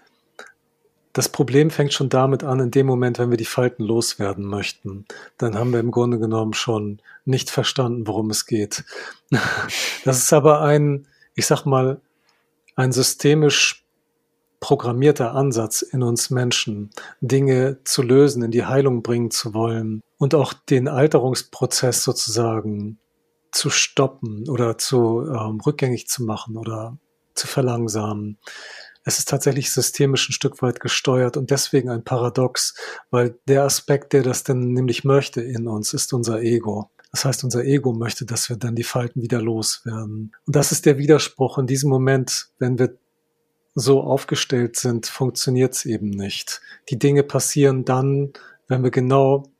das 1.13 1.29
Problem 1.29 1.69
fängt 1.69 1.93
schon 1.93 2.09
damit 2.09 2.43
an, 2.43 2.59
in 2.59 2.71
dem 2.71 2.87
Moment, 2.87 3.19
wenn 3.19 3.29
wir 3.29 3.37
die 3.37 3.45
Falten 3.45 3.83
loswerden 3.83 4.45
möchten, 4.45 5.05
dann 5.37 5.55
haben 5.55 5.71
wir 5.71 5.79
im 5.79 5.91
Grunde 5.91 6.17
genommen 6.17 6.53
schon 6.53 6.99
nicht 7.23 7.51
verstanden, 7.51 8.07
worum 8.07 8.29
es 8.29 8.45
geht. 8.45 8.83
Das 10.05 10.17
ist 10.17 10.33
aber 10.33 10.61
ein, 10.61 11.07
ich 11.33 11.45
sag 11.45 11.65
mal, 11.65 12.01
ein 12.75 12.91
systemisch 12.91 13.85
programmierter 14.59 15.33
Ansatz 15.33 15.81
in 15.81 16.03
uns 16.03 16.29
Menschen, 16.29 16.89
Dinge 17.21 17.77
zu 17.83 18.01
lösen, 18.01 18.43
in 18.43 18.51
die 18.51 18.65
Heilung 18.65 19.03
bringen 19.03 19.31
zu 19.31 19.53
wollen 19.53 20.01
und 20.17 20.35
auch 20.35 20.53
den 20.53 20.87
Alterungsprozess 20.87 22.03
sozusagen 22.03 22.97
zu 23.51 23.69
stoppen 23.69 24.49
oder 24.49 24.77
zu 24.77 25.27
ähm, 25.27 25.61
rückgängig 25.61 26.07
zu 26.07 26.23
machen 26.23 26.57
oder 26.57 26.97
zu 27.35 27.47
verlangsamen. 27.47 28.37
Es 29.05 29.19
ist 29.19 29.27
tatsächlich 29.27 29.71
systemisch 29.71 30.29
ein 30.29 30.33
Stück 30.33 30.61
weit 30.61 30.79
gesteuert 30.79 31.35
und 31.35 31.51
deswegen 31.51 31.89
ein 31.89 32.03
Paradox, 32.03 32.73
weil 33.11 33.37
der 33.47 33.63
Aspekt, 33.63 34.13
der 34.13 34.23
das 34.23 34.43
denn 34.43 34.73
nämlich 34.73 35.03
möchte 35.03 35.41
in 35.41 35.67
uns, 35.67 35.93
ist 35.93 36.13
unser 36.13 36.41
Ego. 36.41 36.89
Das 37.11 37.25
heißt, 37.25 37.43
unser 37.43 37.63
Ego 37.63 37.93
möchte, 37.93 38.25
dass 38.25 38.49
wir 38.49 38.55
dann 38.55 38.75
die 38.75 38.83
Falten 38.83 39.21
wieder 39.21 39.41
loswerden. 39.41 40.33
Und 40.45 40.55
das 40.55 40.71
ist 40.71 40.85
der 40.85 40.97
Widerspruch. 40.97 41.59
In 41.59 41.67
diesem 41.67 41.89
Moment, 41.89 42.47
wenn 42.57 42.79
wir 42.79 42.97
so 43.75 44.01
aufgestellt 44.01 44.77
sind, 44.77 45.05
funktioniert 45.05 45.73
es 45.73 45.85
eben 45.85 46.09
nicht. 46.09 46.61
Die 46.89 46.97
Dinge 46.97 47.23
passieren 47.23 47.85
dann, 47.85 48.33
wenn 48.67 48.83
wir 48.83 48.91
genau 48.91 49.52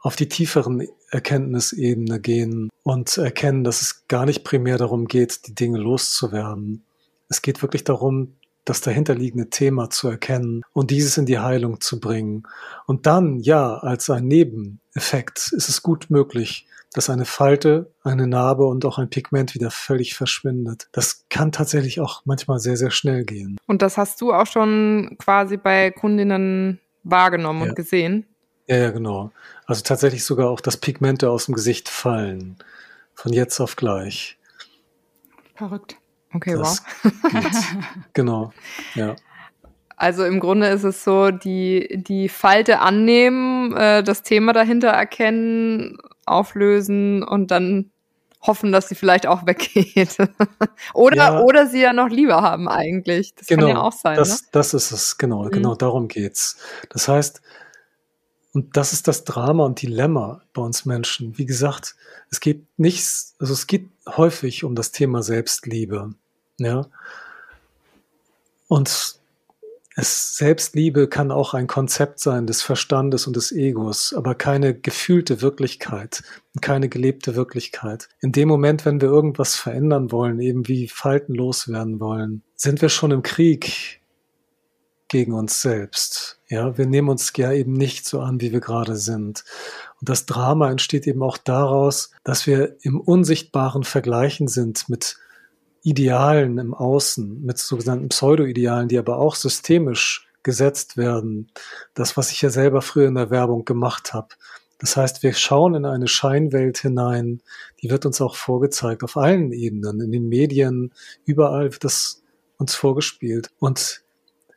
auf 0.00 0.16
die 0.16 0.28
tieferen 0.28 0.86
Erkenntnisebene 1.10 2.20
gehen 2.20 2.70
und 2.82 3.16
erkennen, 3.18 3.64
dass 3.64 3.82
es 3.82 4.08
gar 4.08 4.26
nicht 4.26 4.44
primär 4.44 4.78
darum 4.78 5.06
geht, 5.06 5.46
die 5.46 5.54
Dinge 5.54 5.78
loszuwerden. 5.78 6.84
Es 7.28 7.42
geht 7.42 7.62
wirklich 7.62 7.84
darum, 7.84 8.34
das 8.64 8.80
dahinterliegende 8.80 9.50
Thema 9.50 9.90
zu 9.90 10.08
erkennen 10.08 10.62
und 10.72 10.90
dieses 10.90 11.18
in 11.18 11.26
die 11.26 11.38
Heilung 11.38 11.80
zu 11.80 12.00
bringen. 12.00 12.44
Und 12.86 13.06
dann, 13.06 13.40
ja, 13.40 13.74
als 13.78 14.10
ein 14.10 14.26
Nebeneffekt 14.26 15.52
ist 15.52 15.68
es 15.68 15.82
gut 15.82 16.06
möglich, 16.08 16.66
dass 16.92 17.08
eine 17.08 17.24
Falte, 17.24 17.92
eine 18.02 18.26
Narbe 18.26 18.64
und 18.64 18.84
auch 18.84 18.98
ein 18.98 19.10
Pigment 19.10 19.54
wieder 19.54 19.70
völlig 19.70 20.14
verschwindet. 20.14 20.88
Das 20.92 21.24
kann 21.28 21.52
tatsächlich 21.52 22.00
auch 22.00 22.22
manchmal 22.24 22.58
sehr, 22.58 22.76
sehr 22.76 22.90
schnell 22.90 23.24
gehen. 23.24 23.58
Und 23.66 23.82
das 23.82 23.96
hast 23.96 24.20
du 24.20 24.32
auch 24.32 24.46
schon 24.46 25.16
quasi 25.18 25.56
bei 25.56 25.90
Kundinnen 25.90 26.80
wahrgenommen 27.04 27.62
ja. 27.62 27.68
und 27.68 27.76
gesehen? 27.76 28.26
Ja, 28.70 28.76
ja, 28.76 28.90
genau. 28.92 29.32
Also 29.66 29.82
tatsächlich 29.82 30.24
sogar 30.24 30.48
auch, 30.48 30.60
dass 30.60 30.76
Pigmente 30.76 31.28
aus 31.28 31.46
dem 31.46 31.56
Gesicht 31.56 31.88
fallen. 31.88 32.56
Von 33.14 33.32
jetzt 33.32 33.58
auf 33.58 33.74
gleich. 33.74 34.38
Verrückt. 35.56 35.96
Okay, 36.32 36.54
das 36.56 36.84
wow. 37.02 37.12
genau, 38.12 38.52
ja. 38.94 39.16
Also 39.96 40.24
im 40.24 40.38
Grunde 40.38 40.68
ist 40.68 40.84
es 40.84 41.02
so, 41.02 41.32
die, 41.32 42.00
die 42.06 42.28
Falte 42.28 42.78
annehmen, 42.78 43.76
äh, 43.76 44.04
das 44.04 44.22
Thema 44.22 44.52
dahinter 44.52 44.90
erkennen, 44.90 45.98
auflösen 46.24 47.24
und 47.24 47.50
dann 47.50 47.90
hoffen, 48.40 48.70
dass 48.70 48.88
sie 48.88 48.94
vielleicht 48.94 49.26
auch 49.26 49.46
weggeht. 49.46 50.16
oder, 50.94 51.16
ja, 51.16 51.40
oder 51.40 51.66
sie 51.66 51.80
ja 51.80 51.92
noch 51.92 52.08
lieber 52.08 52.40
haben 52.40 52.68
eigentlich. 52.68 53.34
Das 53.34 53.48
genau, 53.48 53.66
kann 53.66 53.76
ja 53.76 53.82
auch 53.82 53.92
sein. 53.92 54.16
Das, 54.16 54.42
ne? 54.42 54.48
das 54.52 54.74
ist 54.74 54.92
es, 54.92 55.18
genau, 55.18 55.42
mhm. 55.42 55.50
genau 55.50 55.74
darum 55.74 56.06
geht's. 56.06 56.56
Das 56.88 57.08
heißt, 57.08 57.42
und 58.52 58.76
das 58.76 58.92
ist 58.92 59.06
das 59.06 59.24
Drama 59.24 59.64
und 59.64 59.80
Dilemma 59.80 60.42
bei 60.52 60.62
uns 60.62 60.84
Menschen. 60.84 61.38
Wie 61.38 61.46
gesagt, 61.46 61.94
es 62.30 62.40
geht 62.40 62.66
nichts, 62.78 63.34
also 63.38 63.52
es 63.52 63.66
geht 63.66 63.88
häufig 64.08 64.64
um 64.64 64.74
das 64.74 64.90
Thema 64.90 65.22
Selbstliebe. 65.22 66.14
Ja. 66.58 66.86
Und 68.66 69.20
es, 69.96 70.36
Selbstliebe 70.36 71.08
kann 71.08 71.30
auch 71.30 71.54
ein 71.54 71.68
Konzept 71.68 72.18
sein 72.18 72.46
des 72.46 72.62
Verstandes 72.62 73.26
und 73.28 73.36
des 73.36 73.52
Egos, 73.52 74.12
aber 74.14 74.34
keine 74.34 74.74
gefühlte 74.74 75.42
Wirklichkeit, 75.42 76.22
keine 76.60 76.88
gelebte 76.88 77.36
Wirklichkeit. 77.36 78.08
In 78.20 78.32
dem 78.32 78.48
Moment, 78.48 78.84
wenn 78.84 79.00
wir 79.00 79.08
irgendwas 79.08 79.54
verändern 79.54 80.10
wollen, 80.10 80.40
eben 80.40 80.66
wie 80.66 80.88
Falten 80.88 81.34
loswerden 81.34 82.00
wollen, 82.00 82.42
sind 82.56 82.82
wir 82.82 82.88
schon 82.88 83.12
im 83.12 83.22
Krieg 83.22 84.00
gegen 85.08 85.34
uns 85.34 85.62
selbst. 85.62 86.39
Ja, 86.50 86.76
wir 86.76 86.86
nehmen 86.86 87.08
uns 87.08 87.32
ja 87.36 87.52
eben 87.52 87.72
nicht 87.72 88.06
so 88.06 88.20
an, 88.20 88.40
wie 88.40 88.50
wir 88.50 88.58
gerade 88.58 88.96
sind. 88.96 89.44
Und 90.00 90.08
das 90.08 90.26
Drama 90.26 90.68
entsteht 90.68 91.06
eben 91.06 91.22
auch 91.22 91.38
daraus, 91.38 92.10
dass 92.24 92.44
wir 92.48 92.76
im 92.82 93.00
unsichtbaren 93.00 93.84
Vergleichen 93.84 94.48
sind 94.48 94.88
mit 94.88 95.16
Idealen 95.82 96.58
im 96.58 96.74
Außen, 96.74 97.44
mit 97.44 97.58
sogenannten 97.58 98.08
Pseudo-Idealen, 98.08 98.88
die 98.88 98.98
aber 98.98 99.18
auch 99.18 99.36
systemisch 99.36 100.28
gesetzt 100.42 100.96
werden. 100.96 101.52
Das, 101.94 102.16
was 102.16 102.32
ich 102.32 102.42
ja 102.42 102.50
selber 102.50 102.82
früher 102.82 103.06
in 103.06 103.14
der 103.14 103.30
Werbung 103.30 103.64
gemacht 103.64 104.12
habe. 104.12 104.34
Das 104.80 104.96
heißt, 104.96 105.22
wir 105.22 105.34
schauen 105.34 105.76
in 105.76 105.84
eine 105.84 106.08
Scheinwelt 106.08 106.78
hinein, 106.78 107.42
die 107.80 107.90
wird 107.90 108.06
uns 108.06 108.20
auch 108.20 108.34
vorgezeigt, 108.34 109.04
auf 109.04 109.16
allen 109.16 109.52
Ebenen, 109.52 110.00
in 110.00 110.10
den 110.10 110.28
Medien, 110.28 110.92
überall 111.24 111.70
wird 111.70 111.84
das 111.84 112.24
uns 112.56 112.74
vorgespielt. 112.74 113.50
Und 113.60 114.02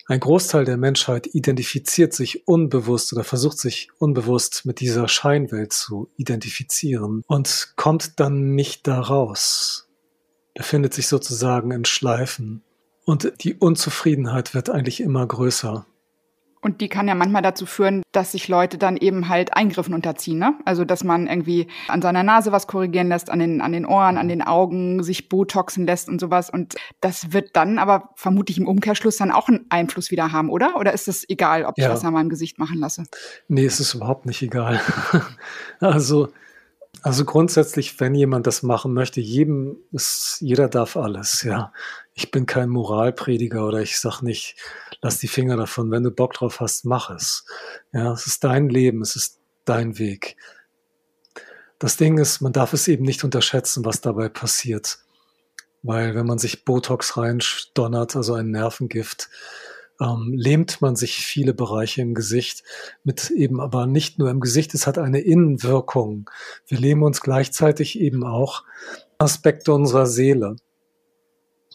ein 0.05 0.19
Großteil 0.19 0.65
der 0.65 0.77
Menschheit 0.77 1.27
identifiziert 1.33 2.13
sich 2.13 2.47
unbewusst 2.47 3.13
oder 3.13 3.23
versucht 3.23 3.57
sich 3.57 3.89
unbewusst 3.99 4.65
mit 4.65 4.81
dieser 4.81 5.07
Scheinwelt 5.07 5.71
zu 5.71 6.09
identifizieren 6.17 7.23
und 7.27 7.73
kommt 7.77 8.19
dann 8.19 8.53
nicht 8.53 8.85
da 8.87 8.99
raus, 8.99 9.87
befindet 10.53 10.93
sich 10.93 11.07
sozusagen 11.07 11.71
in 11.71 11.85
Schleifen. 11.85 12.63
Und 13.05 13.33
die 13.41 13.55
Unzufriedenheit 13.55 14.53
wird 14.53 14.69
eigentlich 14.69 14.99
immer 14.99 15.25
größer. 15.25 15.85
Und 16.63 16.79
die 16.79 16.87
kann 16.87 17.09
ja 17.09 17.13
manchmal 17.13 17.41
dazu 17.41 17.65
führen, 17.65 18.03
dass 18.13 18.31
sich 18.31 18.47
Leute 18.47 18.77
dann 18.77 18.95
eben 18.95 19.27
halt 19.27 19.53
Eingriffen 19.53 19.93
unterziehen. 19.93 20.39
Ne? 20.39 20.53
Also 20.63 20.85
dass 20.85 21.03
man 21.03 21.27
irgendwie 21.27 21.67
an 21.89 22.01
seiner 22.01 22.23
Nase 22.23 22.53
was 22.53 22.67
korrigieren 22.67 23.09
lässt, 23.09 23.29
an 23.29 23.39
den, 23.39 23.59
an 23.59 23.73
den 23.73 23.85
Ohren, 23.85 24.17
an 24.17 24.29
den 24.29 24.41
Augen, 24.41 25.03
sich 25.03 25.27
Botoxen 25.27 25.85
lässt 25.85 26.07
und 26.07 26.21
sowas. 26.21 26.49
Und 26.49 26.75
das 27.01 27.33
wird 27.33 27.57
dann 27.57 27.79
aber 27.79 28.11
vermutlich 28.15 28.57
im 28.57 28.67
Umkehrschluss 28.67 29.17
dann 29.17 29.31
auch 29.31 29.49
einen 29.49 29.65
Einfluss 29.69 30.09
wieder 30.09 30.31
haben, 30.31 30.49
oder? 30.49 30.77
Oder 30.77 30.93
ist 30.93 31.09
es 31.09 31.29
egal, 31.29 31.65
ob 31.65 31.77
ich 31.77 31.83
ja. 31.83 31.89
das 31.89 32.05
an 32.05 32.13
meinem 32.13 32.29
Gesicht 32.29 32.57
machen 32.59 32.79
lasse? 32.79 33.03
Nee, 33.49 33.65
es 33.65 33.81
ist 33.81 33.93
überhaupt 33.93 34.25
nicht 34.25 34.41
egal. 34.41 34.79
also 35.81 36.29
also 37.03 37.25
grundsätzlich, 37.25 37.99
wenn 37.99 38.15
jemand 38.15 38.47
das 38.47 38.63
machen 38.63 38.93
möchte, 38.93 39.19
jedem 39.19 39.75
ist, 39.91 40.37
jeder 40.39 40.69
darf 40.69 40.95
alles, 40.95 41.43
ja. 41.43 41.73
Ich 42.13 42.31
bin 42.31 42.45
kein 42.45 42.69
Moralprediger 42.69 43.67
oder 43.67 43.81
ich 43.81 43.99
sag 43.99 44.21
nicht, 44.21 44.55
lass 45.01 45.17
die 45.17 45.27
Finger 45.27 45.57
davon. 45.57 45.91
Wenn 45.91 46.03
du 46.03 46.11
Bock 46.11 46.33
drauf 46.33 46.61
hast, 46.61 46.85
mach 46.85 47.09
es. 47.09 47.45
Ja, 47.91 48.13
es 48.13 48.25
ist 48.25 48.45
dein 48.45 48.69
Leben, 48.69 49.01
es 49.01 49.17
ist 49.17 49.39
dein 49.65 49.99
Weg. 49.99 50.37
Das 51.77 51.97
Ding 51.97 52.17
ist, 52.19 52.39
man 52.39 52.53
darf 52.53 52.71
es 52.71 52.87
eben 52.87 53.03
nicht 53.03 53.25
unterschätzen, 53.25 53.83
was 53.83 53.99
dabei 53.99 54.29
passiert. 54.29 54.99
Weil 55.81 56.15
wenn 56.15 56.25
man 56.25 56.37
sich 56.37 56.63
Botox 56.63 57.17
reindonnert, 57.17 58.15
also 58.15 58.35
ein 58.35 58.51
Nervengift, 58.51 59.29
ähm, 60.03 60.33
lähmt 60.33 60.81
man 60.81 60.95
sich 60.95 61.17
viele 61.17 61.53
Bereiche 61.53 62.01
im 62.01 62.13
Gesicht 62.13 62.63
mit 63.03 63.29
eben 63.29 63.61
aber 63.61 63.85
nicht 63.85 64.19
nur 64.19 64.29
im 64.29 64.39
Gesicht, 64.39 64.73
es 64.73 64.87
hat 64.87 64.97
eine 64.97 65.21
Innenwirkung. 65.21 66.29
Wir 66.67 66.79
lähmen 66.79 67.03
uns 67.03 67.21
gleichzeitig 67.21 67.99
eben 67.99 68.25
auch 68.25 68.63
Aspekte 69.17 69.73
unserer 69.73 70.07
Seele. 70.07 70.55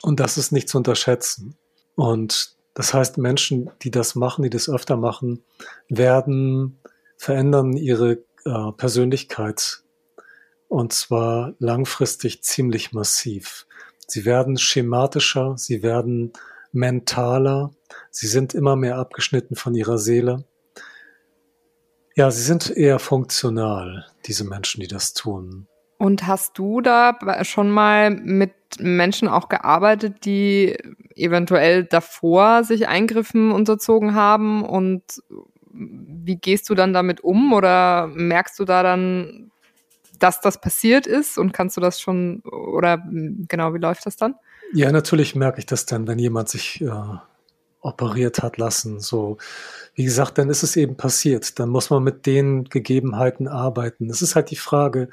Und 0.03 0.21
das 0.21 0.37
ist 0.37 0.53
nicht 0.53 0.69
zu 0.69 0.79
unterschätzen. 0.79 1.57
Und 1.95 2.57
das 2.75 2.95
heißt, 2.95 3.19
Menschen, 3.19 3.71
die 3.83 3.91
das 3.91 4.15
machen, 4.15 4.43
die 4.43 4.51
das 4.51 4.69
öfter 4.69 4.97
machen, 4.97 5.43
werden 5.89 6.81
verändern 7.17 7.73
ihre 7.73 8.23
äh, 8.45 8.73
Persönlichkeit. 8.77 9.83
Und 10.69 10.93
zwar 10.93 11.55
langfristig 11.59 12.43
ziemlich 12.43 12.93
massiv. 12.93 13.67
Sie 14.07 14.25
werden 14.25 14.59
schematischer, 14.59 15.57
sie 15.57 15.83
werden 15.83 16.33
mentaler, 16.73 17.71
sie 18.11 18.27
sind 18.27 18.55
immer 18.55 18.77
mehr 18.77 18.97
abgeschnitten 18.97 19.57
von 19.57 19.75
ihrer 19.75 19.99
Seele. 19.99 20.45
Ja, 22.15 22.31
sie 22.31 22.43
sind 22.43 22.71
eher 22.71 22.99
funktional, 22.99 24.07
diese 24.27 24.45
Menschen, 24.45 24.81
die 24.81 24.89
das 24.89 25.15
tun. 25.15 25.69
Und 25.99 26.27
hast 26.27 26.59
du 26.59 26.81
da 26.81 27.17
schon 27.43 27.71
mal 27.71 28.11
mit 28.11 28.53
Menschen 28.79 29.29
auch 29.29 29.49
gearbeitet, 29.49 30.25
die 30.25 30.77
eventuell 31.17 31.85
davor 31.85 32.63
sich 32.65 32.87
Eingriffen 32.89 33.51
unterzogen 33.51 34.15
haben? 34.15 34.65
Und 34.65 35.03
wie 35.73 36.37
gehst 36.37 36.71
du 36.71 36.75
dann 36.75 36.93
damit 36.93 37.21
um? 37.21 37.53
Oder 37.53 38.07
merkst 38.09 38.59
du 38.59 38.65
da 38.65 38.83
dann, 38.83 39.51
dass 40.19 40.41
das 40.41 40.61
passiert 40.61 41.07
ist? 41.07 41.37
Und 41.37 41.53
kannst 41.53 41.77
du 41.77 41.81
das 41.81 42.01
schon, 42.01 42.41
oder 42.43 43.03
genau, 43.49 43.75
wie 43.75 43.79
läuft 43.79 44.07
das 44.07 44.17
dann? 44.17 44.35
Ja, 44.73 44.93
natürlich 44.93 45.35
merke 45.35 45.61
ich 45.61 45.67
das 45.67 45.87
dann, 45.87 46.07
wenn 46.07 46.19
jemand 46.19 46.49
sich 46.49 46.81
äh, 46.81 46.91
operiert 47.81 48.43
hat 48.43 48.59
lassen. 48.59 49.01
So, 49.01 49.39
wie 49.95 50.05
gesagt, 50.05 50.39
dann 50.39 50.51
ist 50.51 50.63
es 50.63 50.77
eben 50.77 50.97
passiert. 50.97 51.59
Dann 51.59 51.69
muss 51.71 51.91
man 51.91 52.03
mit 52.03 52.27
den 52.27 52.65
Gegebenheiten 52.65 53.49
arbeiten. 53.49 54.11
Es 54.11 54.23
ist 54.23 54.35
halt 54.35 54.51
die 54.51 54.57
Frage, 54.57 55.09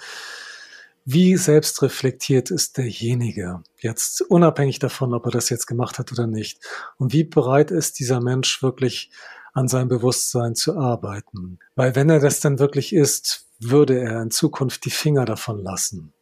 wie 1.06 1.38
selbstreflektiert 1.38 2.50
ist 2.50 2.78
derjenige? 2.78 3.62
Jetzt 3.78 4.22
unabhängig 4.22 4.80
davon, 4.80 5.14
ob 5.14 5.26
er 5.26 5.32
das 5.32 5.50
jetzt 5.50 5.68
gemacht 5.68 6.00
hat 6.00 6.12
oder 6.12 6.26
nicht. 6.26 6.60
Und 6.98 7.14
wie 7.14 7.24
bereit 7.24 7.70
ist 7.70 8.00
dieser 8.00 8.22
Mensch 8.22 8.64
wirklich 8.64 9.12
an 9.54 9.68
seinem 9.68 9.88
Bewusstsein 9.88 10.56
zu 10.56 10.76
arbeiten? 10.78 11.60
Weil 11.76 11.96
wenn 11.96 12.10
er 12.10 12.20
das 12.20 12.40
dann 12.40 12.58
wirklich 12.58 12.92
ist, 12.92 13.46
würde 13.60 14.00
er 14.00 14.22
in 14.22 14.32
Zukunft 14.32 14.84
die 14.86 14.90
Finger 14.90 15.26
davon 15.26 15.60
lassen. 15.64 16.15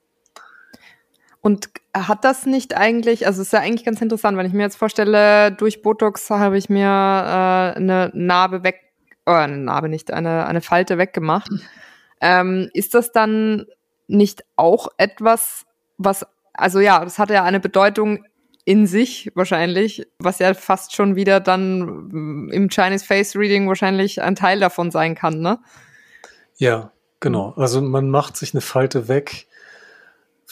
Und 1.44 1.72
hat 1.94 2.24
das 2.24 2.46
nicht 2.46 2.78
eigentlich, 2.78 3.28
also 3.28 3.42
es 3.42 3.50
ist 3.50 3.52
ja 3.52 3.60
eigentlich 3.60 3.84
ganz 3.84 4.02
interessant, 4.02 4.38
wenn 4.38 4.46
ich 4.46 4.54
mir 4.54 4.62
jetzt 4.62 4.78
vorstelle, 4.78 5.52
durch 5.52 5.82
Botox 5.82 6.30
habe 6.30 6.58
ich 6.58 6.70
mir 6.70 6.88
äh, 6.88 7.76
eine 7.76 8.12
Narbe 8.14 8.64
weg, 8.64 8.80
äh, 9.26 9.32
eine 9.32 9.58
Narbe 9.58 9.90
nicht, 9.90 10.14
eine, 10.14 10.46
eine 10.46 10.62
Falte 10.62 10.98
weggemacht. 10.98 11.52
Ähm, 12.22 12.70
ist 12.74 12.94
das 12.94 13.12
dann 13.12 13.66
nicht 14.08 14.46
auch 14.56 14.88
etwas, 14.96 15.66
was, 15.98 16.26
also 16.54 16.80
ja, 16.80 17.04
das 17.04 17.20
hat 17.20 17.30
ja 17.30 17.44
eine 17.44 17.60
Bedeutung 17.60 18.24
in 18.64 18.88
sich 18.88 19.30
wahrscheinlich, 19.36 20.08
was 20.20 20.40
ja 20.40 20.54
fast 20.54 20.96
schon 20.96 21.18
wieder 21.18 21.42
dann 21.42 22.50
im 22.54 22.70
Chinese 22.70 23.04
Face 23.04 23.36
Reading 23.36 23.68
wahrscheinlich 23.68 24.22
ein 24.22 24.36
Teil 24.36 24.62
davon 24.62 24.92
sein 24.92 25.14
kann, 25.14 25.42
ne? 25.42 25.60
Ja, 26.56 26.94
genau. 27.20 27.54
Also 27.58 27.82
man 27.82 28.10
macht 28.10 28.38
sich 28.38 28.54
eine 28.54 28.62
Falte 28.62 29.10
weg, 29.10 29.48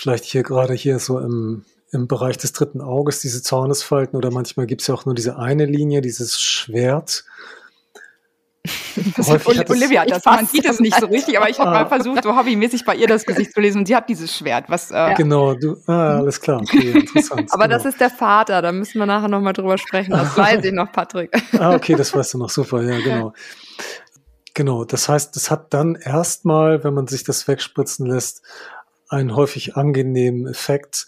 vielleicht 0.01 0.25
hier 0.25 0.41
gerade 0.41 0.73
hier 0.73 0.97
so 0.97 1.19
im, 1.19 1.63
im 1.91 2.07
Bereich 2.07 2.37
des 2.37 2.53
dritten 2.53 2.81
Auges, 2.81 3.19
diese 3.19 3.43
Zornesfalten 3.43 4.17
oder 4.17 4.31
manchmal 4.31 4.65
gibt 4.65 4.81
es 4.81 4.87
ja 4.87 4.95
auch 4.95 5.05
nur 5.05 5.13
diese 5.13 5.37
eine 5.37 5.65
Linie, 5.65 6.01
dieses 6.01 6.41
Schwert. 6.41 7.23
Olivia 9.69 10.01
hat 10.01 10.11
das, 10.11 10.25
man 10.25 10.45
sieht 10.45 10.65
es 10.65 10.79
nicht 10.79 10.99
so 10.99 11.07
richtig, 11.07 11.37
aber 11.37 11.49
ich 11.49 11.59
habe 11.59 11.71
mal 11.71 11.87
versucht, 11.87 12.23
so 12.23 12.35
hobbymäßig 12.35 12.85
bei 12.85 12.95
ihr 12.95 13.07
das 13.07 13.25
Gesicht 13.25 13.53
zu 13.53 13.59
lesen 13.59 13.79
und 13.79 13.87
sie 13.87 13.95
hat 13.95 14.07
dieses 14.09 14.35
Schwert, 14.35 14.65
was... 14.69 14.91
Äh 14.91 15.15
genau, 15.15 15.55
du, 15.55 15.77
ah, 15.87 16.17
alles 16.17 16.39
klar, 16.39 16.61
okay, 16.61 16.91
interessant. 16.99 17.51
aber 17.51 17.63
genau. 17.65 17.77
das 17.77 17.85
ist 17.85 17.99
der 17.99 18.11
Vater, 18.11 18.61
da 18.61 18.71
müssen 18.71 18.99
wir 18.99 19.07
nachher 19.07 19.29
nochmal 19.29 19.53
drüber 19.53 19.77
sprechen, 19.79 20.11
das 20.11 20.35
weiß 20.37 20.63
ich 20.63 20.73
noch, 20.73 20.91
Patrick. 20.91 21.31
ah, 21.59 21.73
okay, 21.73 21.95
das 21.95 22.13
weißt 22.13 22.35
du 22.35 22.37
noch, 22.39 22.49
super, 22.49 22.83
ja, 22.83 22.99
genau. 22.99 23.33
Genau, 24.53 24.83
das 24.83 25.07
heißt, 25.07 25.35
das 25.35 25.49
hat 25.49 25.73
dann 25.73 25.95
erstmal, 25.95 26.83
wenn 26.83 26.93
man 26.93 27.07
sich 27.07 27.23
das 27.23 27.47
wegspritzen 27.47 28.05
lässt, 28.05 28.41
einen 29.11 29.35
häufig 29.35 29.75
angenehmen 29.75 30.47
Effekt, 30.47 31.07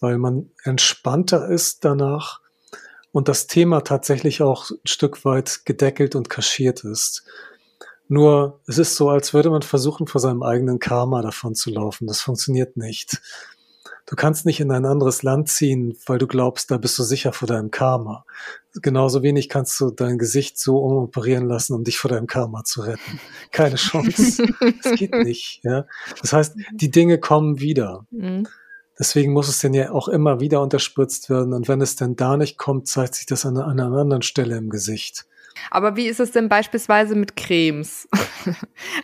weil 0.00 0.18
man 0.18 0.50
entspannter 0.64 1.48
ist 1.48 1.84
danach 1.84 2.40
und 3.12 3.28
das 3.28 3.46
Thema 3.46 3.82
tatsächlich 3.82 4.42
auch 4.42 4.70
ein 4.70 4.86
Stück 4.86 5.24
weit 5.24 5.60
gedeckelt 5.64 6.14
und 6.14 6.30
kaschiert 6.30 6.82
ist. 6.84 7.24
Nur 8.08 8.60
es 8.66 8.78
ist 8.78 8.96
so, 8.96 9.10
als 9.10 9.32
würde 9.32 9.50
man 9.50 9.62
versuchen, 9.62 10.06
vor 10.06 10.20
seinem 10.20 10.42
eigenen 10.42 10.78
Karma 10.78 11.22
davon 11.22 11.54
zu 11.54 11.70
laufen. 11.70 12.06
Das 12.06 12.20
funktioniert 12.20 12.76
nicht. 12.76 13.20
Du 14.12 14.16
kannst 14.16 14.44
nicht 14.44 14.60
in 14.60 14.70
ein 14.70 14.84
anderes 14.84 15.22
Land 15.22 15.48
ziehen, 15.48 15.96
weil 16.04 16.18
du 16.18 16.26
glaubst, 16.26 16.70
da 16.70 16.76
bist 16.76 16.98
du 16.98 17.02
sicher 17.02 17.32
vor 17.32 17.48
deinem 17.48 17.70
Karma. 17.70 18.26
Genauso 18.74 19.22
wenig 19.22 19.48
kannst 19.48 19.80
du 19.80 19.90
dein 19.90 20.18
Gesicht 20.18 20.58
so 20.58 20.80
umoperieren 20.80 21.46
lassen, 21.46 21.72
um 21.72 21.82
dich 21.82 21.96
vor 21.96 22.10
deinem 22.10 22.26
Karma 22.26 22.62
zu 22.62 22.82
retten. 22.82 23.20
Keine 23.52 23.76
Chance. 23.76 24.46
Das 24.82 24.96
geht 24.96 25.14
nicht. 25.24 25.60
Ja? 25.64 25.86
Das 26.20 26.34
heißt, 26.34 26.56
die 26.74 26.90
Dinge 26.90 27.20
kommen 27.20 27.58
wieder. 27.60 28.04
Mhm. 28.10 28.46
Deswegen 28.98 29.32
muss 29.32 29.48
es 29.48 29.60
denn 29.60 29.72
ja 29.72 29.92
auch 29.92 30.08
immer 30.08 30.40
wieder 30.40 30.60
unterspritzt 30.60 31.30
werden. 31.30 31.54
Und 31.54 31.66
wenn 31.68 31.80
es 31.80 31.96
denn 31.96 32.14
da 32.14 32.36
nicht 32.36 32.58
kommt, 32.58 32.88
zeigt 32.88 33.14
sich 33.14 33.24
das 33.24 33.46
an, 33.46 33.56
an 33.56 33.80
einer 33.80 33.96
anderen 33.96 34.20
Stelle 34.20 34.58
im 34.58 34.68
Gesicht. 34.68 35.24
Aber 35.70 35.96
wie 35.96 36.06
ist 36.06 36.20
es 36.20 36.32
denn 36.32 36.48
beispielsweise 36.48 37.14
mit 37.14 37.36
Cremes? 37.36 38.08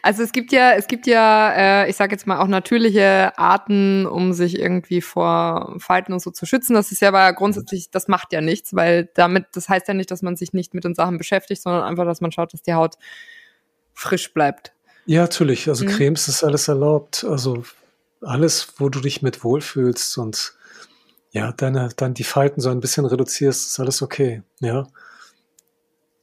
also 0.02 0.22
es 0.22 0.32
gibt 0.32 0.52
ja, 0.52 0.72
es 0.72 0.86
gibt 0.86 1.06
ja, 1.06 1.52
äh, 1.84 1.90
ich 1.90 1.96
sage 1.96 2.12
jetzt 2.12 2.26
mal 2.26 2.38
auch 2.38 2.48
natürliche 2.48 3.32
Arten, 3.38 4.06
um 4.06 4.32
sich 4.32 4.58
irgendwie 4.58 5.00
vor 5.00 5.76
Falten 5.78 6.12
und 6.12 6.20
so 6.20 6.30
zu 6.30 6.46
schützen. 6.46 6.74
Das 6.74 6.92
ist 6.92 7.00
ja 7.00 7.08
aber 7.08 7.32
grundsätzlich, 7.32 7.90
das 7.90 8.08
macht 8.08 8.32
ja 8.32 8.40
nichts, 8.40 8.74
weil 8.74 9.08
damit, 9.14 9.46
das 9.52 9.68
heißt 9.68 9.88
ja 9.88 9.94
nicht, 9.94 10.10
dass 10.10 10.22
man 10.22 10.36
sich 10.36 10.52
nicht 10.52 10.74
mit 10.74 10.84
den 10.84 10.94
Sachen 10.94 11.18
beschäftigt, 11.18 11.62
sondern 11.62 11.82
einfach, 11.82 12.04
dass 12.04 12.20
man 12.20 12.32
schaut, 12.32 12.52
dass 12.52 12.62
die 12.62 12.74
Haut 12.74 12.96
frisch 13.94 14.32
bleibt. 14.32 14.72
Ja, 15.06 15.22
natürlich. 15.22 15.68
Also 15.68 15.84
mhm. 15.84 15.90
Cremes 15.90 16.28
ist 16.28 16.44
alles 16.44 16.68
erlaubt. 16.68 17.24
Also 17.24 17.64
alles, 18.20 18.74
wo 18.76 18.88
du 18.88 19.00
dich 19.00 19.22
mit 19.22 19.44
wohlfühlst 19.44 20.18
und 20.18 20.54
ja, 21.30 21.52
deine, 21.52 21.90
dann 21.96 22.14
die 22.14 22.24
Falten 22.24 22.60
so 22.60 22.70
ein 22.70 22.80
bisschen 22.80 23.04
reduzierst, 23.04 23.68
ist 23.68 23.80
alles 23.80 24.02
okay. 24.02 24.42
Ja. 24.60 24.86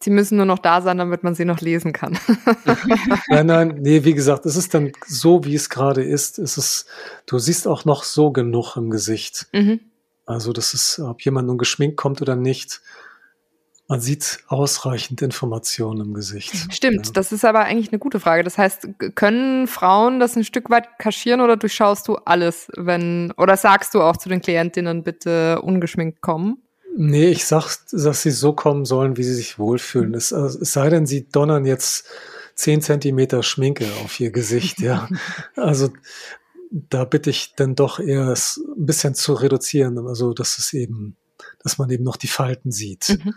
Sie 0.06 0.12
müssen 0.12 0.38
nur 0.38 0.46
noch 0.46 0.60
da 0.60 0.84
sein, 0.84 1.00
damit 1.00 1.24
man 1.24 1.34
sie 1.34 1.46
noch 1.46 1.62
lesen 1.62 1.92
kann. 1.92 2.16
nein, 3.28 3.48
nein, 3.48 3.80
nee, 3.80 4.04
wie 4.04 4.14
gesagt, 4.14 4.46
es 4.46 4.56
ist 4.56 4.76
dann 4.76 4.92
so, 5.08 5.46
wie 5.46 5.56
es 5.56 5.72
gerade 5.72 6.04
ist. 6.04 6.38
Es 6.38 6.60
ist, 6.60 6.86
du 7.26 7.40
siehst 7.40 7.68
auch 7.68 7.86
noch 7.86 8.04
so 8.04 8.30
genug 8.30 8.76
im 8.76 8.92
Gesicht. 8.92 9.48
Mhm. 9.52 9.80
Also, 10.28 10.54
das 10.54 10.76
ist, 10.76 11.00
ob 11.00 11.22
jemand 11.22 11.48
nun 11.48 11.58
geschminkt 11.58 11.98
kommt 11.98 12.22
oder 12.22 12.36
nicht, 12.36 12.82
man 13.88 14.00
sieht 14.00 14.44
ausreichend 14.48 15.24
Informationen 15.24 16.02
im 16.02 16.14
Gesicht. 16.14 16.54
Stimmt, 16.72 17.08
ja. 17.08 17.12
das 17.14 17.32
ist 17.32 17.44
aber 17.44 17.62
eigentlich 17.62 17.92
eine 17.92 17.98
gute 17.98 18.20
Frage. 18.20 18.44
Das 18.44 18.60
heißt, 18.60 18.88
können 19.16 19.66
Frauen 19.66 20.20
das 20.20 20.36
ein 20.36 20.44
Stück 20.44 20.70
weit 20.70 21.00
kaschieren 21.00 21.42
oder 21.42 21.58
durchschaust 21.58 22.08
du 22.08 22.18
alles, 22.18 22.68
wenn, 22.78 23.32
oder 23.38 23.58
sagst 23.58 23.96
du 23.96 24.04
auch 24.04 24.18
zu 24.18 24.30
den 24.30 24.42
Klientinnen 24.42 25.04
bitte 25.04 25.64
ungeschminkt 25.64 26.22
kommen? 26.22 26.62
Nee, 26.98 27.28
ich 27.28 27.46
sag, 27.46 27.76
dass 27.92 28.22
sie 28.22 28.32
so 28.32 28.54
kommen 28.54 28.86
sollen, 28.86 29.18
wie 29.18 29.24
sie 29.24 29.34
sich 29.34 29.60
wohlfühlen. 29.60 30.14
Es, 30.14 30.32
also, 30.32 30.60
es 30.60 30.72
sei 30.72 30.90
denn, 30.90 31.06
sie 31.06 31.28
donnern 31.28 31.66
jetzt 31.66 32.08
zehn 32.56 32.82
Zentimeter 32.82 33.44
Schminke 33.44 33.86
auf 34.04 34.18
ihr 34.20 34.32
Gesicht, 34.32 34.80
ja. 34.80 35.10
Also 35.56 35.90
da 36.72 37.06
bitte 37.06 37.30
ich 37.30 37.54
dann 37.56 37.76
doch 37.76 38.00
eher 38.00 38.30
es 38.30 38.62
ein 38.78 38.86
bisschen 38.86 39.14
zu 39.14 39.34
reduzieren, 39.34 39.98
also 40.08 40.34
dass 40.34 40.58
es 40.58 40.74
eben, 40.74 41.16
dass 41.64 41.78
man 41.78 41.90
eben 41.90 42.04
noch 42.04 42.18
die 42.18 42.28
Falten 42.28 42.72
sieht. 42.72 43.20
Mhm. 43.24 43.34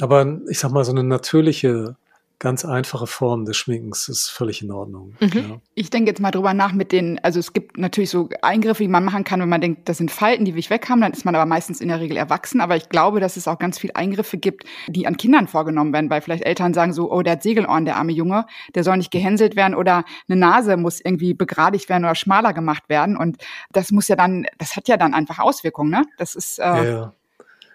Aber 0.00 0.40
ich 0.48 0.58
sag 0.58 0.70
mal, 0.72 0.84
so 0.84 0.92
eine 0.92 1.04
natürliche 1.04 1.96
ganz 2.40 2.64
einfache 2.64 3.06
Form 3.06 3.44
des 3.44 3.58
Schminkens 3.58 4.08
ist 4.08 4.28
völlig 4.30 4.62
in 4.62 4.72
Ordnung. 4.72 5.14
Mhm. 5.20 5.30
Ja. 5.34 5.60
Ich 5.74 5.90
denke 5.90 6.10
jetzt 6.10 6.20
mal 6.20 6.30
drüber 6.30 6.54
nach 6.54 6.72
mit 6.72 6.90
den, 6.90 7.20
also 7.22 7.38
es 7.38 7.52
gibt 7.52 7.76
natürlich 7.76 8.08
so 8.08 8.30
Eingriffe, 8.40 8.82
die 8.82 8.88
man 8.88 9.04
machen 9.04 9.24
kann, 9.24 9.40
wenn 9.40 9.48
man 9.48 9.60
denkt, 9.60 9.88
das 9.88 9.98
sind 9.98 10.10
Falten, 10.10 10.46
die 10.46 10.54
will 10.54 10.58
ich 10.58 10.70
weg 10.70 10.88
haben, 10.88 11.02
dann 11.02 11.12
ist 11.12 11.26
man 11.26 11.34
aber 11.34 11.44
meistens 11.44 11.82
in 11.82 11.88
der 11.88 12.00
Regel 12.00 12.16
erwachsen. 12.16 12.62
Aber 12.62 12.76
ich 12.76 12.88
glaube, 12.88 13.20
dass 13.20 13.36
es 13.36 13.46
auch 13.46 13.58
ganz 13.58 13.78
viele 13.78 13.94
Eingriffe 13.94 14.38
gibt, 14.38 14.64
die 14.88 15.06
an 15.06 15.18
Kindern 15.18 15.48
vorgenommen 15.48 15.92
werden, 15.92 16.08
weil 16.08 16.22
vielleicht 16.22 16.44
Eltern 16.44 16.72
sagen 16.72 16.94
so, 16.94 17.12
oh, 17.12 17.20
der 17.20 17.34
hat 17.34 17.42
Segelohren, 17.42 17.84
der 17.84 17.96
arme 17.96 18.12
Junge, 18.12 18.46
der 18.74 18.84
soll 18.84 18.96
nicht 18.96 19.10
gehänselt 19.10 19.54
werden 19.54 19.74
oder 19.74 20.04
eine 20.26 20.40
Nase 20.40 20.78
muss 20.78 21.00
irgendwie 21.00 21.34
begradigt 21.34 21.90
werden 21.90 22.04
oder 22.04 22.14
schmaler 22.14 22.54
gemacht 22.54 22.88
werden. 22.88 23.18
Und 23.18 23.36
das 23.70 23.92
muss 23.92 24.08
ja 24.08 24.16
dann, 24.16 24.46
das 24.56 24.76
hat 24.76 24.88
ja 24.88 24.96
dann 24.96 25.12
einfach 25.12 25.40
Auswirkungen, 25.40 25.90
ne? 25.90 26.06
Das 26.16 26.34
ist. 26.34 26.58
Äh, 26.58 26.62
ja, 26.62 26.84
ja. 26.84 27.12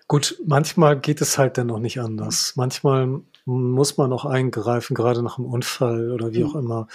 Gut, 0.08 0.40
manchmal 0.46 1.00
geht 1.00 1.22
es 1.22 1.38
halt 1.38 1.58
dann 1.58 1.68
noch 1.68 1.80
nicht 1.80 2.00
anders. 2.00 2.54
Manchmal 2.56 3.22
muss 3.46 3.98
man 3.98 4.12
auch 4.12 4.26
eingreifen, 4.26 4.96
gerade 4.96 5.22
nach 5.22 5.38
einem 5.38 5.48
Unfall 5.48 6.12
oder 6.12 6.34
wie 6.34 6.44
mhm. 6.44 6.50
auch 6.50 6.56
immer. 6.56 6.88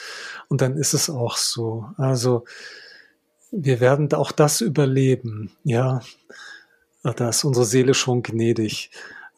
Und 0.48 0.60
dann 0.60 0.76
ist 0.76 0.94
es 0.94 1.08
auch 1.08 1.36
so. 1.36 1.86
Also 1.96 2.44
wir 3.52 3.80
werden 3.80 4.12
auch 4.14 4.32
das 4.32 4.60
überleben. 4.60 5.52
Ja, 5.64 6.00
da 7.02 7.28
ist 7.28 7.44
unsere 7.44 7.66
Seele 7.66 7.94
schon 7.94 8.22
gnädig. 8.22 8.90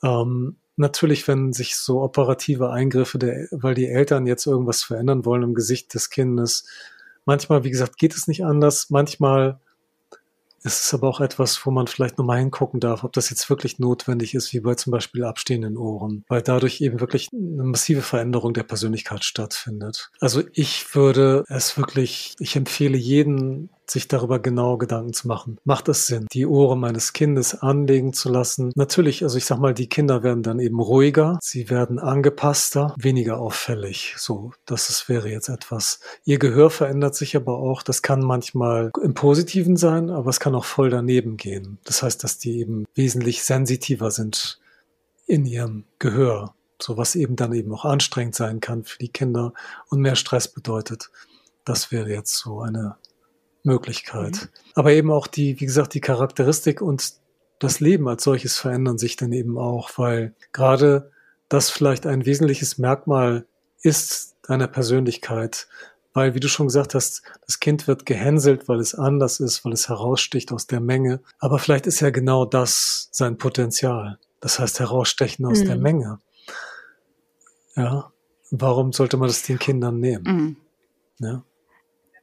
Ähm, 0.03 0.57
natürlich, 0.77 1.29
wenn 1.29 1.53
sich 1.53 1.77
so 1.77 2.03
operative 2.03 2.71
Eingriffe, 2.71 3.19
der, 3.19 3.47
weil 3.51 3.75
die 3.75 3.89
Eltern 3.89 4.27
jetzt 4.27 4.47
irgendwas 4.47 4.83
verändern 4.83 5.25
wollen 5.25 5.43
im 5.43 5.55
Gesicht 5.55 5.95
des 5.95 6.11
Kindes, 6.11 6.65
manchmal, 7.25 7.65
wie 7.65 7.71
gesagt, 7.71 7.99
geht 7.99 8.15
es 8.15 8.27
nicht 8.27 8.45
anders. 8.45 8.91
Manchmal 8.91 9.61
es 10.65 10.81
ist 10.81 10.95
aber 10.95 11.09
auch 11.09 11.21
etwas, 11.21 11.65
wo 11.67 11.71
man 11.71 11.87
vielleicht 11.87 12.19
nochmal 12.19 12.39
hingucken 12.39 12.81
darf, 12.81 13.05
ob 13.05 13.13
das 13.13 13.31
jetzt 13.31 13.49
wirklich 13.51 13.79
notwendig 13.79 14.35
ist, 14.35 14.53
wie 14.53 14.61
bei 14.61 14.75
zum 14.75 14.91
Beispiel 14.91 15.25
abstehenden 15.25 15.77
Ohren, 15.77 16.25
weil 16.29 16.43
dadurch 16.43 16.81
eben 16.81 17.01
wirklich 17.01 17.29
eine 17.33 17.65
massive 17.65 18.03
Veränderung 18.03 18.55
der 18.55 18.63
Persönlichkeit 18.63 19.25
stattfindet. 19.25 20.11
Also 20.21 20.43
ich 20.53 20.95
würde 20.95 21.45
es 21.49 21.77
wirklich, 21.77 22.35
ich 22.39 22.57
empfehle 22.57 22.97
jeden 22.97 23.71
sich 23.93 24.09
darüber 24.09 24.39
genau 24.39 24.79
Gedanken 24.79 25.13
zu 25.13 25.29
machen. 25.29 25.59
Macht 25.65 25.89
es 25.89 26.07
Sinn, 26.07 26.27
die 26.33 26.47
Ohren 26.47 26.81
meines 26.81 27.13
Kindes 27.13 27.55
anlegen 27.55 28.13
zu 28.13 28.29
lassen? 28.29 28.73
Natürlich, 28.75 29.23
also 29.23 29.39
ich 29.39 29.45
sag 29.45 29.59
mal, 29.59 29.75
die 29.75 29.89
Kinder 29.89 30.23
werden 30.23 30.43
dann 30.43 30.59
eben 30.59 30.81
ruhiger, 30.81 31.39
sie 31.43 31.71
werden 31.71 31.99
angepasster, 31.99 32.95
weniger 32.99 33.39
auffällig. 33.39 34.15
So, 34.17 34.53
das 34.67 34.91
ist, 34.91 35.09
wäre 35.09 35.29
jetzt 35.29 35.49
etwas. 35.49 36.01
Ihr 36.25 36.39
Gehör 36.39 36.71
verändert 36.71 37.15
sich 37.15 37.37
aber 37.37 37.59
auch. 37.59 37.83
Das 37.83 38.03
kann 38.03 38.21
manchmal 38.21 38.91
im 39.03 39.15
Positiven 39.15 39.77
sein, 39.77 40.11
aber 40.11 40.31
es 40.31 40.41
kann 40.41 40.55
auch 40.55 40.65
voll 40.65 40.91
daneben 40.91 41.37
gehen. 41.37 41.79
Das 41.85 42.03
heißt, 42.03 42.25
dass 42.25 42.39
die 42.39 42.59
eben 42.61 42.85
wesentlich 42.95 43.45
sensitiver 43.45 44.11
sind 44.11 44.61
in 45.27 45.45
ihrem 45.45 45.85
Gehör. 45.99 46.55
So 46.81 46.97
was 46.97 47.15
eben 47.15 47.37
dann 47.37 47.53
eben 47.53 47.73
auch 47.73 47.85
anstrengend 47.85 48.35
sein 48.35 48.61
kann 48.61 48.85
für 48.85 48.99
die 48.99 49.09
Kinder 49.09 49.53
und 49.89 50.01
mehr 50.01 50.17
Stress 50.17 50.49
bedeutet. 50.49 51.11
Das 51.65 51.93
wäre 51.93 52.11
jetzt 52.11 52.37
so 52.39 52.61
eine 52.61 52.97
Möglichkeit. 53.63 54.35
Mhm. 54.35 54.49
Aber 54.75 54.93
eben 54.93 55.11
auch 55.11 55.27
die, 55.27 55.61
wie 55.61 55.67
gesagt, 55.67 55.95
die 55.95 56.01
Charakteristik 56.01 56.81
und 56.81 57.15
das 57.59 57.81
Leben 57.81 58.09
als 58.09 58.25
solches 58.25 58.59
verändern 58.59 58.99
sich 58.99 59.17
dann 59.17 59.33
eben 59.33 59.57
auch, 59.57 59.91
weil 59.97 60.35
gerade 60.53 61.11
das 61.49 61.71
vielleicht 61.71 62.07
ein 62.07 62.27
wesentliches 62.27 62.79
Merkmal 62.79 63.47
ist 63.83 64.37
deiner 64.43 64.67
Persönlichkeit, 64.67 65.69
weil, 66.15 66.35
wie 66.35 66.41
du 66.41 66.49
schon 66.49 66.67
gesagt 66.67 66.95
hast, 66.95 67.23
das 67.47 67.61
Kind 67.61 67.87
wird 67.87 68.05
gehänselt, 68.05 68.69
weil 68.69 68.81
es 68.81 68.95
anders 68.95 69.41
ist, 69.41 69.65
weil 69.65 69.73
es 69.73 69.89
heraussticht 69.89 70.53
aus 70.53 70.67
der 70.67 70.81
Menge. 70.81 71.21
Aber 71.39 71.59
vielleicht 71.59 71.87
ist 71.87 72.01
ja 72.01 72.11
genau 72.11 72.45
das 72.45 73.09
sein 73.13 73.39
Potenzial. 73.39 74.19
Das 74.41 74.59
heißt, 74.59 74.81
herausstechen 74.81 75.47
aus 75.47 75.61
mhm. 75.61 75.67
der 75.67 75.77
Menge. 75.77 76.19
Ja. 77.77 78.13
Warum 78.51 78.93
sollte 78.93 79.17
man 79.17 79.29
das 79.29 79.43
den 79.43 79.59
Kindern 79.59 80.01
nehmen? 80.01 80.25
Mhm. 80.25 80.57
Ja. 81.19 81.45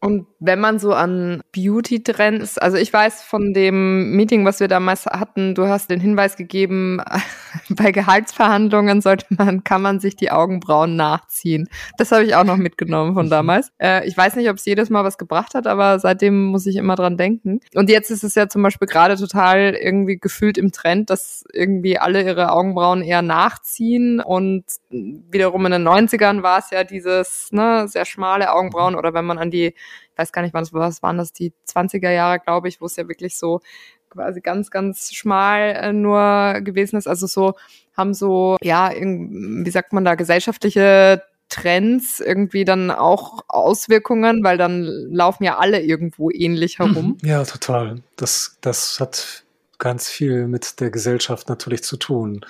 Und 0.01 0.27
wenn 0.39 0.59
man 0.59 0.79
so 0.79 0.93
an 0.93 1.41
Beauty-Trends, 1.51 2.57
also 2.57 2.77
ich 2.77 2.93
weiß 2.93 3.23
von 3.23 3.53
dem 3.53 4.11
Meeting, 4.11 4.45
was 4.45 4.59
wir 4.59 4.67
damals 4.67 5.05
hatten, 5.05 5.55
du 5.55 5.67
hast 5.67 5.89
den 5.89 5.99
Hinweis 5.99 6.35
gegeben, 6.35 7.01
bei 7.69 7.91
Gehaltsverhandlungen 7.91 9.01
sollte 9.01 9.25
man, 9.29 9.63
kann 9.63 9.81
man 9.81 9.99
sich 9.99 10.15
die 10.15 10.31
Augenbrauen 10.31 10.95
nachziehen. 10.95 11.67
Das 11.97 12.11
habe 12.11 12.23
ich 12.23 12.35
auch 12.35 12.43
noch 12.43 12.57
mitgenommen 12.57 13.15
von 13.15 13.25
mhm. 13.25 13.31
damals. 13.31 13.71
Äh, 13.79 14.07
ich 14.07 14.15
weiß 14.15 14.35
nicht, 14.35 14.49
ob 14.49 14.57
es 14.57 14.65
jedes 14.65 14.89
Mal 14.89 15.03
was 15.03 15.17
gebracht 15.17 15.55
hat, 15.55 15.65
aber 15.65 15.99
seitdem 15.99 16.45
muss 16.45 16.65
ich 16.65 16.75
immer 16.75 16.95
dran 16.95 17.17
denken. 17.17 17.61
Und 17.73 17.89
jetzt 17.89 18.11
ist 18.11 18.23
es 18.23 18.35
ja 18.35 18.47
zum 18.47 18.61
Beispiel 18.61 18.87
gerade 18.87 19.15
total 19.15 19.73
irgendwie 19.73 20.17
gefühlt 20.17 20.57
im 20.57 20.71
Trend, 20.71 21.09
dass 21.09 21.43
irgendwie 21.51 21.97
alle 21.97 22.23
ihre 22.23 22.51
Augenbrauen 22.51 23.01
eher 23.01 23.21
nachziehen 23.21 24.19
und 24.19 24.65
wiederum 24.89 25.65
in 25.65 25.71
den 25.71 25.87
90ern 25.87 26.43
war 26.43 26.59
es 26.59 26.69
ja 26.69 26.83
dieses 26.83 27.49
ne, 27.51 27.87
sehr 27.87 28.05
schmale 28.05 28.51
Augenbrauen 28.53 28.95
oder 28.95 29.13
wenn 29.13 29.25
man 29.25 29.39
an 29.39 29.51
die 29.51 29.73
weiß 30.19 30.31
gar 30.31 30.41
nicht, 30.41 30.53
was, 30.53 30.73
was 30.73 31.01
waren 31.01 31.17
das, 31.17 31.33
die 31.33 31.53
20er 31.67 32.11
Jahre, 32.11 32.39
glaube 32.39 32.67
ich, 32.67 32.81
wo 32.81 32.85
es 32.85 32.95
ja 32.95 33.07
wirklich 33.07 33.37
so 33.37 33.61
quasi 34.09 34.41
ganz, 34.41 34.69
ganz 34.69 35.13
schmal 35.13 35.75
äh, 35.75 35.93
nur 35.93 36.61
gewesen 36.61 36.97
ist. 36.97 37.07
Also 37.07 37.27
so 37.27 37.53
haben 37.95 38.13
so, 38.13 38.57
ja, 38.61 38.91
wie 38.91 39.69
sagt 39.69 39.93
man 39.93 40.05
da, 40.05 40.15
gesellschaftliche 40.15 41.23
Trends 41.49 42.19
irgendwie 42.19 42.63
dann 42.63 42.91
auch 42.91 43.39
Auswirkungen, 43.47 44.43
weil 44.43 44.57
dann 44.57 44.83
laufen 45.11 45.43
ja 45.43 45.57
alle 45.57 45.81
irgendwo 45.81 46.29
ähnlich 46.29 46.79
herum. 46.79 47.17
Mhm. 47.21 47.27
Ja, 47.27 47.43
total. 47.43 48.01
Das, 48.15 48.57
das 48.61 48.99
hat 48.99 49.43
ganz 49.79 50.09
viel 50.09 50.47
mit 50.47 50.79
der 50.79 50.91
Gesellschaft 50.91 51.49
natürlich 51.49 51.83
zu 51.83 51.97
tun. 51.97 52.45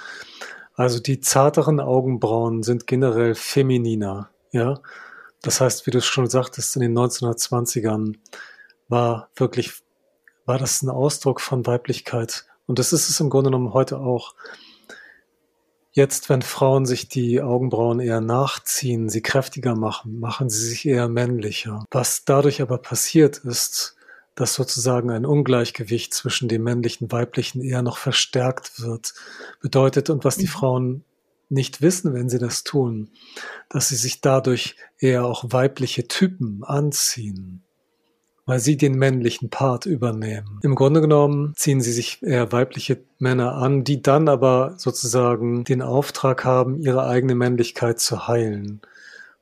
Also 0.76 1.00
die 1.00 1.20
zarteren 1.20 1.80
Augenbrauen 1.80 2.64
sind 2.64 2.88
generell 2.88 3.36
femininer, 3.36 4.30
ja. 4.52 4.80
Das 5.42 5.62
heißt, 5.62 5.88
wie 5.88 5.92
du 5.92 6.02
schon 6.02 6.28
sagtest, 6.28 6.76
in 6.76 6.82
den 6.82 6.98
1920ern 6.98 8.16
war 8.88 9.30
wirklich, 9.36 9.74
war 10.46 10.58
das 10.58 10.82
ein 10.82 10.90
Ausdruck 10.90 11.42
von 11.42 11.66
Weiblichkeit. 11.66 12.46
Und 12.66 12.80
das 12.80 12.94
ist 12.94 13.10
es 13.10 13.20
im 13.20 13.30
Grunde 13.30 13.50
genommen 13.50 13.74
heute 13.74 14.00
auch. 14.00 14.36
Jetzt, 15.92 16.30
wenn 16.30 16.42
Frauen 16.42 16.86
sich 16.86 17.10
die 17.10 17.42
Augenbrauen 17.42 18.00
eher 18.00 18.22
nachziehen, 18.22 19.10
sie 19.10 19.22
kräftiger 19.22 19.76
machen, 19.76 20.20
machen 20.20 20.50
sie 20.50 20.66
sich 20.66 20.88
eher 20.88 21.08
männlicher. 21.08 21.84
Was 21.92 22.26
dadurch 22.26 22.62
aber 22.62 22.78
passiert 22.78 23.38
ist, 23.40 23.96
dass 24.36 24.54
sozusagen 24.54 25.10
ein 25.10 25.26
Ungleichgewicht 25.26 26.14
zwischen 26.14 26.48
dem 26.48 26.64
männlichen 26.64 27.06
und 27.06 27.12
weiblichen 27.12 27.62
eher 27.62 27.82
noch 27.82 27.98
verstärkt 27.98 28.82
wird, 28.82 29.14
bedeutet 29.62 30.10
und 30.10 30.24
was 30.24 30.38
die 30.38 30.46
mhm. 30.46 30.52
Frauen 30.52 31.06
nicht 31.50 31.82
wissen, 31.82 32.14
wenn 32.14 32.30
sie 32.30 32.40
das 32.40 32.64
tun, 32.64 33.10
dass 33.70 33.90
sie 33.90 33.96
sich 33.96 34.22
dadurch 34.22 34.76
eher 35.00 35.26
auch 35.26 35.46
weibliche 35.50 36.08
Typen 36.08 36.64
anziehen, 36.64 37.64
weil 38.46 38.60
sie 38.60 38.78
den 38.78 38.94
männlichen 38.94 39.50
Part 39.50 39.86
übernehmen. 39.86 40.60
Im 40.62 40.76
Grunde 40.76 41.02
genommen 41.02 41.54
ziehen 41.56 41.82
sie 41.82 41.92
sich 41.92 42.22
eher 42.24 42.52
weibliche 42.52 43.02
Männer 43.18 43.56
an, 43.56 43.84
die 43.84 44.02
dann 44.02 44.30
aber 44.30 44.76
sozusagen 44.78 45.64
den 45.64 45.82
Auftrag 45.82 46.46
haben, 46.46 46.80
ihre 46.80 47.06
eigene 47.06 47.36
Männlichkeit 47.36 48.00
zu 48.00 48.28
heilen. 48.28 48.82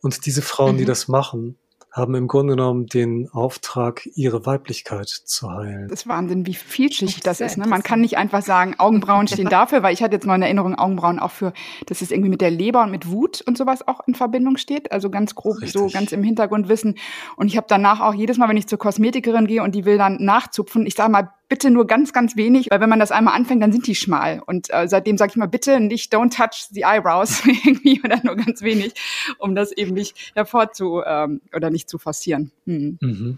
Und 0.01 0.25
diese 0.25 0.41
Frauen, 0.41 0.75
mhm. 0.75 0.79
die 0.79 0.85
das 0.85 1.07
machen, 1.07 1.57
haben 1.97 2.15
im 2.15 2.27
Grunde 2.27 2.55
genommen 2.55 2.85
den 2.85 3.29
Auftrag, 3.31 4.07
ihre 4.15 4.45
Weiblichkeit 4.45 5.07
zu 5.07 5.51
heilen. 5.51 5.87
Das 5.89 6.01
ist 6.01 6.07
Wahnsinn, 6.07 6.45
wie 6.45 6.53
vielschichtig 6.53 7.23
das, 7.23 7.39
das 7.39 7.53
ist. 7.53 7.57
Ne? 7.57 7.67
Man 7.67 7.83
kann 7.83 8.01
nicht 8.01 8.17
einfach 8.17 8.41
sagen, 8.41 8.75
Augenbrauen 8.77 9.27
stehen 9.27 9.49
dafür, 9.49 9.83
weil 9.83 9.93
ich 9.93 10.03
hatte 10.03 10.13
jetzt 10.15 10.25
mal 10.25 10.35
in 10.35 10.43
Erinnerung, 10.43 10.75
Augenbrauen 10.75 11.19
auch 11.19 11.31
für, 11.31 11.53
dass 11.87 12.01
es 12.01 12.11
irgendwie 12.11 12.29
mit 12.29 12.41
der 12.41 12.51
Leber 12.51 12.83
und 12.83 12.91
mit 12.91 13.09
Wut 13.09 13.41
und 13.41 13.57
sowas 13.57 13.87
auch 13.87 14.07
in 14.07 14.15
Verbindung 14.15 14.57
steht. 14.57 14.91
Also 14.91 15.09
ganz 15.09 15.35
grob, 15.35 15.61
Richtig. 15.61 15.73
so 15.73 15.87
ganz 15.87 16.11
im 16.11 16.23
Hintergrund 16.23 16.69
wissen. 16.69 16.95
Und 17.35 17.47
ich 17.47 17.57
habe 17.57 17.67
danach 17.69 17.99
auch 17.99 18.13
jedes 18.13 18.37
Mal, 18.37 18.47
wenn 18.49 18.57
ich 18.57 18.67
zur 18.67 18.79
Kosmetikerin 18.79 19.47
gehe 19.47 19.63
und 19.63 19.73
die 19.73 19.85
will 19.85 19.97
dann 19.97 20.17
nachzupfen, 20.23 20.85
ich 20.85 20.95
sage 20.95 21.11
mal, 21.11 21.31
bitte 21.49 21.69
nur 21.69 21.87
ganz, 21.87 22.13
ganz 22.13 22.35
wenig, 22.35 22.67
weil 22.69 22.81
wenn 22.81 22.89
man 22.89 22.99
das 22.99 23.11
einmal 23.11 23.35
anfängt, 23.35 23.61
dann 23.61 23.71
sind 23.71 23.87
die 23.87 23.95
schmal. 23.95 24.41
Und 24.45 24.67
äh, 24.69 24.87
seitdem 24.87 25.17
sage 25.17 25.31
ich 25.31 25.37
mal, 25.37 25.47
bitte 25.47 25.79
nicht 25.79 26.13
don't 26.13 26.35
touch 26.35 26.67
the 26.71 26.81
eyebrows 26.81 27.43
irgendwie 27.45 28.01
oder 28.03 28.19
nur 28.23 28.35
ganz 28.35 28.61
wenig, 28.61 28.93
um 29.39 29.55
das 29.55 29.71
eben 29.71 29.93
nicht 29.93 30.31
hervorzu 30.35 31.01
ähm, 31.05 31.41
oder 31.55 31.69
nicht 31.69 31.89
zu 31.89 31.97
forcieren. 31.97 32.51
Hm. 32.65 32.97
Mhm. 33.01 33.37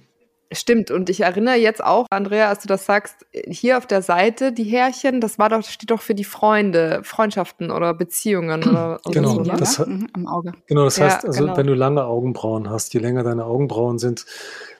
Stimmt, 0.51 0.89
und 0.89 1.11
ich 1.11 1.21
erinnere 1.21 1.57
jetzt 1.57 1.83
auch, 1.83 2.07
Andrea, 2.09 2.49
als 2.49 2.63
du 2.63 2.67
das 2.67 2.87
sagst, 2.87 3.17
hier 3.47 3.77
auf 3.77 3.85
der 3.85 4.01
Seite, 4.01 4.51
die 4.51 4.63
Härchen, 4.63 5.21
das 5.21 5.37
war 5.37 5.49
doch, 5.49 5.63
steht 5.63 5.91
doch 5.91 6.01
für 6.01 6.15
die 6.15 6.23
Freunde, 6.23 7.01
Freundschaften 7.03 7.69
oder 7.69 7.93
Beziehungen 7.93 8.63
oder, 8.67 8.99
genau, 9.05 9.29
so, 9.29 9.41
ne? 9.41 9.53
das, 9.59 9.77
mhm, 9.77 10.07
am 10.13 10.25
Auge. 10.25 10.53
Genau, 10.65 10.85
das 10.85 10.97
ja, 10.97 11.05
heißt, 11.05 11.25
also 11.25 11.43
genau. 11.43 11.55
wenn 11.55 11.67
du 11.67 11.75
lange 11.75 12.03
Augenbrauen 12.03 12.67
hast, 12.67 12.95
je 12.95 12.99
länger 12.99 13.21
deine 13.21 13.45
Augenbrauen 13.45 13.99
sind, 13.99 14.25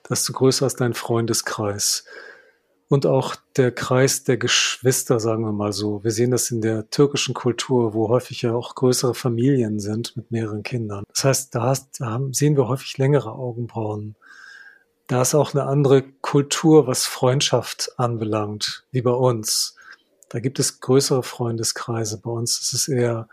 desto 0.09 0.33
größer 0.33 0.65
ist 0.65 0.81
dein 0.81 0.95
Freundeskreis 0.95 2.03
und 2.89 3.05
auch 3.05 3.35
der 3.55 3.71
Kreis 3.71 4.23
der 4.23 4.37
Geschwister, 4.37 5.19
sagen 5.19 5.43
wir 5.43 5.51
mal 5.51 5.71
so. 5.71 6.03
Wir 6.03 6.11
sehen 6.11 6.31
das 6.31 6.49
in 6.49 6.59
der 6.59 6.89
türkischen 6.89 7.35
Kultur, 7.35 7.93
wo 7.93 8.09
häufig 8.09 8.41
ja 8.41 8.53
auch 8.53 8.73
größere 8.73 9.13
Familien 9.13 9.79
sind 9.79 10.17
mit 10.17 10.31
mehreren 10.31 10.63
Kindern. 10.63 11.03
Das 11.13 11.23
heißt, 11.23 11.55
da, 11.55 11.61
hast, 11.61 12.01
da 12.01 12.19
sehen 12.31 12.57
wir 12.57 12.67
häufig 12.67 12.97
längere 12.97 13.31
Augenbrauen. 13.31 14.15
Da 15.05 15.21
ist 15.21 15.35
auch 15.35 15.53
eine 15.53 15.65
andere 15.65 16.01
Kultur, 16.01 16.87
was 16.87 17.05
Freundschaft 17.05 17.91
anbelangt, 17.97 18.85
wie 18.91 19.03
bei 19.03 19.11
uns. 19.11 19.75
Da 20.29 20.39
gibt 20.39 20.59
es 20.59 20.79
größere 20.79 21.21
Freundeskreise. 21.21 22.19
Bei 22.19 22.31
uns 22.31 22.59
ist 22.59 22.73
es 22.73 22.87
eher 22.87 23.29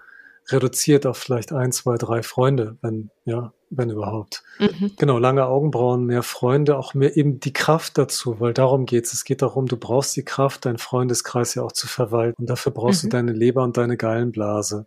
reduziert 0.48 1.06
auf 1.06 1.16
vielleicht 1.16 1.52
ein, 1.52 1.72
zwei, 1.72 1.96
drei 1.96 2.22
Freunde, 2.22 2.76
wenn, 2.82 3.10
ja, 3.24 3.52
wenn 3.70 3.90
überhaupt. 3.90 4.42
Mhm. 4.58 4.92
Genau, 4.96 5.18
lange 5.18 5.46
Augenbrauen, 5.46 6.04
mehr 6.04 6.22
Freunde, 6.22 6.76
auch 6.76 6.94
mehr 6.94 7.16
eben 7.16 7.40
die 7.40 7.52
Kraft 7.52 7.98
dazu, 7.98 8.40
weil 8.40 8.54
darum 8.54 8.86
geht's. 8.86 9.12
Es 9.12 9.24
geht 9.24 9.42
darum, 9.42 9.66
du 9.66 9.76
brauchst 9.76 10.16
die 10.16 10.24
Kraft, 10.24 10.66
deinen 10.66 10.78
Freundeskreis 10.78 11.54
ja 11.54 11.62
auch 11.62 11.72
zu 11.72 11.86
verwalten. 11.86 12.42
Und 12.42 12.50
dafür 12.50 12.72
brauchst 12.72 13.04
mhm. 13.04 13.10
du 13.10 13.16
deine 13.16 13.32
Leber 13.32 13.64
und 13.64 13.76
deine 13.76 13.96
Gallenblase. 13.96 14.86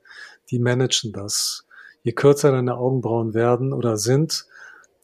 Die 0.50 0.60
managen 0.60 1.12
das. 1.12 1.65
Je 2.04 2.13
kürzer 2.13 2.52
deine 2.52 2.78
Augenbrauen 2.78 3.34
werden 3.34 3.74
oder 3.74 3.98
sind, 3.98 4.46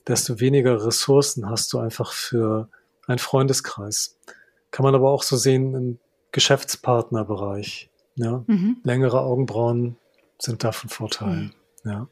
desto 0.08 0.40
weniger 0.40 0.86
Ressourcen 0.86 1.50
hast 1.50 1.74
du 1.74 1.80
einfach 1.80 2.14
für 2.14 2.70
einen 3.08 3.20
Freundeskreis. 3.20 4.18
Kann 4.72 4.84
man 4.84 4.96
aber 4.96 5.12
auch 5.12 5.24
so 5.24 5.36
sehen 5.36 5.74
im 5.76 6.00
Geschäftspartnerbereich. 6.32 7.90
Ja? 8.16 8.44
Mhm. 8.48 8.78
Längere 8.84 9.22
Augenbrauen 9.22 9.98
sind 10.40 10.64
davon 10.64 10.90
Vorteile. 10.90 11.36
Mhm. 11.36 11.52
Ja. 11.84 12.08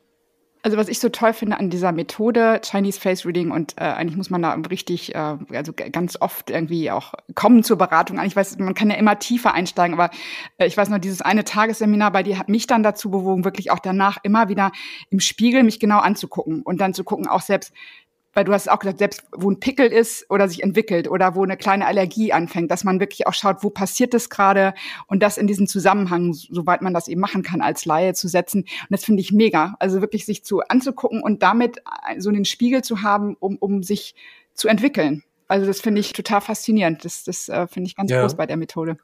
Also 0.66 0.78
was 0.78 0.88
ich 0.88 1.00
so 1.00 1.10
toll 1.10 1.34
finde 1.34 1.60
an 1.60 1.70
dieser 1.70 1.92
Methode 1.92 2.62
Chinese 2.64 2.98
Face 2.98 3.26
Reading 3.26 3.52
und 3.52 3.74
äh, 3.76 3.84
eigentlich 3.84 4.16
muss 4.16 4.30
man 4.30 4.42
da 4.42 4.54
richtig, 4.54 5.14
äh, 5.14 5.38
also 5.52 5.74
ganz 5.74 6.16
oft 6.22 6.50
irgendwie 6.50 6.90
auch 6.90 7.14
kommen 7.36 7.64
zur 7.64 7.78
Beratung. 7.78 8.18
Eigentlich 8.18 8.38
weiß, 8.38 8.58
man 8.60 8.74
kann 8.74 8.90
ja 8.90 8.96
immer 8.96 9.20
tiefer 9.20 9.54
einsteigen, 9.54 10.00
aber 10.00 10.10
äh, 10.58 10.66
ich 10.66 10.78
weiß 10.78 10.88
noch, 10.88 11.00
dieses 11.00 11.22
eine 11.22 11.44
Tagesseminar 11.44 12.12
bei 12.12 12.24
dir 12.24 12.40
hat 12.40 12.48
mich 12.48 12.66
dann 12.66 12.82
dazu 12.82 13.12
bewogen, 13.12 13.44
wirklich 13.44 13.72
auch 13.72 13.80
danach 13.80 14.20
immer 14.24 14.48
wieder 14.48 14.72
im 15.10 15.20
Spiegel 15.20 15.64
mich 15.64 15.82
genau 15.82 16.00
anzugucken 16.00 16.62
und 16.62 16.80
dann 16.80 16.94
zu 16.94 17.04
gucken, 17.04 17.28
auch 17.28 17.42
selbst 17.42 17.74
weil 18.34 18.46
du 18.46 18.54
hast 18.54 18.70
auch 18.70 18.80
gesagt, 18.80 19.00
selbst 19.00 19.24
wo 19.32 19.50
ein 19.50 19.60
Pickel 19.60 19.88
ist 19.88 20.30
oder 20.30 20.48
sich 20.48 20.64
entwickelt 20.64 21.10
oder 21.10 21.36
wo 21.36 21.44
eine 21.44 21.58
kleine 21.58 21.86
Allergie 21.86 22.34
anfängt, 22.34 22.72
dass 22.72 22.84
man 22.84 23.00
wirklich 23.00 23.28
auch 23.28 23.34
schaut, 23.34 23.64
wo 23.64 23.70
passiert 23.70 24.14
das 24.14 24.30
gerade 24.30 24.74
und 25.08 25.22
das 25.22 25.38
in 25.38 25.48
diesen 25.48 25.68
Zusammenhang, 25.68 26.34
soweit 26.34 26.82
man 26.82 26.94
das 26.94 27.08
eben 27.08 27.22
machen 27.22 27.44
kann, 27.44 27.62
als 27.62 27.86
Laie 27.86 28.14
zu 28.14 28.28
setzen. 28.28 28.62
Und 28.62 28.88
das 28.90 29.06
finde 29.06 29.22
ich 29.22 29.32
mega. 29.32 29.76
Also 29.80 30.02
wirklich 30.02 30.26
sich 30.26 30.44
zu 30.44 30.62
anzugucken 30.62 31.22
und 31.22 31.44
damit 31.44 31.82
so 32.18 32.30
einen 32.30 32.46
Spiegel 32.46 32.84
zu 32.84 33.04
haben, 33.04 33.36
um, 33.40 33.58
um 33.58 33.84
sich 33.84 34.16
zu 34.54 34.68
entwickeln. 34.68 35.24
Also 35.48 35.68
das 35.68 35.82
finde 35.82 36.02
ich 36.02 36.14
total 36.14 36.42
faszinierend. 36.42 37.06
Das, 37.06 37.24
das 37.24 37.50
äh, 37.50 37.68
finde 37.68 37.88
ich 37.88 37.96
ganz 37.96 38.10
ja, 38.10 38.22
groß 38.22 38.36
bei 38.36 38.46
der 38.46 38.58
Methode. 38.58 38.98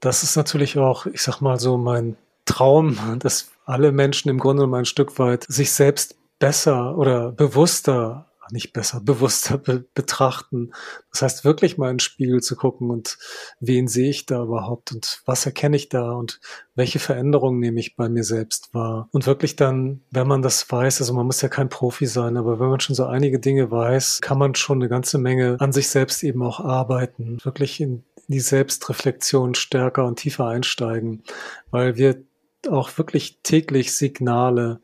Das 0.00 0.22
ist 0.22 0.36
natürlich 0.36 0.76
auch, 0.78 1.06
ich 1.06 1.22
sag 1.22 1.40
mal 1.40 1.58
so, 1.58 1.78
mein 1.78 2.16
Traum, 2.44 2.98
dass 3.18 3.50
alle 3.64 3.92
Menschen 3.92 4.28
im 4.28 4.38
Grunde 4.38 4.66
mal 4.66 4.80
ein 4.80 4.84
Stück 4.84 5.18
weit 5.18 5.44
sich 5.48 5.72
selbst 5.72 6.16
besser 6.38 6.98
oder 6.98 7.32
bewusster 7.32 8.26
nicht 8.50 8.72
besser, 8.72 9.00
bewusster 9.04 9.58
be 9.58 9.84
betrachten. 9.94 10.72
Das 11.12 11.22
heißt, 11.22 11.44
wirklich 11.44 11.78
mal 11.78 11.90
in 11.90 11.94
den 11.94 12.00
Spiegel 12.00 12.40
zu 12.40 12.56
gucken 12.56 12.90
und 12.90 13.18
wen 13.60 13.88
sehe 13.88 14.10
ich 14.10 14.26
da 14.26 14.42
überhaupt 14.42 14.92
und 14.92 15.22
was 15.24 15.46
erkenne 15.46 15.76
ich 15.76 15.88
da 15.88 16.12
und 16.12 16.40
welche 16.74 16.98
Veränderungen 16.98 17.58
nehme 17.58 17.80
ich 17.80 17.96
bei 17.96 18.08
mir 18.08 18.24
selbst 18.24 18.74
wahr. 18.74 19.08
Und 19.12 19.26
wirklich 19.26 19.56
dann, 19.56 20.02
wenn 20.10 20.28
man 20.28 20.42
das 20.42 20.70
weiß, 20.70 21.00
also 21.00 21.14
man 21.14 21.26
muss 21.26 21.40
ja 21.40 21.48
kein 21.48 21.68
Profi 21.68 22.06
sein, 22.06 22.36
aber 22.36 22.60
wenn 22.60 22.68
man 22.68 22.80
schon 22.80 22.96
so 22.96 23.06
einige 23.06 23.38
Dinge 23.38 23.70
weiß, 23.70 24.20
kann 24.20 24.38
man 24.38 24.54
schon 24.54 24.78
eine 24.78 24.88
ganze 24.88 25.18
Menge 25.18 25.56
an 25.58 25.72
sich 25.72 25.88
selbst 25.88 26.22
eben 26.22 26.42
auch 26.42 26.60
arbeiten, 26.60 27.38
wirklich 27.44 27.80
in 27.80 28.04
die 28.28 28.40
Selbstreflexion 28.40 29.54
stärker 29.54 30.04
und 30.04 30.18
tiefer 30.18 30.46
einsteigen, 30.46 31.22
weil 31.70 31.96
wir 31.96 32.22
auch 32.68 32.96
wirklich 32.98 33.38
täglich 33.42 33.94
Signale 33.94 34.80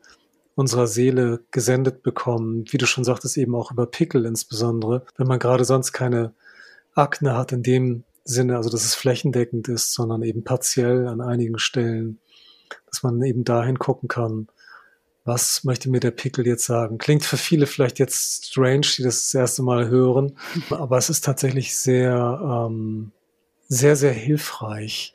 unserer 0.55 0.87
Seele 0.87 1.41
gesendet 1.51 2.03
bekommen, 2.03 2.65
wie 2.69 2.77
du 2.77 2.85
schon 2.85 3.03
sagtest, 3.03 3.37
eben 3.37 3.55
auch 3.55 3.71
über 3.71 3.85
Pickel 3.85 4.25
insbesondere, 4.25 5.05
wenn 5.17 5.27
man 5.27 5.39
gerade 5.39 5.65
sonst 5.65 5.93
keine 5.93 6.33
Akne 6.93 7.35
hat 7.35 7.51
in 7.51 7.63
dem 7.63 8.03
Sinne, 8.23 8.55
also 8.57 8.69
dass 8.69 8.85
es 8.85 8.95
flächendeckend 8.95 9.67
ist, 9.67 9.93
sondern 9.93 10.21
eben 10.21 10.43
partiell 10.43 11.07
an 11.07 11.21
einigen 11.21 11.57
Stellen, 11.57 12.19
dass 12.89 13.03
man 13.03 13.21
eben 13.23 13.43
dahin 13.43 13.79
gucken 13.79 14.07
kann, 14.07 14.47
was 15.25 15.63
möchte 15.63 15.89
mir 15.89 15.99
der 15.99 16.11
Pickel 16.11 16.45
jetzt 16.45 16.65
sagen? 16.65 16.97
Klingt 16.97 17.23
für 17.23 17.37
viele 17.37 17.65
vielleicht 17.65 17.97
jetzt 17.97 18.45
strange, 18.45 18.87
die 18.97 19.03
das 19.03 19.23
das 19.23 19.33
erste 19.33 19.63
Mal 19.63 19.87
hören, 19.87 20.37
aber 20.69 20.97
es 20.97 21.09
ist 21.09 21.23
tatsächlich 21.23 21.75
sehr, 21.75 22.39
ähm, 22.43 23.11
sehr, 23.67 23.95
sehr 23.95 24.13
hilfreich, 24.13 25.13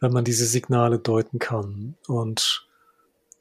wenn 0.00 0.12
man 0.12 0.24
diese 0.24 0.46
Signale 0.46 0.98
deuten 0.98 1.38
kann. 1.38 1.96
Und 2.06 2.67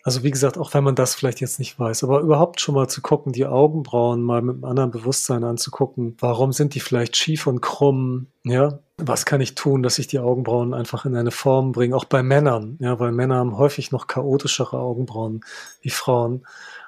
also 0.08 0.24
wie 0.24 0.32
gesagt, 0.32 0.58
auch 0.58 0.74
wenn 0.74 0.86
man 0.86 0.96
das 0.96 1.16
vielleicht 1.16 1.42
jetzt 1.42 1.60
nicht 1.60 1.78
weiß, 1.78 2.06
aber 2.06 2.22
überhaupt 2.22 2.62
schon 2.62 2.76
mal 2.76 2.88
zu 2.88 3.02
gucken, 3.02 3.34
die 3.34 3.46
Augenbrauen 3.46 4.22
mal 4.22 4.42
mit 4.42 4.56
einem 4.56 4.64
anderen 4.64 4.90
Bewusstsein 4.90 5.44
anzugucken. 5.44 6.16
Warum 6.22 6.54
sind 6.54 6.76
die 6.76 6.80
vielleicht 6.80 7.18
schief 7.18 7.46
und 7.46 7.60
krumm? 7.60 8.28
Ja, 8.46 8.80
was 8.96 9.26
kann 9.26 9.42
ich 9.42 9.56
tun, 9.56 9.84
dass 9.84 10.00
ich 10.00 10.08
die 10.08 10.20
Augenbrauen 10.20 10.74
einfach 10.74 11.04
in 11.04 11.14
eine 11.14 11.32
Form 11.32 11.74
bringe? 11.74 11.94
Auch 11.94 12.06
bei 12.06 12.24
Männern, 12.24 12.78
ja, 12.80 13.02
weil 13.02 13.12
Männer 13.12 13.36
haben 13.36 13.58
häufig 13.58 13.92
noch 13.92 14.08
chaotischere 14.08 14.80
Augenbrauen 14.80 15.42
wie 15.82 15.90
Frauen. 15.90 16.48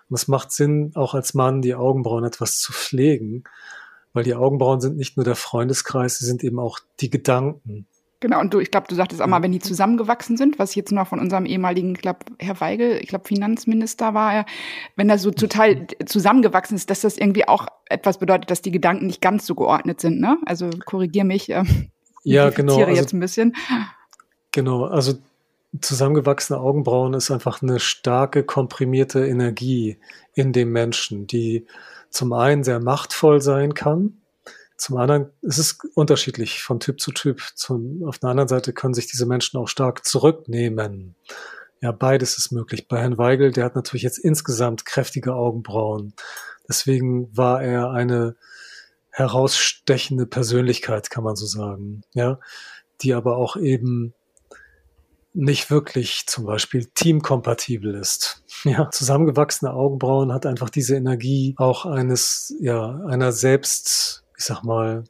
Und 0.09 0.15
es 0.15 0.29
macht 0.29 0.53
Sinn, 0.53 0.93
auch 0.95 1.13
als 1.13 1.33
Mann 1.33 1.61
die 1.61 1.75
Augenbrauen 1.75 2.23
etwas 2.23 2.59
zu 2.59 2.71
pflegen, 2.71 3.43
weil 4.13 4.23
die 4.23 4.35
Augenbrauen 4.35 4.79
sind 4.79 4.95
nicht 4.95 5.17
nur 5.17 5.25
der 5.25 5.35
Freundeskreis, 5.35 6.19
sie 6.19 6.25
sind 6.25 6.41
eben 6.41 6.57
auch 6.57 6.79
die 7.01 7.09
Gedanken. 7.09 7.85
Genau, 8.21 8.41
und 8.41 8.53
du, 8.53 8.59
ich 8.59 8.69
glaube, 8.69 8.87
du 8.89 8.95
sagtest 8.95 9.21
auch 9.21 9.27
mal, 9.27 9.41
wenn 9.41 9.53
die 9.53 9.59
zusammengewachsen 9.59 10.35
sind, 10.35 10.59
was 10.59 10.71
ich 10.71 10.75
jetzt 10.75 10.91
noch 10.91 11.07
von 11.07 11.19
unserem 11.19 11.45
ehemaligen, 11.45 11.95
ich 11.95 12.01
glaube, 12.01 12.19
Herr 12.37 12.59
Weigel, 12.59 12.99
ich 13.01 13.07
glaube, 13.07 13.25
Finanzminister 13.25 14.13
war 14.13 14.33
er, 14.33 14.45
wenn 14.97 15.07
das 15.07 15.21
so 15.21 15.31
total 15.31 15.87
zusammengewachsen 16.05 16.75
ist, 16.75 16.89
dass 16.89 17.01
das 17.01 17.17
irgendwie 17.17 17.47
auch 17.47 17.67
etwas 17.85 18.17
bedeutet, 18.17 18.51
dass 18.51 18.61
die 18.61 18.71
Gedanken 18.71 19.07
nicht 19.07 19.21
ganz 19.21 19.45
so 19.45 19.55
geordnet 19.55 20.01
sind, 20.01 20.19
ne? 20.19 20.37
Also 20.45 20.69
korrigier 20.85 21.23
mich. 21.23 21.49
Äh, 22.25 22.33
ja, 22.33 22.49
genau. 22.49 22.77
Also, 22.77 22.91
jetzt 22.91 23.13
ein 23.13 23.21
bisschen. 23.21 23.55
Genau, 24.51 24.83
also 24.83 25.13
zusammengewachsene 25.79 26.59
Augenbrauen 26.59 27.13
ist 27.13 27.31
einfach 27.31 27.61
eine 27.61 27.79
starke, 27.79 28.43
komprimierte 28.43 29.25
Energie 29.25 29.97
in 30.33 30.51
dem 30.51 30.73
Menschen, 30.73 31.27
die 31.27 31.65
zum 32.09 32.33
einen 32.33 32.65
sehr 32.65 32.81
machtvoll 32.81 33.41
sein 33.41 33.73
kann, 33.73 34.18
zum 34.79 34.95
anderen 34.95 35.29
ist 35.41 35.57
es 35.57 35.77
unterschiedlich 35.93 36.63
von 36.63 36.79
Typ 36.79 37.01
zu 37.01 37.11
Typ. 37.11 37.41
Zum, 37.53 38.03
auf 38.05 38.17
der 38.17 38.29
anderen 38.29 38.47
Seite 38.47 38.71
können 38.71 38.93
sich 38.93 39.07
diese 39.07 39.25
Menschen 39.25 39.59
auch 39.59 39.67
stark 39.67 40.05
zurücknehmen. 40.05 41.15
Ja, 41.81 41.91
beides 41.91 42.37
ist 42.37 42.51
möglich. 42.51 42.87
Bei 42.87 43.01
Herrn 43.01 43.17
Weigel, 43.17 43.51
der 43.51 43.65
hat 43.65 43.75
natürlich 43.75 44.03
jetzt 44.03 44.19
insgesamt 44.19 44.85
kräftige 44.85 45.33
Augenbrauen. 45.33 46.13
Deswegen 46.67 47.35
war 47.35 47.61
er 47.61 47.91
eine 47.91 48.37
herausstechende 49.09 50.25
Persönlichkeit, 50.25 51.09
kann 51.09 51.25
man 51.25 51.35
so 51.35 51.45
sagen. 51.45 52.03
Ja, 52.13 52.39
die 53.01 53.13
aber 53.13 53.35
auch 53.35 53.57
eben 53.57 54.13
nicht 55.33 55.69
wirklich 55.69 56.23
zum 56.25 56.45
Beispiel 56.45 56.85
teamkompatibel 56.85 57.95
ist. 57.95 58.43
Ja, 58.63 58.89
zusammengewachsene 58.91 59.73
Augenbrauen 59.73 60.33
hat 60.33 60.45
einfach 60.45 60.69
diese 60.69 60.95
Energie 60.95 61.53
auch 61.57 61.85
eines, 61.85 62.55
ja, 62.59 63.01
einer 63.07 63.31
selbst 63.31 64.23
ich 64.39 64.45
sag 64.45 64.63
mal, 64.63 65.03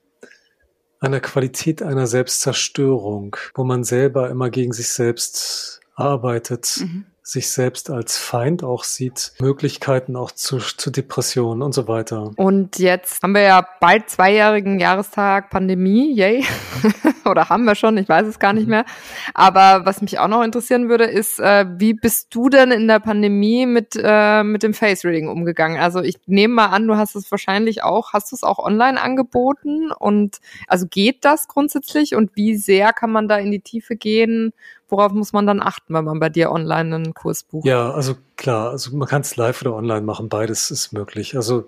einer 0.99 1.21
Qualität 1.21 1.81
einer 1.81 2.07
Selbstzerstörung, 2.07 3.37
wo 3.55 3.63
man 3.63 3.85
selber 3.85 4.29
immer 4.29 4.49
gegen 4.49 4.73
sich 4.73 4.89
selbst 4.89 5.79
arbeitet, 5.95 6.79
mhm 6.81 7.05
sich 7.31 7.49
selbst 7.51 7.89
als 7.89 8.17
Feind 8.17 8.63
auch 8.63 8.83
sieht, 8.83 9.33
Möglichkeiten 9.39 10.15
auch 10.15 10.31
zu, 10.31 10.57
zu 10.57 10.89
Depressionen 10.89 11.61
und 11.61 11.73
so 11.73 11.87
weiter. 11.87 12.31
Und 12.35 12.79
jetzt 12.79 13.21
haben 13.21 13.33
wir 13.33 13.41
ja 13.41 13.67
bald 13.79 14.09
zweijährigen 14.09 14.79
Jahrestag 14.79 15.49
Pandemie, 15.49 16.13
yay. 16.13 16.43
Oder 17.25 17.49
haben 17.49 17.65
wir 17.65 17.75
schon, 17.75 17.97
ich 17.97 18.09
weiß 18.09 18.25
es 18.27 18.39
gar 18.39 18.53
nicht 18.53 18.65
mhm. 18.65 18.71
mehr. 18.71 18.85
Aber 19.33 19.85
was 19.85 20.01
mich 20.01 20.19
auch 20.19 20.27
noch 20.27 20.43
interessieren 20.43 20.89
würde, 20.89 21.05
ist, 21.05 21.39
äh, 21.39 21.65
wie 21.77 21.93
bist 21.93 22.33
du 22.33 22.49
denn 22.49 22.71
in 22.71 22.87
der 22.87 22.99
Pandemie 22.99 23.65
mit, 23.65 23.99
äh, 24.01 24.43
mit 24.43 24.63
dem 24.63 24.73
Face 24.73 25.05
Reading 25.05 25.27
umgegangen? 25.27 25.79
Also 25.79 26.01
ich 26.01 26.17
nehme 26.25 26.55
mal 26.55 26.67
an, 26.67 26.87
du 26.87 26.97
hast 26.97 27.15
es 27.15 27.29
wahrscheinlich 27.29 27.83
auch, 27.83 28.13
hast 28.13 28.31
du 28.31 28.35
es 28.35 28.43
auch 28.43 28.59
online 28.59 28.99
angeboten? 28.99 29.91
Und 29.91 30.37
also 30.67 30.87
geht 30.87 31.25
das 31.25 31.47
grundsätzlich? 31.47 32.15
Und 32.15 32.35
wie 32.35 32.55
sehr 32.55 32.93
kann 32.93 33.11
man 33.11 33.27
da 33.27 33.37
in 33.37 33.51
die 33.51 33.61
Tiefe 33.61 33.95
gehen? 33.95 34.53
Worauf 34.89 35.11
muss 35.11 35.33
man 35.33 35.47
dann 35.47 35.61
achten, 35.61 35.93
wenn 35.93 36.05
man 36.05 36.19
bei 36.19 36.29
dir 36.29 36.51
online 36.51 36.95
einen 36.95 37.13
Kurs 37.13 37.43
bucht? 37.43 37.65
Ja, 37.65 37.91
also 37.91 38.15
klar, 38.35 38.71
also 38.71 38.95
man 38.95 39.07
kann 39.07 39.21
es 39.21 39.35
live 39.35 39.61
oder 39.61 39.75
online 39.75 40.01
machen, 40.01 40.29
beides 40.29 40.71
ist 40.71 40.91
möglich. 40.91 41.35
Also 41.35 41.65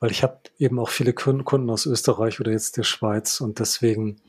weil 0.00 0.10
ich 0.10 0.22
habe 0.22 0.38
eben 0.58 0.78
auch 0.78 0.90
viele 0.90 1.12
Kunden 1.12 1.70
aus 1.70 1.86
Österreich 1.86 2.40
oder 2.40 2.52
jetzt 2.52 2.76
der 2.76 2.82
Schweiz 2.82 3.40
und 3.40 3.60
deswegen 3.60 4.20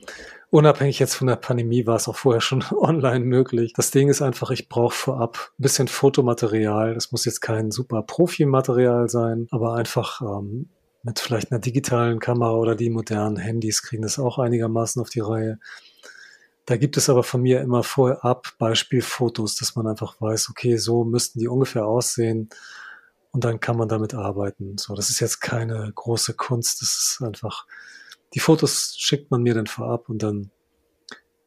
unabhängig 0.49 0.99
jetzt 0.99 1.15
von 1.15 1.27
der 1.27 1.35
Pandemie 1.35 1.85
war 1.85 1.97
es 1.97 2.07
auch 2.07 2.15
vorher 2.15 2.41
schon 2.41 2.63
online 2.71 3.25
möglich. 3.25 3.73
Das 3.75 3.91
Ding 3.91 4.09
ist 4.09 4.21
einfach, 4.21 4.49
ich 4.51 4.69
brauche 4.69 4.95
vorab 4.95 5.51
ein 5.59 5.61
bisschen 5.61 5.87
Fotomaterial. 5.87 6.93
Das 6.93 7.11
muss 7.11 7.25
jetzt 7.25 7.41
kein 7.41 7.71
super 7.71 8.01
Profi-Material 8.01 9.09
sein, 9.09 9.47
aber 9.51 9.75
einfach 9.75 10.21
ähm, 10.21 10.69
mit 11.03 11.19
vielleicht 11.19 11.51
einer 11.51 11.59
digitalen 11.59 12.19
Kamera 12.19 12.53
oder 12.53 12.75
die 12.75 12.89
modernen 12.89 13.37
Handys 13.37 13.83
kriegen 13.83 14.03
das 14.03 14.19
auch 14.19 14.39
einigermaßen 14.39 15.01
auf 15.01 15.09
die 15.09 15.19
Reihe. 15.19 15.59
Da 16.67 16.75
gibt 16.75 16.97
es 16.97 17.09
aber 17.09 17.23
von 17.23 17.41
mir 17.41 17.61
immer 17.61 17.81
vorab 17.81 18.49
Beispielfotos, 18.59 19.55
dass 19.55 19.77
man 19.77 19.87
einfach 19.87 20.19
weiß, 20.19 20.49
okay, 20.49 20.75
so 20.75 21.05
müssten 21.05 21.39
die 21.39 21.47
ungefähr 21.47 21.85
aussehen 21.85 22.49
und 23.31 23.45
dann 23.45 23.61
kann 23.61 23.77
man 23.77 23.87
damit 23.87 24.13
arbeiten. 24.13 24.77
So, 24.77 24.93
das 24.93 25.09
ist 25.09 25.21
jetzt 25.21 25.39
keine 25.39 25.89
große 25.95 26.33
Kunst, 26.33 26.81
das 26.81 26.89
ist 26.89 27.23
einfach, 27.25 27.65
die 28.33 28.41
Fotos 28.41 28.95
schickt 28.97 29.31
man 29.31 29.43
mir 29.43 29.53
dann 29.53 29.67
vorab 29.67 30.09
und 30.09 30.21
dann 30.21 30.51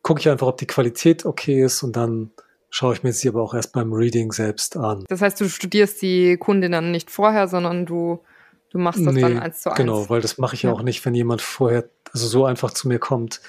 gucke 0.01 0.21
ich 0.21 0.29
einfach, 0.31 0.47
ob 0.47 0.57
die 0.57 0.67
Qualität 0.67 1.27
okay 1.27 1.63
ist 1.63 1.83
und 1.83 1.97
dann 1.97 2.31
schaue 2.71 2.95
ich 2.95 3.03
mir 3.03 3.13
sie 3.13 3.29
aber 3.29 3.43
auch 3.43 3.53
erst 3.53 3.75
beim 3.75 3.93
Reading 3.93 4.33
selbst 4.33 4.79
an. 4.79 5.05
Das 5.09 5.21
heißt, 5.21 5.39
du 5.39 5.51
studierst 5.51 6.01
die 6.01 6.39
Kundinnen 6.39 6.91
nicht 6.93 7.11
vorher, 7.11 7.47
sondern 7.47 7.85
du, 7.85 8.25
du 8.71 8.79
machst 8.79 9.05
das 9.05 9.13
nee, 9.13 9.21
dann 9.21 9.39
eins 9.39 9.61
zu 9.61 9.69
eins. 9.69 9.77
Genau, 9.77 10.09
weil 10.09 10.23
das 10.23 10.39
mache 10.39 10.55
ich 10.55 10.63
ja 10.63 10.73
auch 10.73 10.83
nicht, 10.83 11.05
wenn 11.05 11.15
jemand 11.15 11.43
vorher, 11.43 11.91
also 12.11 12.27
so 12.27 12.47
einfach 12.47 12.71
zu 12.71 12.89
mir 12.89 12.99
kommt 12.99 13.43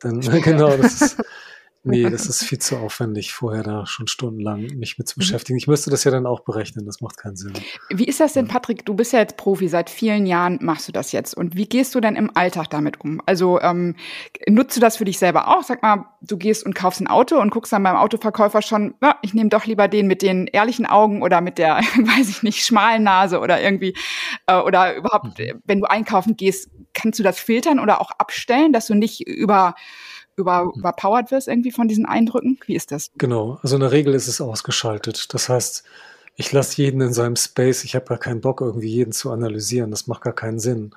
dann, 0.00 0.20
genau, 0.42 0.76
das 0.76 1.00
ist, 1.00 1.16
nee, 1.84 2.02
das 2.10 2.26
ist 2.26 2.44
viel 2.44 2.58
zu 2.58 2.76
aufwendig, 2.76 3.32
vorher 3.32 3.62
da 3.62 3.86
schon 3.86 4.06
stundenlang 4.06 4.62
mich 4.76 4.98
mit 4.98 5.08
zu 5.08 5.18
mhm. 5.18 5.20
beschäftigen. 5.20 5.58
Ich 5.58 5.66
müsste 5.66 5.90
das 5.90 6.04
ja 6.04 6.10
dann 6.10 6.26
auch 6.26 6.40
berechnen, 6.40 6.86
das 6.86 7.00
macht 7.00 7.16
keinen 7.16 7.36
Sinn. 7.36 7.52
Wie 7.90 8.04
ist 8.04 8.20
das 8.20 8.32
denn, 8.32 8.48
Patrick? 8.48 8.84
Du 8.84 8.94
bist 8.94 9.12
ja 9.12 9.20
jetzt 9.20 9.36
Profi, 9.36 9.68
seit 9.68 9.90
vielen 9.90 10.26
Jahren 10.26 10.58
machst 10.62 10.88
du 10.88 10.92
das 10.92 11.12
jetzt. 11.12 11.34
Und 11.34 11.56
wie 11.56 11.66
gehst 11.66 11.94
du 11.94 12.00
denn 12.00 12.16
im 12.16 12.34
Alltag 12.36 12.70
damit 12.70 13.00
um? 13.00 13.20
Also 13.26 13.60
ähm, 13.60 13.96
nutzt 14.48 14.76
du 14.76 14.80
das 14.80 14.96
für 14.96 15.04
dich 15.04 15.18
selber 15.18 15.48
auch? 15.48 15.62
Sag 15.62 15.82
mal, 15.82 16.06
du 16.22 16.36
gehst 16.36 16.64
und 16.64 16.74
kaufst 16.74 17.00
ein 17.00 17.06
Auto 17.06 17.40
und 17.40 17.50
guckst 17.50 17.72
dann 17.72 17.82
beim 17.82 17.96
Autoverkäufer 17.96 18.62
schon, 18.62 18.94
ja, 19.02 19.16
ich 19.22 19.34
nehme 19.34 19.50
doch 19.50 19.66
lieber 19.66 19.88
den 19.88 20.06
mit 20.06 20.22
den 20.22 20.46
ehrlichen 20.46 20.86
Augen 20.86 21.22
oder 21.22 21.40
mit 21.40 21.58
der, 21.58 21.76
weiß 21.96 22.28
ich 22.28 22.42
nicht, 22.42 22.64
schmalen 22.64 23.02
Nase 23.02 23.40
oder 23.40 23.60
irgendwie, 23.60 23.94
äh, 24.46 24.56
oder 24.56 24.96
überhaupt, 24.96 25.38
mhm. 25.38 25.62
wenn 25.64 25.80
du 25.80 25.86
einkaufen 25.86 26.36
gehst, 26.36 26.70
kannst 26.94 27.18
du 27.18 27.22
das 27.22 27.38
filtern 27.38 27.80
oder 27.80 28.00
auch 28.00 28.10
abstellen, 28.12 28.72
dass 28.72 28.86
du 28.86 28.94
nicht 28.94 29.26
über 29.26 29.74
über, 30.36 30.64
mhm. 30.64 30.72
überpowered 30.76 31.30
wirst 31.30 31.48
irgendwie 31.48 31.72
von 31.72 31.88
diesen 31.88 32.06
Eindrücken? 32.06 32.58
Wie 32.66 32.74
ist 32.74 32.92
das? 32.92 33.10
Genau, 33.18 33.58
also 33.62 33.76
in 33.76 33.80
der 33.80 33.92
Regel 33.92 34.14
ist 34.14 34.28
es 34.28 34.40
ausgeschaltet. 34.40 35.32
Das 35.34 35.48
heißt, 35.48 35.84
ich 36.36 36.52
lasse 36.52 36.82
jeden 36.82 37.00
in 37.00 37.12
seinem 37.12 37.36
Space. 37.36 37.84
Ich 37.84 37.94
habe 37.94 38.06
gar 38.06 38.18
keinen 38.18 38.40
Bock, 38.40 38.60
irgendwie 38.60 38.88
jeden 38.88 39.12
zu 39.12 39.30
analysieren. 39.30 39.90
Das 39.90 40.06
macht 40.06 40.22
gar 40.22 40.34
keinen 40.34 40.58
Sinn. 40.58 40.94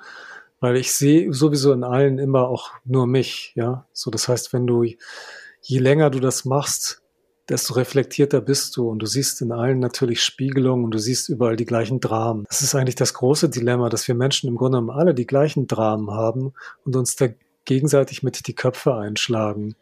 Weil 0.60 0.76
ich 0.76 0.92
sehe 0.92 1.32
sowieso 1.32 1.72
in 1.72 1.84
allen 1.84 2.18
immer 2.18 2.48
auch 2.48 2.72
nur 2.84 3.06
mich, 3.06 3.52
ja. 3.54 3.86
So, 3.92 4.10
das 4.10 4.28
heißt, 4.28 4.52
wenn 4.52 4.66
du, 4.66 4.82
je 4.82 5.78
länger 5.78 6.10
du 6.10 6.18
das 6.18 6.44
machst, 6.44 7.02
desto 7.48 7.74
reflektierter 7.74 8.40
bist 8.40 8.76
du 8.76 8.88
und 8.90 8.98
du 8.98 9.06
siehst 9.06 9.40
in 9.40 9.52
allen 9.52 9.78
natürlich 9.78 10.22
Spiegelungen 10.22 10.84
und 10.84 10.90
du 10.90 10.98
siehst 10.98 11.28
überall 11.28 11.56
die 11.56 11.64
gleichen 11.64 12.00
Dramen. 12.00 12.44
Das 12.48 12.60
ist 12.60 12.74
eigentlich 12.74 12.96
das 12.96 13.14
große 13.14 13.48
Dilemma, 13.48 13.88
dass 13.88 14.06
wir 14.06 14.14
Menschen 14.14 14.48
im 14.48 14.56
Grunde 14.56 14.78
genommen 14.78 14.98
alle 14.98 15.14
die 15.14 15.26
gleichen 15.26 15.66
Dramen 15.66 16.10
haben 16.10 16.52
und 16.84 16.96
uns 16.96 17.16
da 17.16 17.28
gegenseitig 17.68 18.22
mit 18.22 18.46
die 18.46 18.54
Köpfe 18.54 18.94
einschlagen, 18.94 19.76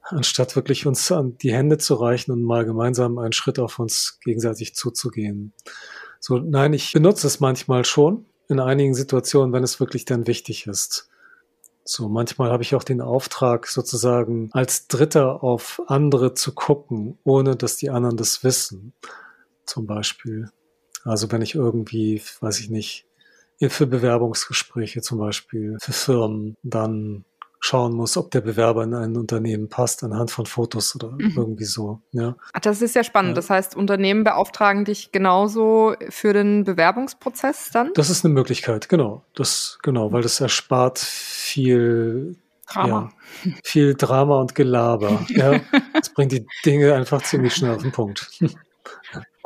anstatt 0.00 0.56
wirklich 0.56 0.86
uns 0.86 1.12
an 1.12 1.36
die 1.38 1.52
Hände 1.52 1.78
zu 1.78 1.94
reichen 1.94 2.32
und 2.32 2.42
mal 2.42 2.64
gemeinsam 2.64 3.18
einen 3.18 3.32
Schritt 3.32 3.58
auf 3.58 3.78
uns 3.78 4.18
gegenseitig 4.24 4.74
zuzugehen. 4.74 5.52
So, 6.18 6.38
nein, 6.38 6.72
ich 6.72 6.92
benutze 6.92 7.26
es 7.26 7.40
manchmal 7.40 7.84
schon 7.84 8.24
in 8.48 8.58
einigen 8.58 8.94
Situationen, 8.94 9.52
wenn 9.52 9.62
es 9.62 9.80
wirklich 9.80 10.06
dann 10.06 10.26
wichtig 10.26 10.66
ist. 10.66 11.08
So, 11.84 12.08
manchmal 12.08 12.50
habe 12.50 12.62
ich 12.62 12.74
auch 12.74 12.84
den 12.84 13.02
Auftrag, 13.02 13.66
sozusagen 13.66 14.48
als 14.52 14.88
Dritter 14.88 15.44
auf 15.44 15.82
andere 15.86 16.32
zu 16.32 16.54
gucken, 16.54 17.18
ohne 17.24 17.56
dass 17.56 17.76
die 17.76 17.90
anderen 17.90 18.16
das 18.16 18.42
wissen. 18.42 18.94
Zum 19.66 19.86
Beispiel. 19.86 20.50
Also 21.04 21.30
wenn 21.30 21.42
ich 21.42 21.54
irgendwie, 21.54 22.22
weiß 22.40 22.60
ich 22.60 22.70
nicht, 22.70 23.06
für 23.60 23.86
Bewerbungsgespräche 23.86 25.00
zum 25.00 25.18
Beispiel, 25.18 25.76
für 25.80 25.92
Firmen, 25.92 26.56
dann 26.62 27.24
schauen 27.64 27.94
muss, 27.94 28.18
ob 28.18 28.30
der 28.30 28.42
Bewerber 28.42 28.84
in 28.84 28.92
ein 28.92 29.16
Unternehmen 29.16 29.70
passt 29.70 30.04
anhand 30.04 30.30
von 30.30 30.44
Fotos 30.44 30.94
oder 30.96 31.12
mhm. 31.12 31.32
irgendwie 31.34 31.64
so. 31.64 32.02
Ja. 32.12 32.36
Ach, 32.52 32.60
das 32.60 32.82
ist 32.82 32.94
ja 32.94 33.02
spannend. 33.02 33.30
Ja. 33.30 33.34
Das 33.36 33.48
heißt, 33.48 33.74
Unternehmen 33.74 34.22
beauftragen 34.22 34.84
dich 34.84 35.12
genauso 35.12 35.94
für 36.10 36.34
den 36.34 36.64
Bewerbungsprozess 36.64 37.70
dann? 37.72 37.90
Das 37.94 38.10
ist 38.10 38.22
eine 38.22 38.34
Möglichkeit, 38.34 38.90
genau. 38.90 39.24
Das, 39.34 39.78
genau, 39.82 40.12
weil 40.12 40.20
das 40.20 40.42
erspart 40.42 40.98
viel 40.98 42.36
Drama. 42.70 43.10
Ja, 43.44 43.52
viel 43.64 43.94
Drama 43.94 44.40
und 44.40 44.54
Gelaber. 44.54 45.24
ja. 45.28 45.60
Das 45.94 46.10
bringt 46.10 46.32
die 46.32 46.46
Dinge 46.66 46.92
einfach 46.94 47.22
ziemlich 47.22 47.54
schnell 47.54 47.76
auf 47.76 47.82
den 47.82 47.92
Punkt. 47.92 48.30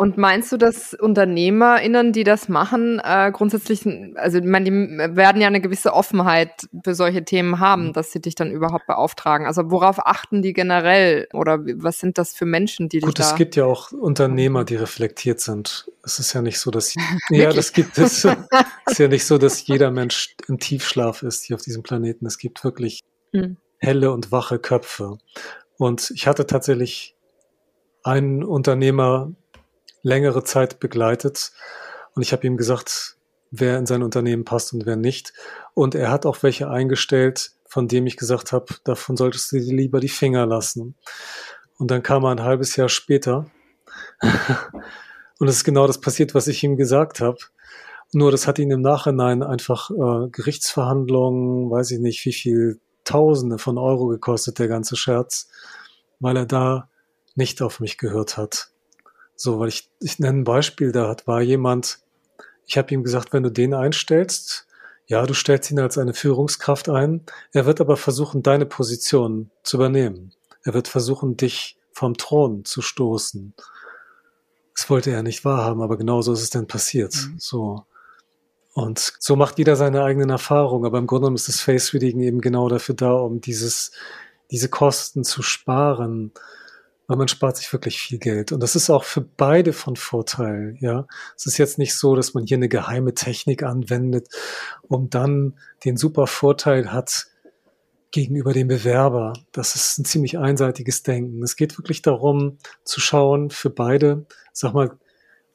Und 0.00 0.16
meinst 0.16 0.52
du, 0.52 0.58
dass 0.58 0.94
UnternehmerInnen, 0.94 2.12
die 2.12 2.22
das 2.22 2.48
machen, 2.48 3.00
äh, 3.02 3.32
grundsätzlich, 3.32 3.84
also 4.14 4.38
ich 4.38 4.44
meine, 4.44 4.70
die 4.70 5.16
werden 5.16 5.40
ja 5.40 5.48
eine 5.48 5.60
gewisse 5.60 5.92
Offenheit 5.92 6.68
für 6.84 6.94
solche 6.94 7.24
Themen 7.24 7.58
haben, 7.58 7.88
mhm. 7.88 7.92
dass 7.94 8.12
sie 8.12 8.20
dich 8.20 8.36
dann 8.36 8.52
überhaupt 8.52 8.86
beauftragen? 8.86 9.44
Also 9.44 9.72
worauf 9.72 9.98
achten 10.06 10.40
die 10.40 10.52
generell 10.52 11.26
oder 11.32 11.58
was 11.78 11.98
sind 11.98 12.16
das 12.16 12.32
für 12.32 12.46
Menschen, 12.46 12.88
die 12.88 13.00
Gut, 13.00 13.18
dich 13.18 13.24
da... 13.24 13.24
Gut, 13.24 13.32
es 13.32 13.38
gibt 13.38 13.56
ja 13.56 13.64
auch 13.64 13.90
Unternehmer, 13.90 14.62
die 14.62 14.76
reflektiert 14.76 15.40
sind. 15.40 15.90
Es 16.04 16.20
ist 16.20 16.32
ja 16.32 16.42
nicht 16.42 16.60
so, 16.60 16.70
dass... 16.70 16.94
ja, 17.30 17.52
das 17.52 17.72
gibt 17.72 17.98
es. 17.98 18.24
es 18.24 18.36
ist 18.86 18.98
ja 18.98 19.08
nicht 19.08 19.26
so, 19.26 19.36
dass 19.36 19.66
jeder 19.66 19.90
Mensch 19.90 20.36
im 20.46 20.60
Tiefschlaf 20.60 21.24
ist 21.24 21.42
hier 21.42 21.56
auf 21.56 21.62
diesem 21.62 21.82
Planeten. 21.82 22.24
Es 22.24 22.38
gibt 22.38 22.62
wirklich 22.62 23.00
hm. 23.32 23.56
helle 23.78 24.12
und 24.12 24.30
wache 24.30 24.60
Köpfe. 24.60 25.18
Und 25.76 26.12
ich 26.14 26.28
hatte 26.28 26.46
tatsächlich 26.46 27.16
einen 28.04 28.44
Unternehmer, 28.44 29.32
längere 30.02 30.44
Zeit 30.44 30.80
begleitet. 30.80 31.52
Und 32.14 32.22
ich 32.22 32.32
habe 32.32 32.46
ihm 32.46 32.56
gesagt, 32.56 33.16
wer 33.50 33.78
in 33.78 33.86
sein 33.86 34.02
Unternehmen 34.02 34.44
passt 34.44 34.72
und 34.72 34.86
wer 34.86 34.96
nicht. 34.96 35.32
Und 35.74 35.94
er 35.94 36.10
hat 36.10 36.26
auch 36.26 36.42
welche 36.42 36.70
eingestellt, 36.70 37.52
von 37.66 37.88
dem 37.88 38.06
ich 38.06 38.16
gesagt 38.16 38.52
habe, 38.52 38.66
davon 38.84 39.16
solltest 39.16 39.52
du 39.52 39.58
dir 39.58 39.74
lieber 39.74 40.00
die 40.00 40.08
Finger 40.08 40.46
lassen. 40.46 40.96
Und 41.78 41.90
dann 41.90 42.02
kam 42.02 42.24
er 42.24 42.30
ein 42.30 42.42
halbes 42.42 42.76
Jahr 42.76 42.88
später. 42.88 43.50
und 45.38 45.48
es 45.48 45.56
ist 45.56 45.64
genau 45.64 45.86
das 45.86 46.00
passiert, 46.00 46.34
was 46.34 46.48
ich 46.48 46.62
ihm 46.64 46.76
gesagt 46.76 47.20
habe. 47.20 47.38
Nur 48.12 48.30
das 48.30 48.46
hat 48.46 48.58
ihn 48.58 48.70
im 48.70 48.80
Nachhinein 48.80 49.42
einfach 49.42 49.90
äh, 49.90 50.28
Gerichtsverhandlungen, 50.30 51.70
weiß 51.70 51.90
ich 51.92 51.98
nicht, 52.00 52.24
wie 52.24 52.32
viel 52.32 52.80
Tausende 53.04 53.58
von 53.58 53.78
Euro 53.78 54.06
gekostet, 54.06 54.58
der 54.58 54.68
ganze 54.68 54.96
Scherz, 54.96 55.48
weil 56.20 56.36
er 56.36 56.46
da 56.46 56.90
nicht 57.34 57.62
auf 57.62 57.80
mich 57.80 57.96
gehört 57.96 58.36
hat. 58.36 58.70
So, 59.40 59.60
weil 59.60 59.68
ich, 59.68 59.88
ich 60.00 60.18
nenne 60.18 60.40
ein 60.40 60.44
Beispiel, 60.44 60.90
da 60.90 61.14
war 61.24 61.40
jemand, 61.40 62.00
ich 62.66 62.76
habe 62.76 62.92
ihm 62.92 63.04
gesagt, 63.04 63.32
wenn 63.32 63.44
du 63.44 63.50
den 63.50 63.72
einstellst, 63.72 64.66
ja, 65.06 65.24
du 65.24 65.32
stellst 65.32 65.70
ihn 65.70 65.78
als 65.78 65.96
eine 65.96 66.12
Führungskraft 66.12 66.88
ein, 66.88 67.22
er 67.52 67.64
wird 67.64 67.80
aber 67.80 67.96
versuchen, 67.96 68.42
deine 68.42 68.66
Position 68.66 69.52
zu 69.62 69.76
übernehmen. 69.76 70.32
Er 70.64 70.74
wird 70.74 70.88
versuchen, 70.88 71.36
dich 71.36 71.78
vom 71.92 72.16
Thron 72.16 72.64
zu 72.64 72.82
stoßen. 72.82 73.54
Das 74.74 74.90
wollte 74.90 75.12
er 75.12 75.22
nicht 75.22 75.44
wahrhaben, 75.44 75.82
aber 75.82 75.96
genauso 75.96 76.32
ist 76.32 76.42
es 76.42 76.50
dann 76.50 76.66
passiert. 76.66 77.14
Mhm. 77.14 77.36
So. 77.38 77.84
Und 78.72 79.14
so 79.20 79.36
macht 79.36 79.58
jeder 79.58 79.76
seine 79.76 80.02
eigenen 80.02 80.30
Erfahrungen, 80.30 80.84
aber 80.84 80.98
im 80.98 81.06
Grunde 81.06 81.22
genommen 81.22 81.36
ist 81.36 81.46
das 81.46 81.60
Face 81.60 81.94
Reading 81.94 82.20
eben 82.22 82.40
genau 82.40 82.68
dafür 82.68 82.96
da, 82.96 83.12
um 83.12 83.40
dieses, 83.40 83.92
diese 84.50 84.68
Kosten 84.68 85.22
zu 85.22 85.42
sparen, 85.42 86.32
weil 87.08 87.16
man 87.16 87.26
spart 87.26 87.56
sich 87.56 87.72
wirklich 87.72 87.98
viel 87.98 88.18
Geld. 88.18 88.52
Und 88.52 88.62
das 88.62 88.76
ist 88.76 88.90
auch 88.90 89.02
für 89.02 89.22
beide 89.22 89.72
von 89.72 89.96
Vorteil, 89.96 90.76
ja. 90.78 91.06
Es 91.36 91.46
ist 91.46 91.58
jetzt 91.58 91.78
nicht 91.78 91.96
so, 91.96 92.14
dass 92.14 92.34
man 92.34 92.44
hier 92.46 92.58
eine 92.58 92.68
geheime 92.68 93.14
Technik 93.14 93.62
anwendet, 93.64 94.28
um 94.82 95.10
dann 95.10 95.58
den 95.84 95.96
super 95.96 96.26
Vorteil 96.26 96.92
hat 96.92 97.26
gegenüber 98.10 98.52
dem 98.52 98.68
Bewerber. 98.68 99.32
Das 99.52 99.74
ist 99.74 99.98
ein 99.98 100.04
ziemlich 100.04 100.38
einseitiges 100.38 101.02
Denken. 101.02 101.42
Es 101.42 101.56
geht 101.56 101.78
wirklich 101.78 102.02
darum, 102.02 102.58
zu 102.84 103.00
schauen 103.00 103.50
für 103.50 103.70
beide, 103.70 104.26
sag 104.52 104.74
mal, 104.74 104.90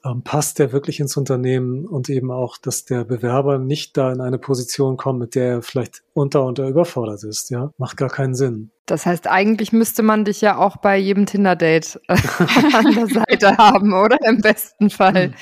ähm, 0.05 0.23
passt 0.23 0.59
der 0.59 0.71
wirklich 0.71 0.99
ins 0.99 1.15
Unternehmen 1.15 1.85
und 1.85 2.09
eben 2.09 2.31
auch, 2.31 2.57
dass 2.57 2.85
der 2.85 3.03
Bewerber 3.05 3.57
nicht 3.57 3.95
da 3.97 4.11
in 4.11 4.21
eine 4.21 4.37
Position 4.37 4.97
kommt, 4.97 5.19
mit 5.19 5.35
der 5.35 5.45
er 5.45 5.61
vielleicht 5.61 6.03
unter 6.13 6.43
und 6.43 6.59
überfordert 6.59 7.23
ist, 7.23 7.49
ja, 7.49 7.71
macht 7.77 7.97
gar 7.97 8.09
keinen 8.09 8.35
Sinn. 8.35 8.71
Das 8.85 9.05
heißt, 9.05 9.27
eigentlich 9.27 9.71
müsste 9.71 10.03
man 10.03 10.25
dich 10.25 10.41
ja 10.41 10.57
auch 10.57 10.75
bei 10.77 10.97
jedem 10.97 11.25
Tinder-Date 11.25 12.01
an 12.07 12.93
der 12.93 13.07
Seite 13.07 13.57
haben, 13.57 13.93
oder? 13.93 14.17
Im 14.25 14.41
besten 14.41 14.89
Fall. 14.89 15.27
Hm. 15.27 15.33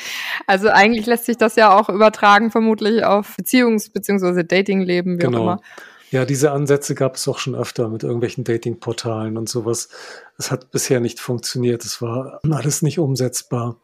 Also 0.45 0.69
eigentlich 0.69 1.07
lässt 1.07 1.25
sich 1.25 1.37
das 1.37 1.55
ja 1.55 1.75
auch 1.75 1.89
übertragen, 1.89 2.51
vermutlich 2.51 3.03
auf 3.03 3.35
Beziehungs- 3.41 3.91
bzw. 3.91 4.43
Datingleben, 4.43 5.15
wie 5.15 5.23
genau. 5.23 5.37
auch 5.37 5.41
immer. 5.41 5.61
Ja, 6.11 6.25
diese 6.25 6.51
Ansätze 6.51 6.93
gab 6.93 7.15
es 7.15 7.27
auch 7.29 7.39
schon 7.39 7.55
öfter 7.55 7.87
mit 7.87 8.03
irgendwelchen 8.03 8.43
Datingportalen 8.43 9.37
und 9.37 9.47
sowas. 9.47 9.87
Es 10.37 10.51
hat 10.51 10.69
bisher 10.69 10.99
nicht 10.99 11.21
funktioniert. 11.21 11.85
Es 11.85 12.01
war 12.01 12.41
alles 12.43 12.81
nicht 12.81 12.99
umsetzbar. 12.99 13.77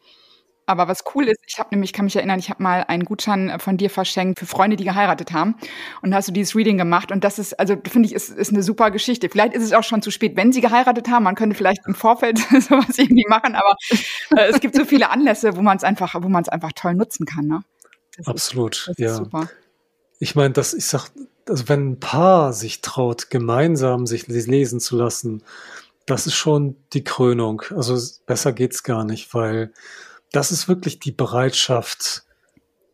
Aber 0.69 0.89
was 0.89 1.05
cool 1.15 1.29
ist, 1.29 1.39
ich 1.47 1.59
habe 1.59 1.69
nämlich, 1.71 1.93
kann 1.93 2.05
mich 2.05 2.15
erinnern, 2.17 2.39
ich 2.39 2.49
habe 2.49 2.61
mal 2.61 2.83
einen 2.87 3.05
Gutschein 3.05 3.49
äh, 3.49 3.57
von 3.57 3.77
dir 3.77 3.89
verschenkt 3.89 4.37
für 4.37 4.45
Freunde, 4.45 4.75
die 4.75 4.83
geheiratet 4.83 5.31
haben. 5.31 5.55
Und 6.01 6.11
da 6.11 6.17
hast 6.17 6.27
du 6.27 6.33
dieses 6.33 6.55
Reading 6.55 6.77
gemacht. 6.77 7.09
Und 7.09 7.23
das 7.23 7.39
ist, 7.39 7.57
also 7.57 7.77
finde 7.89 8.07
ich, 8.07 8.13
ist, 8.13 8.29
ist 8.29 8.51
eine 8.51 8.61
super 8.61 8.91
Geschichte. 8.91 9.29
Vielleicht 9.29 9.53
ist 9.53 9.63
es 9.63 9.71
auch 9.71 9.83
schon 9.83 10.01
zu 10.01 10.11
spät, 10.11 10.35
wenn 10.35 10.51
sie 10.51 10.59
geheiratet 10.59 11.07
haben. 11.07 11.23
Man 11.23 11.35
könnte 11.35 11.55
vielleicht 11.55 11.87
im 11.87 11.95
Vorfeld 11.95 12.37
sowas 12.49 12.97
irgendwie 12.97 13.25
machen, 13.29 13.55
aber 13.55 13.75
äh, 14.35 14.49
es 14.49 14.59
gibt 14.59 14.75
so 14.75 14.83
viele 14.83 15.09
Anlässe, 15.09 15.55
wo 15.55 15.61
man 15.61 15.77
es 15.77 15.85
einfach, 15.85 16.15
wo 16.21 16.27
man 16.27 16.43
es 16.43 16.49
einfach 16.49 16.73
toll 16.75 16.95
nutzen 16.95 17.25
kann. 17.25 17.47
Ne? 17.47 17.63
Das 18.17 18.27
Absolut, 18.27 18.89
ist, 18.89 18.99
ja. 18.99 19.15
super. 19.15 19.49
Ich 20.19 20.35
meine, 20.35 20.53
dass 20.53 20.73
ich 20.73 20.85
sag, 20.85 21.09
also 21.47 21.69
wenn 21.69 21.91
ein 21.91 21.99
Paar 22.01 22.51
sich 22.51 22.81
traut, 22.81 23.29
gemeinsam 23.29 24.05
sich 24.05 24.27
lesen 24.27 24.81
zu 24.81 24.97
lassen, 24.97 25.43
das 26.05 26.27
ist 26.27 26.35
schon 26.35 26.75
die 26.91 27.05
Krönung. 27.05 27.61
Also 27.73 27.97
besser 28.25 28.51
geht's 28.51 28.83
gar 28.83 29.05
nicht, 29.05 29.33
weil 29.33 29.71
das 30.31 30.51
ist 30.51 30.67
wirklich 30.67 30.99
die 30.99 31.11
Bereitschaft, 31.11 32.23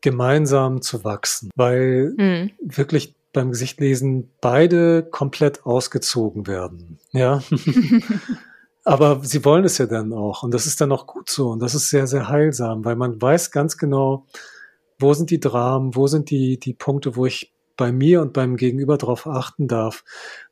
gemeinsam 0.01 0.81
zu 0.81 1.03
wachsen, 1.03 1.49
weil 1.55 2.13
mhm. 2.17 2.51
wirklich 2.61 3.15
beim 3.31 3.51
Gesichtlesen 3.51 4.31
beide 4.41 5.03
komplett 5.03 5.65
ausgezogen 5.65 6.45
werden. 6.45 6.99
Ja. 7.11 7.41
Aber 8.85 9.21
sie 9.23 9.45
wollen 9.45 9.63
es 9.63 9.77
ja 9.77 9.85
dann 9.85 10.11
auch. 10.11 10.43
Und 10.43 10.53
das 10.53 10.65
ist 10.65 10.81
dann 10.81 10.91
auch 10.91 11.07
gut 11.07 11.29
so. 11.29 11.51
Und 11.51 11.59
das 11.59 11.73
ist 11.73 11.89
sehr, 11.89 12.05
sehr 12.05 12.27
heilsam, 12.27 12.83
weil 12.83 12.97
man 12.97 13.19
weiß 13.21 13.51
ganz 13.51 13.77
genau, 13.77 14.25
wo 14.99 15.13
sind 15.13 15.31
die 15.31 15.39
Dramen, 15.39 15.95
wo 15.95 16.07
sind 16.07 16.29
die, 16.29 16.59
die 16.59 16.73
Punkte, 16.73 17.15
wo 17.15 17.25
ich 17.25 17.53
bei 17.77 17.91
mir 17.91 18.21
und 18.21 18.33
beim 18.33 18.57
Gegenüber 18.57 18.97
darauf 18.97 19.25
achten 19.25 19.67
darf, 19.67 20.03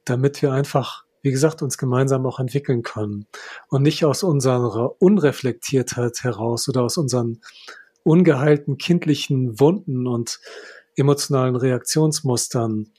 damit 0.05 0.41
wir 0.41 0.53
einfach 0.53 1.03
wie 1.21 1.31
gesagt, 1.31 1.61
uns 1.61 1.77
gemeinsam 1.77 2.25
auch 2.25 2.39
entwickeln 2.39 2.81
können 2.81 3.27
und 3.69 3.83
nicht 3.83 4.05
aus 4.05 4.23
unserer 4.23 5.01
Unreflektiertheit 5.01 6.23
heraus 6.23 6.67
oder 6.67 6.83
aus 6.83 6.97
unseren 6.97 7.41
ungeheilten 8.03 8.77
kindlichen 8.77 9.59
Wunden 9.59 10.07
und 10.07 10.39
emotionalen 10.95 11.55
Reaktionsmustern 11.55 12.91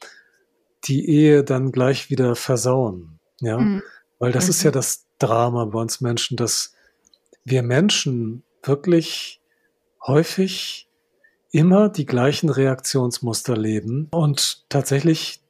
die 0.84 1.08
Ehe 1.08 1.44
dann 1.44 1.72
gleich 1.72 2.10
wieder 2.10 2.34
versauen. 2.36 3.18
Ja, 3.40 3.58
mhm. 3.58 3.82
weil 4.18 4.32
das 4.32 4.44
mhm. 4.44 4.50
ist 4.50 4.62
ja 4.62 4.70
mhm. 4.70 4.74
das 4.74 5.06
Drama 5.18 5.64
bei 5.66 5.80
uns 5.80 6.00
Menschen, 6.00 6.36
dass 6.36 6.74
wir 7.44 7.62
Menschen 7.62 8.44
wirklich 8.62 9.40
häufig 10.06 10.88
immer 11.50 11.88
die 11.88 12.06
gleichen 12.06 12.48
Reaktionsmuster 12.48 13.56
leben 13.56 14.08
und 14.10 14.64
tatsächlich 14.68 15.41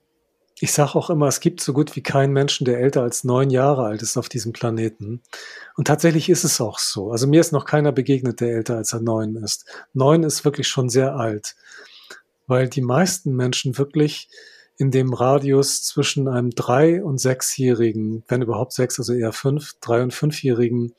ich 0.62 0.72
sage 0.72 0.94
auch 0.94 1.10
immer, 1.10 1.26
es 1.26 1.40
gibt 1.40 1.60
so 1.60 1.72
gut 1.72 1.96
wie 1.96 2.04
keinen 2.04 2.32
Menschen, 2.32 2.64
der 2.64 2.78
älter 2.78 3.02
als 3.02 3.24
neun 3.24 3.50
Jahre 3.50 3.82
alt 3.82 4.00
ist 4.00 4.16
auf 4.16 4.28
diesem 4.28 4.52
Planeten. 4.52 5.20
Und 5.74 5.88
tatsächlich 5.88 6.28
ist 6.28 6.44
es 6.44 6.60
auch 6.60 6.78
so. 6.78 7.10
Also 7.10 7.26
mir 7.26 7.40
ist 7.40 7.50
noch 7.50 7.64
keiner 7.64 7.90
begegnet, 7.90 8.40
der 8.40 8.54
älter 8.54 8.76
als 8.76 8.92
er 8.92 9.00
neun 9.00 9.34
ist. 9.34 9.66
Neun 9.92 10.22
ist 10.22 10.44
wirklich 10.44 10.68
schon 10.68 10.88
sehr 10.88 11.16
alt, 11.16 11.56
weil 12.46 12.68
die 12.68 12.80
meisten 12.80 13.34
Menschen 13.34 13.76
wirklich 13.76 14.28
in 14.78 14.92
dem 14.92 15.12
Radius 15.12 15.82
zwischen 15.82 16.28
einem 16.28 16.50
drei- 16.50 17.02
und 17.02 17.18
sechsjährigen, 17.18 18.22
wenn 18.28 18.42
überhaupt 18.42 18.72
sechs, 18.72 19.00
also 19.00 19.14
eher 19.14 19.32
fünf, 19.32 19.72
drei- 19.80 20.04
und 20.04 20.14
fünfjährigen, 20.14 20.94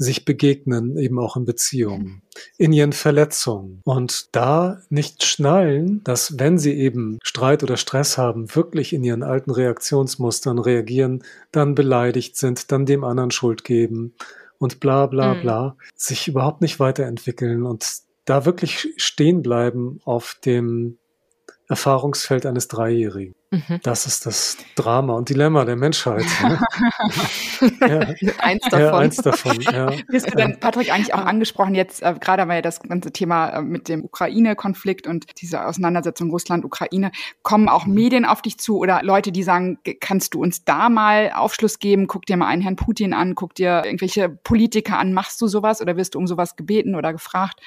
sich 0.00 0.24
begegnen, 0.24 0.96
eben 0.96 1.18
auch 1.18 1.36
in 1.36 1.44
Beziehungen, 1.44 2.22
in 2.56 2.72
ihren 2.72 2.94
Verletzungen. 2.94 3.82
Und 3.84 4.34
da 4.34 4.80
nicht 4.88 5.24
schnallen, 5.24 6.02
dass 6.04 6.38
wenn 6.38 6.58
sie 6.58 6.72
eben 6.72 7.18
Streit 7.22 7.62
oder 7.62 7.76
Stress 7.76 8.16
haben, 8.16 8.54
wirklich 8.56 8.94
in 8.94 9.04
ihren 9.04 9.22
alten 9.22 9.50
Reaktionsmustern 9.50 10.58
reagieren, 10.58 11.22
dann 11.52 11.74
beleidigt 11.74 12.36
sind, 12.36 12.72
dann 12.72 12.86
dem 12.86 13.04
anderen 13.04 13.30
Schuld 13.30 13.62
geben 13.62 14.14
und 14.56 14.80
bla 14.80 15.06
bla 15.06 15.34
mhm. 15.34 15.42
bla, 15.42 15.76
sich 15.94 16.28
überhaupt 16.28 16.62
nicht 16.62 16.80
weiterentwickeln 16.80 17.64
und 17.64 17.86
da 18.24 18.46
wirklich 18.46 18.88
stehen 18.96 19.42
bleiben 19.42 20.00
auf 20.04 20.38
dem 20.46 20.96
Erfahrungsfeld 21.68 22.46
eines 22.46 22.68
Dreijährigen. 22.68 23.34
Mhm. 23.52 23.80
Das 23.82 24.06
ist 24.06 24.26
das 24.26 24.58
Drama 24.76 25.14
und 25.14 25.28
Dilemma 25.28 25.64
der 25.64 25.74
Menschheit. 25.74 26.24
Ne? 26.42 26.60
ja. 28.20 28.34
eins 28.38 28.62
davon. 28.68 28.80
Ja, 28.80 28.96
eins 28.96 29.16
davon 29.16 29.60
ja. 29.60 29.90
Bist 30.06 30.30
du 30.30 30.36
denn, 30.36 30.60
Patrick, 30.60 30.92
eigentlich 30.92 31.14
auch 31.14 31.24
angesprochen, 31.24 31.74
jetzt 31.74 32.00
äh, 32.00 32.14
gerade 32.20 32.46
weil 32.46 32.62
das 32.62 32.80
ganze 32.80 33.10
Thema 33.10 33.48
äh, 33.48 33.62
mit 33.62 33.88
dem 33.88 34.04
Ukraine-Konflikt 34.04 35.08
und 35.08 35.26
diese 35.40 35.66
Auseinandersetzung 35.66 36.30
Russland-Ukraine, 36.30 37.10
kommen 37.42 37.68
auch 37.68 37.86
mhm. 37.86 37.94
Medien 37.94 38.24
auf 38.24 38.40
dich 38.40 38.56
zu 38.58 38.78
oder 38.78 39.02
Leute, 39.02 39.32
die 39.32 39.42
sagen, 39.42 39.78
kannst 40.00 40.34
du 40.34 40.42
uns 40.42 40.64
da 40.64 40.88
mal 40.88 41.32
Aufschluss 41.34 41.80
geben? 41.80 42.06
Guck 42.06 42.26
dir 42.26 42.36
mal 42.36 42.46
einen 42.46 42.62
Herrn 42.62 42.76
Putin 42.76 43.12
an, 43.12 43.34
guck 43.34 43.56
dir 43.56 43.82
irgendwelche 43.84 44.28
Politiker 44.28 44.96
an, 44.96 45.12
machst 45.12 45.40
du 45.42 45.48
sowas 45.48 45.80
oder 45.80 45.96
wirst 45.96 46.14
du 46.14 46.20
um 46.20 46.28
sowas 46.28 46.54
gebeten 46.54 46.94
oder 46.94 47.12
gefragt? 47.12 47.60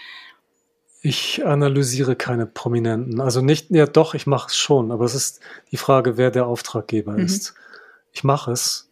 Ich 1.06 1.46
analysiere 1.46 2.16
keine 2.16 2.46
Prominenten. 2.46 3.20
Also 3.20 3.42
nicht, 3.42 3.70
ja 3.72 3.86
doch, 3.86 4.14
ich 4.14 4.26
mache 4.26 4.48
es 4.48 4.56
schon, 4.56 4.90
aber 4.90 5.04
es 5.04 5.14
ist 5.14 5.42
die 5.70 5.78
Frage, 5.78 6.16
wer 6.16 6.32
der 6.32 6.48
Auftraggeber 6.48 7.12
mhm. 7.12 7.26
ist. 7.26 7.56
Ich 8.14 8.24
mache 8.24 8.54
es, 8.54 8.90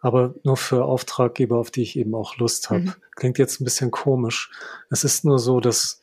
aber 0.00 0.34
nur 0.44 0.56
für 0.56 0.84
Auftraggeber, 0.84 1.58
auf 1.58 1.72
die 1.72 1.82
ich 1.82 1.98
eben 1.98 2.14
auch 2.14 2.36
Lust 2.36 2.70
habe. 2.70 2.82
Mhm. 2.82 2.94
Klingt 3.16 3.38
jetzt 3.38 3.60
ein 3.60 3.64
bisschen 3.64 3.90
komisch. 3.90 4.52
Es 4.88 5.02
ist 5.02 5.24
nur 5.24 5.40
so, 5.40 5.58
dass 5.58 6.00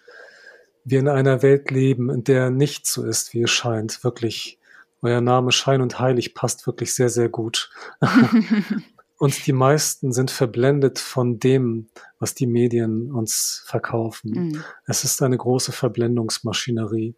wir 0.83 0.99
in 0.99 1.07
einer 1.07 1.41
Welt 1.41 1.71
leben, 1.71 2.09
in 2.09 2.25
der 2.25 2.49
nicht 2.49 2.85
so 2.85 3.05
ist, 3.05 3.33
wie 3.33 3.43
es 3.43 3.51
scheint. 3.51 4.03
Wirklich, 4.03 4.59
euer 5.01 5.21
Name 5.21 5.53
Schein 5.53 5.81
und 5.81 5.99
Heilig 5.99 6.35
passt 6.35 6.67
wirklich 6.67 6.93
sehr, 6.93 7.09
sehr 7.09 7.29
gut. 7.29 7.69
Und 9.17 9.47
die 9.47 9.53
meisten 9.53 10.11
sind 10.11 10.29
verblendet 10.29 10.99
von 10.99 11.39
dem, 11.39 11.87
was 12.19 12.33
die 12.33 12.47
Medien 12.47 13.11
uns 13.11 13.63
verkaufen. 13.65 14.31
Mhm. 14.31 14.63
Es 14.85 15.03
ist 15.03 15.21
eine 15.21 15.37
große 15.37 15.71
Verblendungsmaschinerie. 15.71 17.15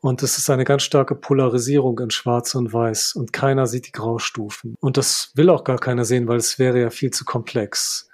Und 0.00 0.22
es 0.22 0.38
ist 0.38 0.50
eine 0.50 0.64
ganz 0.64 0.82
starke 0.82 1.14
Polarisierung 1.14 1.98
in 2.00 2.10
Schwarz 2.10 2.54
und 2.54 2.72
Weiß. 2.72 3.14
Und 3.14 3.32
keiner 3.32 3.66
sieht 3.66 3.86
die 3.86 3.92
Graustufen. 3.92 4.74
Und 4.80 4.96
das 4.96 5.30
will 5.34 5.48
auch 5.48 5.64
gar 5.64 5.78
keiner 5.78 6.04
sehen, 6.04 6.28
weil 6.28 6.38
es 6.38 6.58
wäre 6.58 6.80
ja 6.80 6.90
viel 6.90 7.10
zu 7.10 7.24
komplex. 7.24 8.08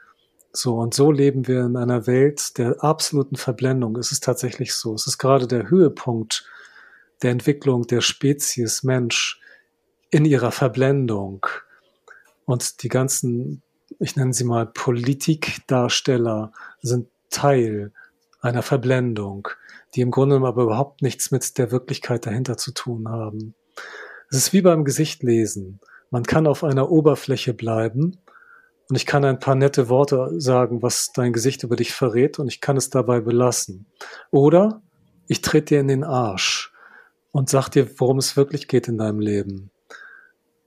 So, 0.52 0.76
und 0.76 0.92
so 0.92 1.10
leben 1.10 1.48
wir 1.48 1.64
in 1.64 1.76
einer 1.76 2.06
Welt 2.06 2.58
der 2.58 2.84
absoluten 2.84 3.36
Verblendung. 3.36 3.96
Es 3.96 4.12
ist 4.12 4.22
tatsächlich 4.22 4.74
so. 4.74 4.94
Es 4.94 5.06
ist 5.06 5.16
gerade 5.16 5.46
der 5.46 5.70
Höhepunkt 5.70 6.46
der 7.22 7.30
Entwicklung 7.30 7.86
der 7.86 8.00
Spezies 8.00 8.82
Mensch 8.82 9.40
in 10.10 10.24
ihrer 10.24 10.50
Verblendung 10.50 11.46
und 12.44 12.82
die 12.82 12.88
ganzen, 12.88 13.62
ich 13.98 14.16
nenne 14.16 14.32
sie 14.32 14.44
mal 14.44 14.66
Politikdarsteller, 14.66 16.52
sind 16.80 17.08
Teil 17.30 17.92
einer 18.40 18.62
Verblendung, 18.62 19.48
die 19.94 20.00
im 20.00 20.10
Grunde 20.10 20.36
aber 20.36 20.64
überhaupt 20.64 21.02
nichts 21.02 21.30
mit 21.30 21.58
der 21.58 21.70
Wirklichkeit 21.70 22.26
dahinter 22.26 22.56
zu 22.56 22.72
tun 22.72 23.08
haben. 23.08 23.54
Es 24.30 24.36
ist 24.38 24.52
wie 24.52 24.62
beim 24.62 24.84
Gesichtlesen. 24.84 25.80
Man 26.10 26.24
kann 26.24 26.46
auf 26.46 26.64
einer 26.64 26.90
Oberfläche 26.90 27.54
bleiben 27.54 28.18
und 28.88 28.96
ich 28.96 29.06
kann 29.06 29.24
ein 29.24 29.38
paar 29.38 29.54
nette 29.54 29.88
Worte 29.88 30.40
sagen, 30.40 30.82
was 30.82 31.12
dein 31.12 31.32
Gesicht 31.32 31.62
über 31.62 31.76
dich 31.76 31.92
verrät 31.92 32.38
und 32.38 32.48
ich 32.48 32.60
kann 32.60 32.76
es 32.76 32.90
dabei 32.90 33.20
belassen. 33.20 33.86
Oder 34.30 34.82
ich 35.28 35.40
trete 35.40 35.74
dir 35.74 35.80
in 35.80 35.88
den 35.88 36.04
Arsch 36.04 36.72
und 37.30 37.48
sag 37.48 37.70
dir, 37.70 37.88
worum 37.98 38.18
es 38.18 38.36
wirklich 38.36 38.68
geht 38.68 38.88
in 38.88 38.98
deinem 38.98 39.20
Leben 39.20 39.71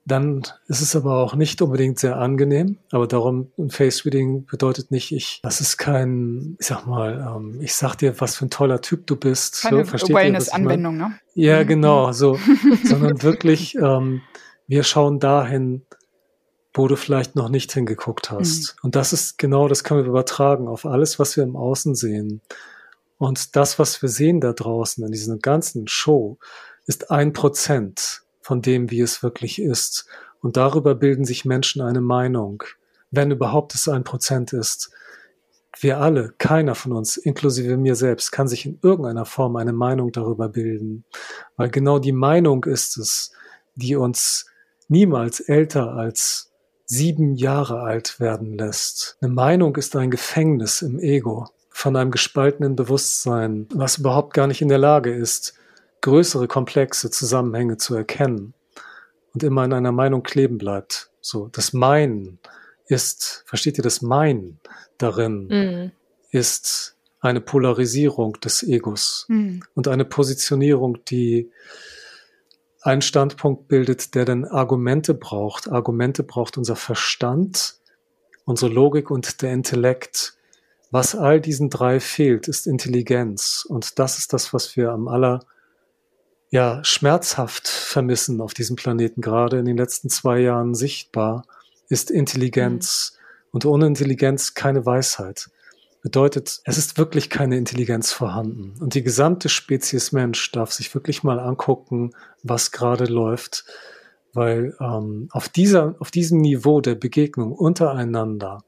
dann 0.05 0.43
ist 0.67 0.81
es 0.81 0.95
aber 0.95 1.17
auch 1.17 1.33
nicht 1.33 1.63
unbedingt 1.63 1.97
sehr 1.97 2.17
angenehm. 2.17 2.77
Aber 2.91 3.07
darum, 3.07 3.51
ein 3.57 3.71
Face 3.71 4.05
Reading 4.05 4.45
bedeutet 4.45 4.91
nicht, 4.91 5.11
ich, 5.11 5.39
das 5.41 5.61
ist 5.61 5.77
kein, 5.77 6.57
ich 6.59 6.67
sag 6.67 6.85
mal, 6.85 7.35
ähm, 7.35 7.59
ich 7.59 7.73
sag 7.73 7.95
dir, 7.95 8.19
was 8.21 8.35
für 8.35 8.45
ein 8.45 8.51
toller 8.51 8.81
Typ 8.81 9.07
du 9.07 9.15
bist. 9.15 9.63
Keine 9.63 9.83
so, 9.83 10.09
Wellness-Anwendung, 10.09 10.97
ne? 10.97 11.19
Ja, 11.33 11.63
mhm. 11.63 11.67
genau, 11.67 12.11
so, 12.11 12.37
sondern 12.83 13.23
wirklich, 13.23 13.75
ähm, 13.75 14.21
wir 14.67 14.83
schauen 14.83 15.19
dahin, 15.19 15.81
wo 16.75 16.87
du 16.87 16.97
vielleicht 16.97 17.35
noch 17.35 17.49
nicht 17.49 17.71
hingeguckt 17.73 18.29
hast. 18.29 18.75
Mhm. 18.75 18.79
Und 18.83 18.95
das 18.95 19.11
ist 19.11 19.39
genau, 19.39 19.67
das 19.67 19.83
können 19.83 20.03
wir 20.03 20.09
übertragen 20.09 20.67
auf 20.67 20.85
alles, 20.85 21.17
was 21.17 21.35
wir 21.35 21.43
im 21.43 21.55
Außen 21.55 21.95
sehen. 21.95 22.41
Und 23.17 23.55
das, 23.55 23.79
was 23.79 24.03
wir 24.03 24.09
sehen 24.09 24.39
da 24.39 24.53
draußen 24.53 25.03
in 25.03 25.11
dieser 25.11 25.37
ganzen 25.37 25.87
Show, 25.87 26.37
ist 26.85 27.09
ein 27.09 27.33
Prozent 27.33 28.24
von 28.45 28.61
dem, 28.61 28.91
wie 28.91 29.01
es 29.01 29.23
wirklich 29.23 29.59
ist. 29.59 30.05
Und 30.39 30.55
darüber 30.55 30.93
bilden 30.93 31.25
sich 31.25 31.45
Menschen 31.45 31.81
eine 31.81 31.99
Meinung, 31.99 32.63
wenn 33.09 33.31
überhaupt 33.31 33.73
es 33.73 33.87
ein 33.87 34.03
Prozent 34.03 34.53
ist. 34.53 34.91
Wir 35.79 35.99
alle, 35.99 36.31
keiner 36.37 36.75
von 36.75 36.91
uns, 36.91 37.17
inklusive 37.17 37.75
mir 37.75 37.95
selbst, 37.95 38.31
kann 38.31 38.47
sich 38.47 38.67
in 38.67 38.77
irgendeiner 38.83 39.25
Form 39.25 39.55
eine 39.55 39.73
Meinung 39.73 40.11
darüber 40.11 40.47
bilden, 40.47 41.05
weil 41.57 41.71
genau 41.71 41.97
die 41.97 42.11
Meinung 42.11 42.65
ist 42.65 42.99
es, 42.99 43.31
die 43.73 43.95
uns 43.95 44.45
niemals 44.89 45.39
älter 45.39 45.93
als 45.93 46.51
sieben 46.85 47.33
Jahre 47.33 47.79
alt 47.79 48.19
werden 48.19 48.59
lässt. 48.59 49.17
Eine 49.21 49.33
Meinung 49.33 49.75
ist 49.75 49.95
ein 49.95 50.11
Gefängnis 50.11 50.83
im 50.83 50.99
Ego 50.99 51.47
von 51.71 51.95
einem 51.95 52.11
gespaltenen 52.11 52.75
Bewusstsein, 52.75 53.67
was 53.73 53.97
überhaupt 53.97 54.35
gar 54.35 54.45
nicht 54.45 54.61
in 54.61 54.69
der 54.69 54.77
Lage 54.77 55.11
ist, 55.11 55.55
größere, 56.05 56.47
komplexe 56.47 57.09
Zusammenhänge 57.09 57.77
zu 57.77 57.95
erkennen 57.95 58.53
und 59.33 59.41
immer 59.41 59.65
in 59.65 59.73
einer 59.73 59.91
Meinung 59.91 60.21
kleben 60.21 60.59
bleibt. 60.59 61.09
So, 61.19 61.47
das 61.47 61.73
Mein 61.73 62.37
ist, 62.85 63.43
versteht 63.47 63.79
ihr, 63.79 63.83
das 63.83 64.03
Mein 64.03 64.59
darin 64.99 65.47
mm. 65.47 65.91
ist 66.29 66.95
eine 67.21 67.41
Polarisierung 67.41 68.39
des 68.39 68.61
Egos 68.61 69.25
mm. 69.29 69.61
und 69.73 69.87
eine 69.87 70.05
Positionierung, 70.05 71.03
die 71.05 71.49
einen 72.83 73.01
Standpunkt 73.01 73.67
bildet, 73.67 74.13
der 74.13 74.25
dann 74.25 74.45
Argumente 74.45 75.15
braucht. 75.15 75.71
Argumente 75.71 76.21
braucht 76.21 76.59
unser 76.59 76.75
Verstand, 76.75 77.79
unsere 78.43 78.71
Logik 78.71 79.09
und 79.09 79.41
der 79.41 79.53
Intellekt. 79.53 80.37
Was 80.91 81.15
all 81.15 81.41
diesen 81.41 81.71
drei 81.71 81.99
fehlt, 81.99 82.47
ist 82.47 82.67
Intelligenz. 82.67 83.65
Und 83.67 83.97
das 83.97 84.19
ist 84.19 84.33
das, 84.33 84.53
was 84.53 84.77
wir 84.77 84.91
am 84.91 85.07
aller 85.07 85.39
ja 86.49 86.83
schmerzhaft 86.83 87.67
vermissen 87.67 88.41
auf 88.41 88.53
diesem 88.53 88.75
Planeten, 88.75 89.21
gerade 89.21 89.59
in 89.59 89.65
den 89.65 89.77
letzten 89.77 90.09
zwei 90.09 90.39
Jahren 90.39 90.75
sichtbar, 90.75 91.45
ist 91.89 92.11
Intelligenz. 92.11 93.11
Mhm. 93.11 93.15
Und 93.51 93.65
ohne 93.65 93.87
Intelligenz 93.87 94.53
keine 94.53 94.85
Weisheit. 94.85 95.49
Bedeutet, 96.01 96.59
es 96.65 96.77
ist 96.77 96.97
wirklich 96.97 97.29
keine 97.29 97.57
Intelligenz 97.57 98.11
vorhanden. 98.11 98.75
Und 98.79 98.93
die 98.93 99.01
gesamte 99.01 99.49
Spezies 99.49 100.11
Mensch 100.11 100.51
darf 100.51 100.71
sich 100.71 100.93
wirklich 100.93 101.23
mal 101.23 101.39
angucken, 101.39 102.11
was 102.43 102.71
gerade 102.71 103.05
läuft. 103.05 103.65
Weil 104.33 104.75
ähm, 104.81 105.29
auf, 105.31 105.47
dieser, 105.47 105.95
auf 105.99 106.11
diesem 106.11 106.41
Niveau 106.41 106.81
der 106.81 106.95
Begegnung 106.95 107.53
untereinander 107.53 108.63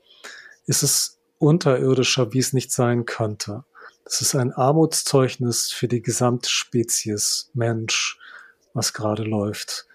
ist 0.65 0.83
es 0.83 1.19
unterirdischer, 1.37 2.33
wie 2.33 2.39
es 2.39 2.53
nicht 2.53 2.71
sein 2.71 3.05
könnte. 3.05 3.65
Das 4.07 4.21
ist 4.21 4.35
ein 4.35 4.53
Armutszeugnis 4.53 5.69
für 5.69 5.89
die 5.89 6.01
gesamte 6.01 6.49
Spezies 6.49 7.51
Mensch, 7.53 8.17
was 8.73 8.93
gerade 8.93 9.23
läuft. 9.23 9.85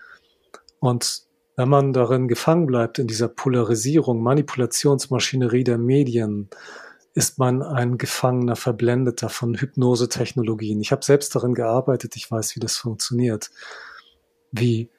Und 0.80 1.22
wenn 1.56 1.70
man 1.70 1.94
darin 1.94 2.28
gefangen 2.28 2.66
bleibt, 2.66 2.98
in 2.98 3.06
dieser 3.06 3.28
Polarisierung, 3.28 4.22
Manipulationsmaschinerie 4.22 5.64
der 5.64 5.78
Medien, 5.78 6.50
ist 7.14 7.38
man 7.38 7.62
ein 7.62 7.96
Gefangener, 7.96 8.54
Verblendeter 8.54 9.30
von 9.30 9.54
Hypnosetechnologien. 9.54 10.82
Ich 10.82 10.92
habe 10.92 11.04
selbst 11.04 11.34
darin 11.34 11.54
gearbeitet, 11.54 12.14
ich 12.14 12.30
weiß, 12.30 12.54
wie 12.54 12.60
das 12.60 12.76
funktioniert. 12.76 13.50
Wie 14.50 14.90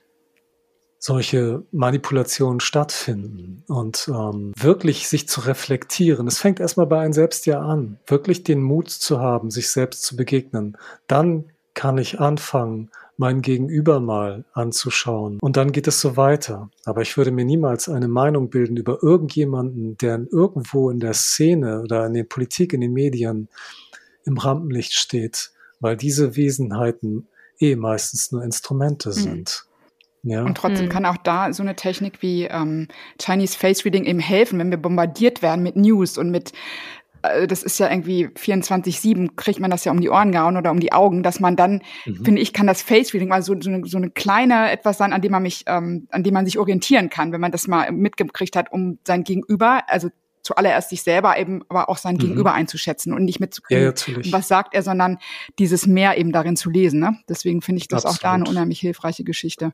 solche 1.06 1.64
Manipulationen 1.74 2.62
stattfinden 2.62 3.66
und 3.68 4.08
ähm, 4.08 4.54
wirklich 4.58 5.10
sich 5.10 5.28
zu 5.28 5.42
reflektieren. 5.42 6.28
Es 6.28 6.38
fängt 6.38 6.62
erstmal 6.62 6.86
bei 6.86 7.02
einem 7.02 7.12
selbst 7.12 7.46
ja 7.46 7.60
an, 7.60 8.00
wirklich 8.08 8.46
den 8.46 8.62
Mut 8.62 8.90
zu 8.90 9.20
haben, 9.20 9.52
sich 9.52 9.70
selbst 9.70 10.04
zu 10.04 10.16
begegnen. 10.16 10.78
Dann 11.08 11.52
kann 11.74 11.98
ich 11.98 12.22
anfangen, 12.22 12.90
mein 13.18 13.42
Gegenüber 13.42 14.00
mal 14.00 14.46
anzuschauen. 14.54 15.40
Und 15.42 15.58
dann 15.58 15.74
geht 15.74 15.88
es 15.88 16.00
so 16.00 16.16
weiter. 16.16 16.70
Aber 16.86 17.02
ich 17.02 17.18
würde 17.18 17.32
mir 17.32 17.44
niemals 17.44 17.90
eine 17.90 18.08
Meinung 18.08 18.50
bilden 18.50 18.78
über 18.78 19.04
irgendjemanden, 19.04 19.98
der 19.98 20.26
irgendwo 20.32 20.90
in 20.90 21.02
der 21.02 21.14
Szene 21.14 21.82
oder 21.82 22.06
in 22.06 22.14
der 22.14 22.24
Politik, 22.24 22.72
in 22.72 22.80
den 22.80 22.94
Medien 22.94 23.50
im 24.24 24.38
Rampenlicht 24.38 24.94
steht, 24.94 25.52
weil 25.82 25.98
diese 25.98 26.38
Wesenheiten 26.38 27.28
eh 27.60 27.76
meistens 27.76 28.32
nur 28.32 28.42
Instrumente 28.42 29.10
mhm. 29.10 29.14
sind. 29.14 29.66
Ja. 30.24 30.44
Und 30.44 30.56
trotzdem 30.58 30.86
mhm. 30.86 30.90
kann 30.90 31.06
auch 31.06 31.18
da 31.18 31.52
so 31.52 31.64
eine 31.64 31.76
Technik 31.76 32.22
wie 32.22 32.46
ähm, 32.46 32.88
Chinese 33.22 33.58
Face 33.58 33.84
Reading 33.84 34.06
eben 34.06 34.20
helfen, 34.20 34.58
wenn 34.58 34.72
wir 34.72 34.78
bombardiert 34.78 35.42
werden 35.42 35.64
mit 35.64 35.76
News 35.76 36.18
und 36.18 36.32
mit 36.32 36.54
äh, 37.24 37.46
das 37.48 37.64
ist 37.64 37.80
ja 37.80 37.90
irgendwie 37.90 38.28
24-7, 38.28 39.36
kriegt 39.36 39.60
man 39.60 39.70
das 39.70 39.84
ja 39.84 39.92
um 39.92 40.00
die 40.00 40.10
Ohren 40.10 40.32
gehauen 40.32 40.56
oder 40.56 40.72
um 40.72 40.80
die 40.80 40.94
Augen, 40.94 41.24
dass 41.24 41.40
man 41.40 41.56
dann, 41.56 41.82
mhm. 42.06 42.24
finde 42.24 42.42
ich, 42.42 42.54
kann 42.54 42.68
das 42.68 42.82
Face 42.82 43.14
Reading 43.14 43.28
mal 43.30 43.42
so, 43.42 43.56
so, 43.60 43.70
eine, 43.70 43.86
so 43.86 43.98
eine 43.98 44.12
kleine 44.12 44.72
etwas 44.72 44.98
sein, 44.98 45.12
an 45.12 45.22
dem 45.22 45.32
man 45.32 45.44
mich, 45.44 45.64
ähm, 45.68 46.08
an 46.12 46.24
dem 46.24 46.34
man 46.34 46.46
sich 46.46 46.58
orientieren 46.58 47.10
kann, 47.10 47.32
wenn 47.32 47.42
man 47.42 47.52
das 47.52 47.68
mal 47.68 47.92
mitgekriegt 47.92 48.56
hat, 48.56 48.72
um 48.72 49.00
sein 49.06 49.24
Gegenüber, 49.24 49.84
also 49.88 50.10
zuallererst 50.44 50.90
sich 50.90 51.02
selber 51.02 51.38
eben, 51.38 51.64
aber 51.70 51.90
auch 51.90 51.98
sein 51.98 52.16
mhm. 52.16 52.20
Gegenüber 52.20 52.54
einzuschätzen 52.54 53.14
und 53.14 53.26
nicht 53.26 53.40
mitzukriegen, 53.40 53.94
ja, 53.96 54.32
was 54.32 54.48
sagt 54.48 54.74
er, 54.76 54.84
sondern 54.84 55.18
dieses 55.58 55.88
mehr 55.88 56.18
eben 56.18 56.32
darin 56.32 56.56
zu 56.56 56.70
lesen. 56.70 57.00
Ne? 57.00 57.18
Deswegen 57.28 57.62
finde 57.62 57.80
ich 57.82 57.88
das 57.88 58.06
Absolut. 58.06 58.20
auch 58.20 58.22
da 58.22 58.34
eine 58.34 58.50
unheimlich 58.50 58.80
hilfreiche 58.80 59.24
Geschichte. 59.24 59.74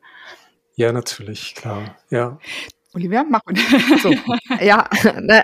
Ja, 0.76 0.93
natürlich, 0.93 1.55
klar. 1.55 1.97
Ja. 2.09 2.39
Olivia, 2.96 3.24
mach 3.24 3.42
mal. 3.46 3.56
So. 4.02 4.12
ja, 4.62 4.88
ne, 5.22 5.44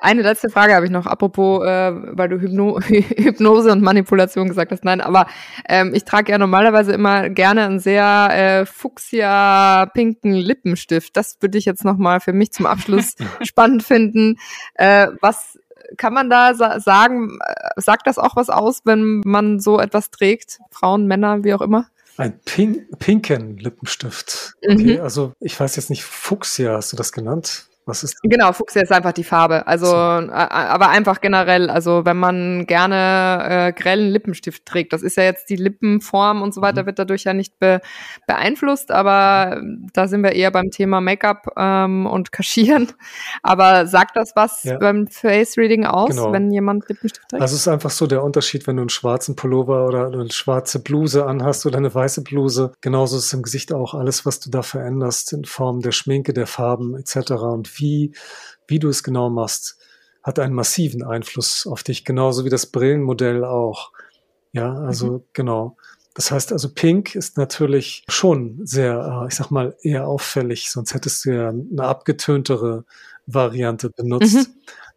eine 0.00 0.22
letzte 0.22 0.48
Frage 0.48 0.74
habe 0.74 0.86
ich 0.86 0.92
noch, 0.92 1.06
apropos, 1.06 1.64
äh, 1.64 1.92
weil 1.92 2.28
du 2.28 2.40
Hypno 2.40 2.78
Hypnose 2.80 3.72
und 3.72 3.82
Manipulation 3.82 4.46
gesagt 4.46 4.70
hast. 4.70 4.84
Nein, 4.84 5.00
aber 5.00 5.26
ähm, 5.68 5.92
ich 5.92 6.04
trage 6.04 6.30
ja 6.30 6.38
normalerweise 6.38 6.92
immer 6.92 7.30
gerne 7.30 7.64
einen 7.64 7.80
sehr 7.80 8.28
äh, 8.30 8.66
fuchsia-pinken 8.66 10.34
Lippenstift. 10.34 11.16
Das 11.16 11.36
würde 11.40 11.58
ich 11.58 11.64
jetzt 11.64 11.84
nochmal 11.84 12.20
für 12.20 12.32
mich 12.32 12.52
zum 12.52 12.66
Abschluss 12.66 13.16
spannend 13.42 13.82
finden. 13.82 14.36
Äh, 14.74 15.08
was 15.20 15.58
kann 15.96 16.14
man 16.14 16.30
da 16.30 16.54
sa 16.54 16.78
sagen, 16.78 17.38
äh, 17.44 17.80
sagt 17.80 18.06
das 18.06 18.18
auch 18.18 18.36
was 18.36 18.50
aus, 18.50 18.82
wenn 18.84 19.20
man 19.24 19.58
so 19.58 19.80
etwas 19.80 20.10
trägt? 20.10 20.60
Frauen, 20.70 21.06
Männer, 21.06 21.42
wie 21.42 21.54
auch 21.54 21.60
immer? 21.60 21.86
Ein 22.16 22.38
pink, 22.44 22.98
pinken 22.98 23.58
Lippenstift. 23.58 24.54
Okay, 24.62 24.98
mhm. 24.98 25.00
also 25.00 25.32
ich 25.40 25.58
weiß 25.58 25.76
jetzt 25.76 25.90
nicht, 25.90 26.04
Fuchsia 26.04 26.74
hast 26.74 26.92
du 26.92 26.96
das 26.96 27.12
genannt? 27.12 27.66
Was 27.86 28.02
ist 28.02 28.14
das? 28.14 28.20
Genau, 28.22 28.52
Fuchsia 28.52 28.80
ist 28.80 28.92
einfach 28.92 29.12
die 29.12 29.24
Farbe. 29.24 29.66
Also, 29.66 29.86
so. 29.86 29.92
aber 29.92 30.88
einfach 30.88 31.20
generell. 31.20 31.68
Also, 31.68 32.06
wenn 32.06 32.16
man 32.16 32.66
gerne 32.66 33.68
äh, 33.68 33.72
grellen 33.72 34.10
Lippenstift 34.10 34.64
trägt, 34.64 34.94
das 34.94 35.02
ist 35.02 35.16
ja 35.18 35.24
jetzt 35.24 35.50
die 35.50 35.56
Lippenform 35.56 36.40
und 36.40 36.54
so 36.54 36.62
weiter, 36.62 36.82
mhm. 36.82 36.86
wird 36.86 36.98
dadurch 36.98 37.24
ja 37.24 37.34
nicht 37.34 37.58
be 37.58 37.80
beeinflusst. 38.26 38.90
Aber 38.90 39.60
da 39.92 40.08
sind 40.08 40.22
wir 40.22 40.32
eher 40.32 40.50
beim 40.50 40.70
Thema 40.70 41.02
Make-up 41.02 41.48
ähm, 41.58 42.06
und 42.06 42.32
Kaschieren. 42.32 42.90
Aber 43.42 43.86
sagt 43.86 44.16
das 44.16 44.32
was 44.34 44.64
ja. 44.64 44.78
beim 44.78 45.06
Face 45.06 45.58
Reading 45.58 45.84
aus, 45.84 46.10
genau. 46.10 46.32
wenn 46.32 46.50
jemand 46.50 46.88
Lippenstift 46.88 47.28
trägt? 47.28 47.42
Also, 47.42 47.54
es 47.54 47.62
ist 47.62 47.68
einfach 47.68 47.90
so 47.90 48.06
der 48.06 48.22
Unterschied, 48.22 48.66
wenn 48.66 48.76
du 48.76 48.82
einen 48.82 48.88
schwarzen 48.88 49.36
Pullover 49.36 49.86
oder 49.86 50.06
eine 50.06 50.30
schwarze 50.32 50.78
Bluse 50.78 51.26
anhast 51.26 51.66
oder 51.66 51.76
eine 51.76 51.94
weiße 51.94 52.22
Bluse. 52.22 52.72
Genauso 52.80 53.18
ist 53.18 53.26
es 53.26 53.32
im 53.34 53.42
Gesicht 53.42 53.74
auch 53.74 53.92
alles, 53.92 54.24
was 54.24 54.40
du 54.40 54.48
da 54.48 54.62
veränderst 54.62 55.34
in 55.34 55.44
Form 55.44 55.82
der 55.82 55.92
Schminke, 55.92 56.32
der 56.32 56.46
Farben 56.46 56.96
etc. 56.96 57.32
Und 57.32 57.73
wie, 57.78 58.14
wie 58.66 58.78
du 58.78 58.88
es 58.88 59.02
genau 59.02 59.30
machst, 59.30 59.78
hat 60.22 60.38
einen 60.38 60.54
massiven 60.54 61.04
Einfluss 61.04 61.66
auf 61.66 61.82
dich, 61.82 62.04
genauso 62.04 62.44
wie 62.44 62.50
das 62.50 62.66
Brillenmodell 62.66 63.44
auch. 63.44 63.92
Ja, 64.52 64.72
also 64.74 65.06
mhm. 65.06 65.24
genau. 65.32 65.76
Das 66.14 66.30
heißt 66.30 66.52
also, 66.52 66.72
Pink 66.72 67.14
ist 67.16 67.36
natürlich 67.36 68.04
schon 68.08 68.60
sehr, 68.64 69.22
äh, 69.22 69.28
ich 69.28 69.34
sag 69.34 69.50
mal, 69.50 69.76
eher 69.82 70.06
auffällig, 70.06 70.70
sonst 70.70 70.94
hättest 70.94 71.24
du 71.24 71.34
ja 71.34 71.48
eine 71.48 71.82
abgetöntere 71.82 72.84
Variante 73.26 73.90
benutzt. 73.90 74.34
Mhm. 74.34 74.46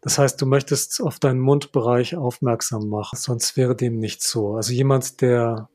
Das 0.00 0.16
heißt, 0.18 0.40
du 0.40 0.46
möchtest 0.46 1.02
auf 1.02 1.18
deinen 1.18 1.40
Mundbereich 1.40 2.16
aufmerksam 2.16 2.88
machen, 2.88 3.18
sonst 3.18 3.56
wäre 3.56 3.74
dem 3.74 3.98
nicht 3.98 4.22
so. 4.22 4.54
Also 4.54 4.72
jemand, 4.72 5.20
der 5.20 5.68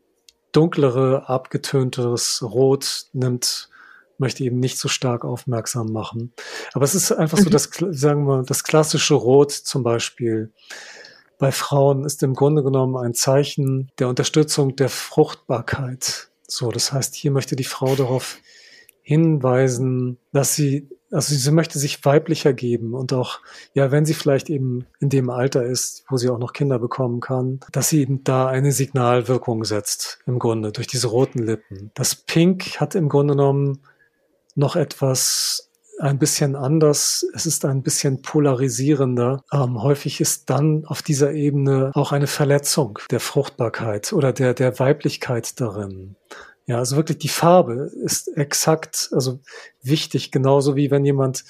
dunklere, 0.54 1.28
abgetönteres 1.28 2.42
Rot 2.42 3.08
nimmt, 3.12 3.70
möchte 4.18 4.44
eben 4.44 4.60
nicht 4.60 4.78
so 4.78 4.88
stark 4.88 5.26
aufmerksam 5.26 5.92
machen. 5.92 6.34
Aber 6.74 6.86
es 6.86 6.96
ist 6.96 7.12
einfach 7.12 7.38
so, 7.38 7.46
mhm. 7.46 7.52
das, 7.52 7.70
sagen 7.92 8.28
wir, 8.28 8.44
das 8.44 8.64
klassische 8.64 9.16
Rot 9.16 9.52
zum 9.52 9.84
Beispiel 9.84 10.52
bei 11.44 11.52
Frauen 11.52 12.06
ist 12.06 12.24
im 12.24 12.36
Grunde 12.36 12.64
genommen 12.64 12.96
ein 12.96 13.14
Zeichen 13.14 13.92
der 14.00 14.08
Unterstützung 14.08 14.76
der 14.76 14.90
Fruchtbarkeit. 14.90 16.30
So, 16.48 16.72
das 16.72 16.94
heißt, 16.94 17.16
hier 17.16 17.32
möchte 17.32 17.56
die 17.56 17.64
Frau 17.64 17.96
darauf 17.96 18.38
hinweisen, 19.02 20.18
dass 20.32 20.56
sie, 20.56 20.88
also 21.12 21.36
sie 21.36 21.52
möchte 21.52 21.78
sich 21.80 22.06
weiblicher 22.06 22.54
geben 22.54 22.94
und 22.94 23.12
auch, 23.12 23.42
ja, 23.74 23.92
wenn 23.92 24.06
sie 24.06 24.14
vielleicht 24.14 24.50
eben 24.50 24.86
in 25.00 25.10
dem 25.10 25.30
Alter 25.30 25.66
ist, 25.66 26.06
wo 26.10 26.16
sie 26.16 26.30
auch 26.30 26.40
noch 26.40 26.54
Kinder 26.54 26.80
bekommen 26.80 27.20
kann, 27.20 27.60
dass 27.72 27.90
sie 27.90 28.02
eben 28.02 28.24
da 28.24 28.48
eine 28.48 28.72
Signalwirkung 28.72 29.66
setzt, 29.66 30.20
im 30.26 30.40
Grunde, 30.40 30.72
durch 30.72 30.88
diese 30.88 31.08
roten 31.08 31.40
Lippen. 31.40 31.92
Das 31.94 32.16
Pink 32.16 32.80
hat 32.80 32.96
im 32.96 33.10
Grunde 33.10 33.34
genommen 33.34 33.80
noch 34.56 34.76
etwas 34.76 35.70
ein 36.00 36.20
bisschen 36.20 36.56
anders. 36.56 37.26
Es 37.34 37.46
ist 37.46 37.66
ein 37.66 37.84
bisschen 37.84 38.22
polarisierender. 38.22 39.44
Ähm, 39.52 39.82
häufig 39.82 40.22
ist 40.22 40.50
dann 40.50 40.86
auf 40.86 41.02
dieser 41.02 41.34
Ebene 41.34 41.92
auch 41.94 42.12
eine 42.12 42.28
Verletzung 42.28 43.00
der 43.12 43.20
Fruchtbarkeit 43.20 44.12
oder 44.14 44.34
der, 44.34 44.54
der 44.54 44.80
Weiblichkeit 44.80 45.60
darin. 45.62 46.16
Ja, 46.66 46.80
also 46.80 46.96
wirklich 46.96 47.20
die 47.20 47.30
Farbe 47.30 47.92
ist 48.04 48.30
exakt, 48.38 49.10
also 49.12 49.40
wichtig, 49.82 50.32
genauso 50.32 50.76
wie 50.76 50.92
wenn 50.92 51.06
jemand, 51.06 51.44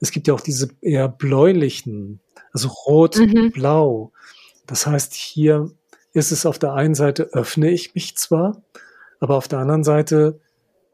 es 0.00 0.10
gibt 0.10 0.26
ja 0.26 0.34
auch 0.34 0.40
diese 0.40 0.68
eher 0.80 1.08
bläulichen, 1.08 2.20
also 2.52 2.68
rot, 2.68 3.16
mhm. 3.18 3.52
blau. 3.52 4.12
Das 4.66 4.86
heißt, 4.86 5.14
hier 5.14 5.70
ist 6.12 6.32
es 6.32 6.44
auf 6.44 6.58
der 6.58 6.72
einen 6.72 6.94
Seite 6.94 7.30
öffne 7.32 7.70
ich 7.70 7.94
mich 7.94 8.16
zwar, 8.16 8.62
aber 9.20 9.36
auf 9.36 9.48
der 9.48 9.60
anderen 9.60 9.84
Seite 9.84 10.40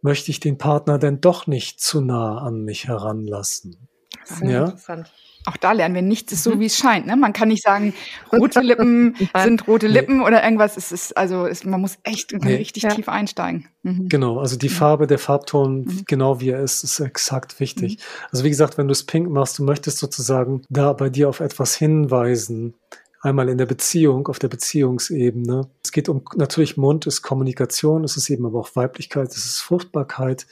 möchte 0.03 0.31
ich 0.31 0.41
den 0.41 0.59
Partner 0.59 0.99
denn 0.99 1.21
doch 1.21 1.47
nicht 1.47 1.81
zu 1.81 2.01
nah 2.01 2.39
an 2.39 2.65
mich 2.65 2.87
heranlassen. 2.89 3.89
Sehr 4.25 4.51
ja? 4.51 4.65
interessant. 4.65 5.13
Auch 5.47 5.57
da 5.57 5.73
lernen 5.73 5.95
wir 5.95 6.03
nichts 6.03 6.33
ist 6.33 6.45
so, 6.45 6.55
mhm. 6.55 6.61
wie 6.61 6.67
es 6.67 6.77
scheint. 6.77 7.07
Ne? 7.07 7.17
Man 7.17 7.33
kann 7.33 7.49
nicht 7.49 7.63
sagen, 7.63 7.95
rote 8.33 8.61
Lippen 8.61 9.15
sind 9.37 9.67
rote 9.67 9.87
Lippen 9.87 10.19
nee. 10.19 10.25
oder 10.25 10.45
irgendwas. 10.45 10.77
Es 10.77 10.93
ist 10.93 11.17
also, 11.17 11.47
es, 11.47 11.65
man 11.65 11.81
muss 11.81 11.97
echt 12.03 12.33
nee. 12.33 12.57
richtig 12.57 12.83
ja. 12.83 12.91
tief 12.91 13.09
einsteigen. 13.09 13.67
Mhm. 13.83 14.09
Genau, 14.09 14.39
also 14.41 14.57
die 14.57 14.69
Farbe, 14.69 15.07
der 15.07 15.19
Farbton, 15.19 15.85
mhm. 15.85 16.03
genau 16.07 16.41
wie 16.41 16.51
er 16.51 16.61
ist, 16.61 16.85
ist 16.85 17.01
exakt 17.01 17.61
wichtig. 17.61 17.97
Mhm. 17.97 18.29
Also 18.31 18.45
wie 18.45 18.51
gesagt, 18.51 18.77
wenn 18.77 18.89
du 18.89 18.93
es 18.93 19.07
pink 19.07 19.31
machst, 19.31 19.59
du 19.59 19.65
möchtest 19.65 19.99
sozusagen 19.99 20.63
da 20.69 20.93
bei 20.93 21.09
dir 21.09 21.29
auf 21.31 21.41
etwas 21.41 21.75
hinweisen, 21.75 22.75
einmal 23.21 23.49
in 23.49 23.59
der 23.59 23.67
Beziehung, 23.67 24.29
auf 24.29 24.39
der 24.39 24.49
Beziehungsebene. 24.49 25.69
Es 25.83 25.93
geht 25.93 26.09
um, 26.09 26.23
natürlich 26.37 26.77
Mund 26.77 27.07
ist 27.07 27.23
Kommunikation, 27.23 28.05
es 28.05 28.17
ist 28.17 28.31
eben 28.31 28.47
aber 28.47 28.61
auch 28.61 28.77
Weiblichkeit, 28.77 29.29
es 29.31 29.45
ist 29.45 29.59
Fruchtbarkeit. 29.59 30.47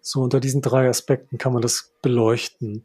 So 0.00 0.22
unter 0.22 0.40
diesen 0.40 0.62
drei 0.62 0.88
Aspekten 0.88 1.38
kann 1.38 1.52
man 1.52 1.62
das 1.62 1.92
beleuchten. 2.02 2.84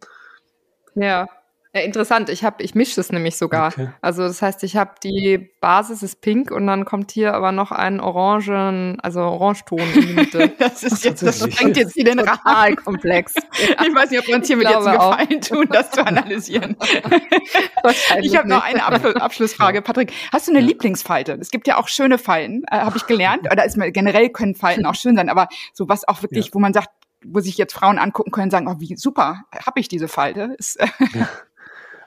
Ja. 0.95 1.27
Ja, 1.73 1.81
interessant. 1.81 2.29
Ich 2.29 2.43
habe, 2.43 2.61
ich 2.63 2.75
mische 2.75 2.97
das 2.97 3.13
nämlich 3.13 3.37
sogar. 3.37 3.69
Okay. 3.69 3.89
Also 4.01 4.23
das 4.23 4.41
heißt, 4.41 4.61
ich 4.63 4.75
habe 4.75 4.91
die 5.01 5.53
Basis 5.61 6.03
ist 6.03 6.19
pink 6.19 6.51
und 6.51 6.67
dann 6.67 6.83
kommt 6.83 7.11
hier 7.11 7.33
aber 7.33 7.53
noch 7.53 7.71
ein 7.71 8.01
orangen, 8.01 8.99
also 8.99 9.21
Orangeton 9.21 9.79
in 9.79 10.01
die 10.01 10.13
Mitte. 10.13 10.51
das 10.59 10.83
ist 10.83 11.05
jetzt, 11.05 11.23
das 11.23 11.39
sprengt 11.39 11.77
jetzt 11.77 11.93
hier 11.93 12.03
den 12.03 12.19
Rahmen. 12.19 12.75
komplex. 12.75 13.35
Ja. 13.35 13.85
Ich 13.91 13.95
weiß 13.95 14.09
nicht, 14.09 14.19
ob 14.19 14.27
wir 14.27 14.35
uns 14.35 14.47
hiermit 14.47 14.69
jetzt 14.69 14.85
einen 14.85 14.97
Gefallen 14.97 15.41
auch. 15.41 15.47
tun, 15.47 15.67
das 15.69 15.91
zu 15.91 16.05
analysieren. 16.05 16.75
ich 18.21 18.35
habe 18.35 18.47
noch 18.47 18.63
eine 18.63 18.83
Abschluss, 18.83 19.15
Abschlussfrage, 19.15 19.81
Patrick. 19.81 20.13
Hast 20.31 20.47
du 20.47 20.51
eine 20.51 20.61
ja. 20.61 20.67
Lieblingsfalte? 20.67 21.33
Es 21.39 21.51
gibt 21.51 21.67
ja 21.67 21.77
auch 21.77 21.87
schöne 21.87 22.17
Falten, 22.17 22.63
äh, 22.69 22.79
habe 22.79 22.97
ich 22.97 23.05
gelernt. 23.05 23.51
Oder 23.51 23.65
ist 23.65 23.77
generell 23.93 24.29
können 24.29 24.55
Falten 24.55 24.85
auch 24.85 24.95
schön 24.95 25.15
sein, 25.15 25.29
aber 25.29 25.47
so 25.73 25.87
was 25.87 26.07
auch 26.07 26.21
wirklich, 26.21 26.47
ja. 26.47 26.53
wo 26.53 26.59
man 26.59 26.73
sagt, 26.73 26.89
wo 27.23 27.39
sich 27.39 27.57
jetzt 27.57 27.73
Frauen 27.73 27.99
angucken 27.99 28.31
können, 28.31 28.51
sagen, 28.51 28.67
oh, 28.67 28.75
wie 28.79 28.95
super, 28.95 29.43
habe 29.65 29.79
ich 29.79 29.87
diese 29.87 30.07
Falte. 30.07 30.55
Ist, 30.57 30.79
ja. 31.13 31.29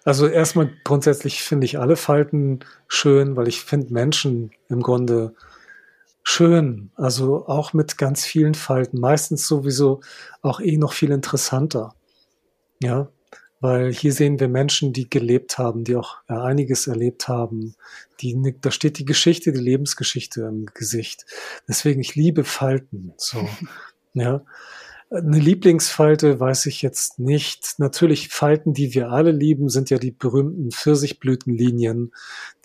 Also 0.04 0.26
erstmal 0.26 0.70
grundsätzlich 0.84 1.42
finde 1.42 1.64
ich 1.64 1.78
alle 1.78 1.96
Falten 1.96 2.60
schön, 2.88 3.36
weil 3.36 3.48
ich 3.48 3.62
finde 3.62 3.92
Menschen 3.92 4.50
im 4.68 4.82
Grunde 4.82 5.34
schön. 6.22 6.90
Also 6.94 7.46
auch 7.46 7.72
mit 7.72 7.96
ganz 7.96 8.24
vielen 8.24 8.54
Falten. 8.54 9.00
Meistens 9.00 9.48
sowieso 9.48 10.00
auch 10.42 10.60
eh 10.60 10.76
noch 10.76 10.92
viel 10.92 11.10
interessanter. 11.10 11.94
Ja, 12.82 13.08
weil 13.60 13.94
hier 13.94 14.12
sehen 14.12 14.40
wir 14.40 14.48
Menschen, 14.48 14.92
die 14.92 15.08
gelebt 15.08 15.56
haben, 15.56 15.84
die 15.84 15.96
auch 15.96 16.18
einiges 16.26 16.86
erlebt 16.86 17.28
haben. 17.28 17.74
Die, 18.20 18.36
da 18.60 18.70
steht 18.70 18.98
die 18.98 19.06
Geschichte, 19.06 19.52
die 19.52 19.58
Lebensgeschichte 19.58 20.42
im 20.42 20.66
Gesicht. 20.74 21.24
Deswegen, 21.66 22.02
ich 22.02 22.14
liebe 22.14 22.44
Falten. 22.44 23.14
So, 23.16 23.48
ja. 24.12 24.42
Eine 25.10 25.38
Lieblingsfalte 25.38 26.40
weiß 26.40 26.66
ich 26.66 26.82
jetzt 26.82 27.18
nicht. 27.18 27.74
Natürlich 27.78 28.30
Falten, 28.30 28.74
die 28.74 28.94
wir 28.94 29.10
alle 29.10 29.30
lieben, 29.30 29.68
sind 29.68 29.90
ja 29.90 29.98
die 29.98 30.10
berühmten 30.10 30.70
Pfirsichblütenlinien, 30.70 32.12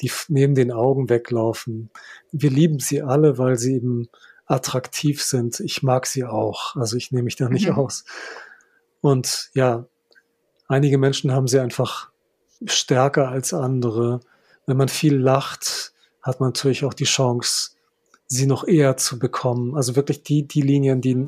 die 0.02 0.12
neben 0.30 0.56
den 0.56 0.72
Augen 0.72 1.10
weglaufen. 1.10 1.90
Wir 2.32 2.50
lieben 2.50 2.80
sie 2.80 3.02
alle, 3.02 3.38
weil 3.38 3.58
sie 3.58 3.76
eben 3.76 4.10
attraktiv 4.46 5.24
sind. 5.24 5.60
Ich 5.60 5.84
mag 5.84 6.08
sie 6.08 6.26
auch. 6.26 6.76
Also 6.76 6.98
ich 6.98 7.12
nehme 7.12 7.24
mich 7.24 7.36
da 7.36 7.50
nicht 7.50 7.70
mhm. 7.70 7.76
aus. 7.76 8.04
Und 9.02 9.50
ja, 9.54 9.86
einige 10.68 10.98
Menschen 10.98 11.32
haben 11.32 11.48
sie 11.48 11.60
einfach 11.60 12.10
stärker 12.66 13.30
als 13.30 13.54
andere. 13.54 14.22
Wenn 14.66 14.78
man 14.78 14.90
viel 14.90 15.16
lacht, 15.16 15.94
hat 16.22 16.40
man 16.40 16.50
natürlich 16.50 16.84
auch 16.84 16.94
die 16.94 17.06
Chance, 17.06 17.72
sie 18.28 18.46
noch 18.46 18.68
eher 18.68 18.98
zu 18.98 19.20
bekommen. 19.20 19.76
Also 19.76 19.96
wirklich 19.96 20.24
die, 20.24 20.48
die 20.48 20.62
Linien, 20.62 21.02
die 21.02 21.28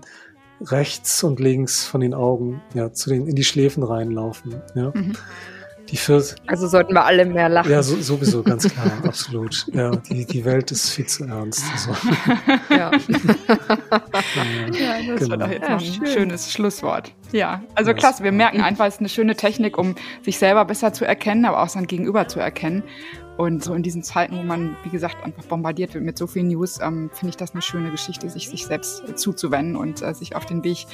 rechts 0.66 1.24
und 1.24 1.40
links 1.40 1.86
von 1.86 2.02
den 2.02 2.14
Augen, 2.14 2.62
ja, 2.74 2.92
zu 2.92 3.10
den, 3.10 3.28
in 3.28 3.36
die 3.36 3.44
Schläfen 3.44 3.84
reinlaufen, 3.84 4.62
ja. 4.76 4.92
Mhm. 4.94 5.14
Die 5.90 5.98
viert, 5.98 6.36
also 6.48 6.68
sollten 6.68 6.94
wir 6.94 7.04
alle 7.04 7.26
mehr 7.26 7.50
lachen. 7.50 7.70
Ja, 7.70 7.84
so, 7.84 7.98
sowieso, 7.98 8.44
ganz 8.44 8.72
klar, 8.72 8.92
absolut. 9.04 9.66
Ja, 9.74 9.92
die, 9.92 10.26
die 10.26 10.46
Welt 10.46 10.72
ist 10.72 10.90
viel 10.90 11.06
zu 11.06 11.26
ernst. 11.26 11.64
Also. 11.72 11.92
Ja. 12.70 12.92
ja, 14.72 15.14
das 15.14 15.20
genau. 15.20 15.30
war 15.32 15.38
doch 15.38 15.50
jetzt 15.50 15.68
ja, 15.68 15.76
ein 15.76 15.80
schön. 15.80 16.08
schönes 16.08 16.54
Schlusswort. 16.54 17.12
Ja, 17.32 17.62
also 17.76 17.92
ja, 17.92 17.98
klasse. 17.98 18.24
Wir 18.24 18.32
merken 18.32 18.62
einfach, 18.62 18.86
es 18.86 18.96
ist 18.96 19.00
eine 19.02 19.10
schöne 19.10 19.36
Technik, 19.36 19.78
um 19.78 19.96
sich 20.24 20.38
selber 20.38 20.64
besser 20.66 20.94
zu 20.94 21.06
erkennen, 21.06 21.46
aber 21.46 21.62
auch 21.62 21.70
sein 21.70 21.88
Gegenüber 21.88 22.28
zu 22.28 22.40
erkennen. 22.40 22.84
Und 23.38 23.64
so 23.64 23.74
in 23.74 23.82
diesen 23.82 24.04
Zeiten, 24.04 24.38
wo 24.38 24.44
man, 24.44 24.76
wie 24.84 24.90
gesagt, 24.90 25.24
einfach 25.24 25.44
bombardiert 25.46 25.94
wird 25.94 26.04
mit 26.04 26.18
so 26.18 26.28
vielen 26.28 26.50
News, 26.50 26.80
ähm, 26.82 27.10
finde 27.14 27.30
ich 27.30 27.38
das 27.38 27.54
eine 27.54 27.62
schöne 27.62 27.90
Geschichte, 27.90 28.30
sich 28.30 28.50
sich 28.50 28.66
selbst 28.66 29.08
äh, 29.08 29.16
zuzuwenden 29.16 29.76
und 29.76 30.02
äh, 30.02 30.14
sich 30.14 30.36
auf 30.36 30.46
den 30.46 30.64
Weg, 30.64 30.86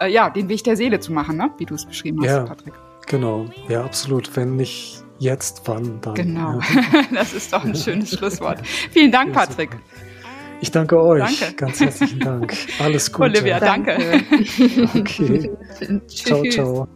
äh, 0.00 0.10
ja, 0.10 0.30
den 0.30 0.48
Weg 0.48 0.64
der 0.64 0.76
Seele 0.76 1.00
zu 1.00 1.12
machen, 1.12 1.36
ne? 1.36 1.50
wie 1.58 1.66
du 1.66 1.74
es 1.74 1.86
beschrieben 1.86 2.20
hast, 2.22 2.28
ja, 2.28 2.44
Patrick. 2.44 2.74
Genau, 3.06 3.46
ja, 3.68 3.84
absolut. 3.84 4.34
Wenn 4.36 4.56
nicht 4.56 5.04
jetzt, 5.18 5.62
wann 5.66 6.00
dann? 6.00 6.14
Genau, 6.14 6.60
ja. 6.60 7.02
das 7.14 7.34
ist 7.34 7.52
doch 7.52 7.64
ein 7.64 7.74
schönes 7.74 8.10
Schlusswort. 8.16 8.66
Vielen 8.66 9.12
Dank, 9.12 9.32
Patrick. 9.32 9.76
Ich 10.60 10.70
danke 10.70 11.00
euch. 11.00 11.40
Danke. 11.40 11.56
Ganz 11.56 11.80
herzlichen 11.80 12.20
Dank. 12.20 12.54
Alles 12.78 13.12
Gute. 13.12 13.24
Olivia, 13.24 13.58
danke. 13.58 14.22
Okay. 14.94 15.50
ciao, 16.06 16.42
ciao. 16.44 16.88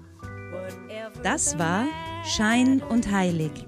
Das 1.23 1.59
war 1.59 1.85
Schein 2.25 2.81
und 2.89 3.11
Heilig 3.11 3.66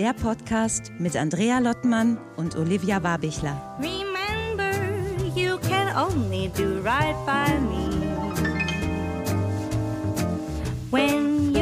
der 0.00 0.14
Podcast 0.14 0.92
mit 0.98 1.14
Andrea 1.14 1.58
Lottmann 1.58 2.16
und 2.38 2.56
Olivia 2.56 3.02
Warbichler. 3.02 3.76
Remember, 3.78 4.72
you 5.36 5.58
can 5.58 5.94
only 5.94 6.50
do 6.56 6.80
right 6.82 7.14
by 7.26 7.52
me. 7.68 8.00
When 10.90 11.59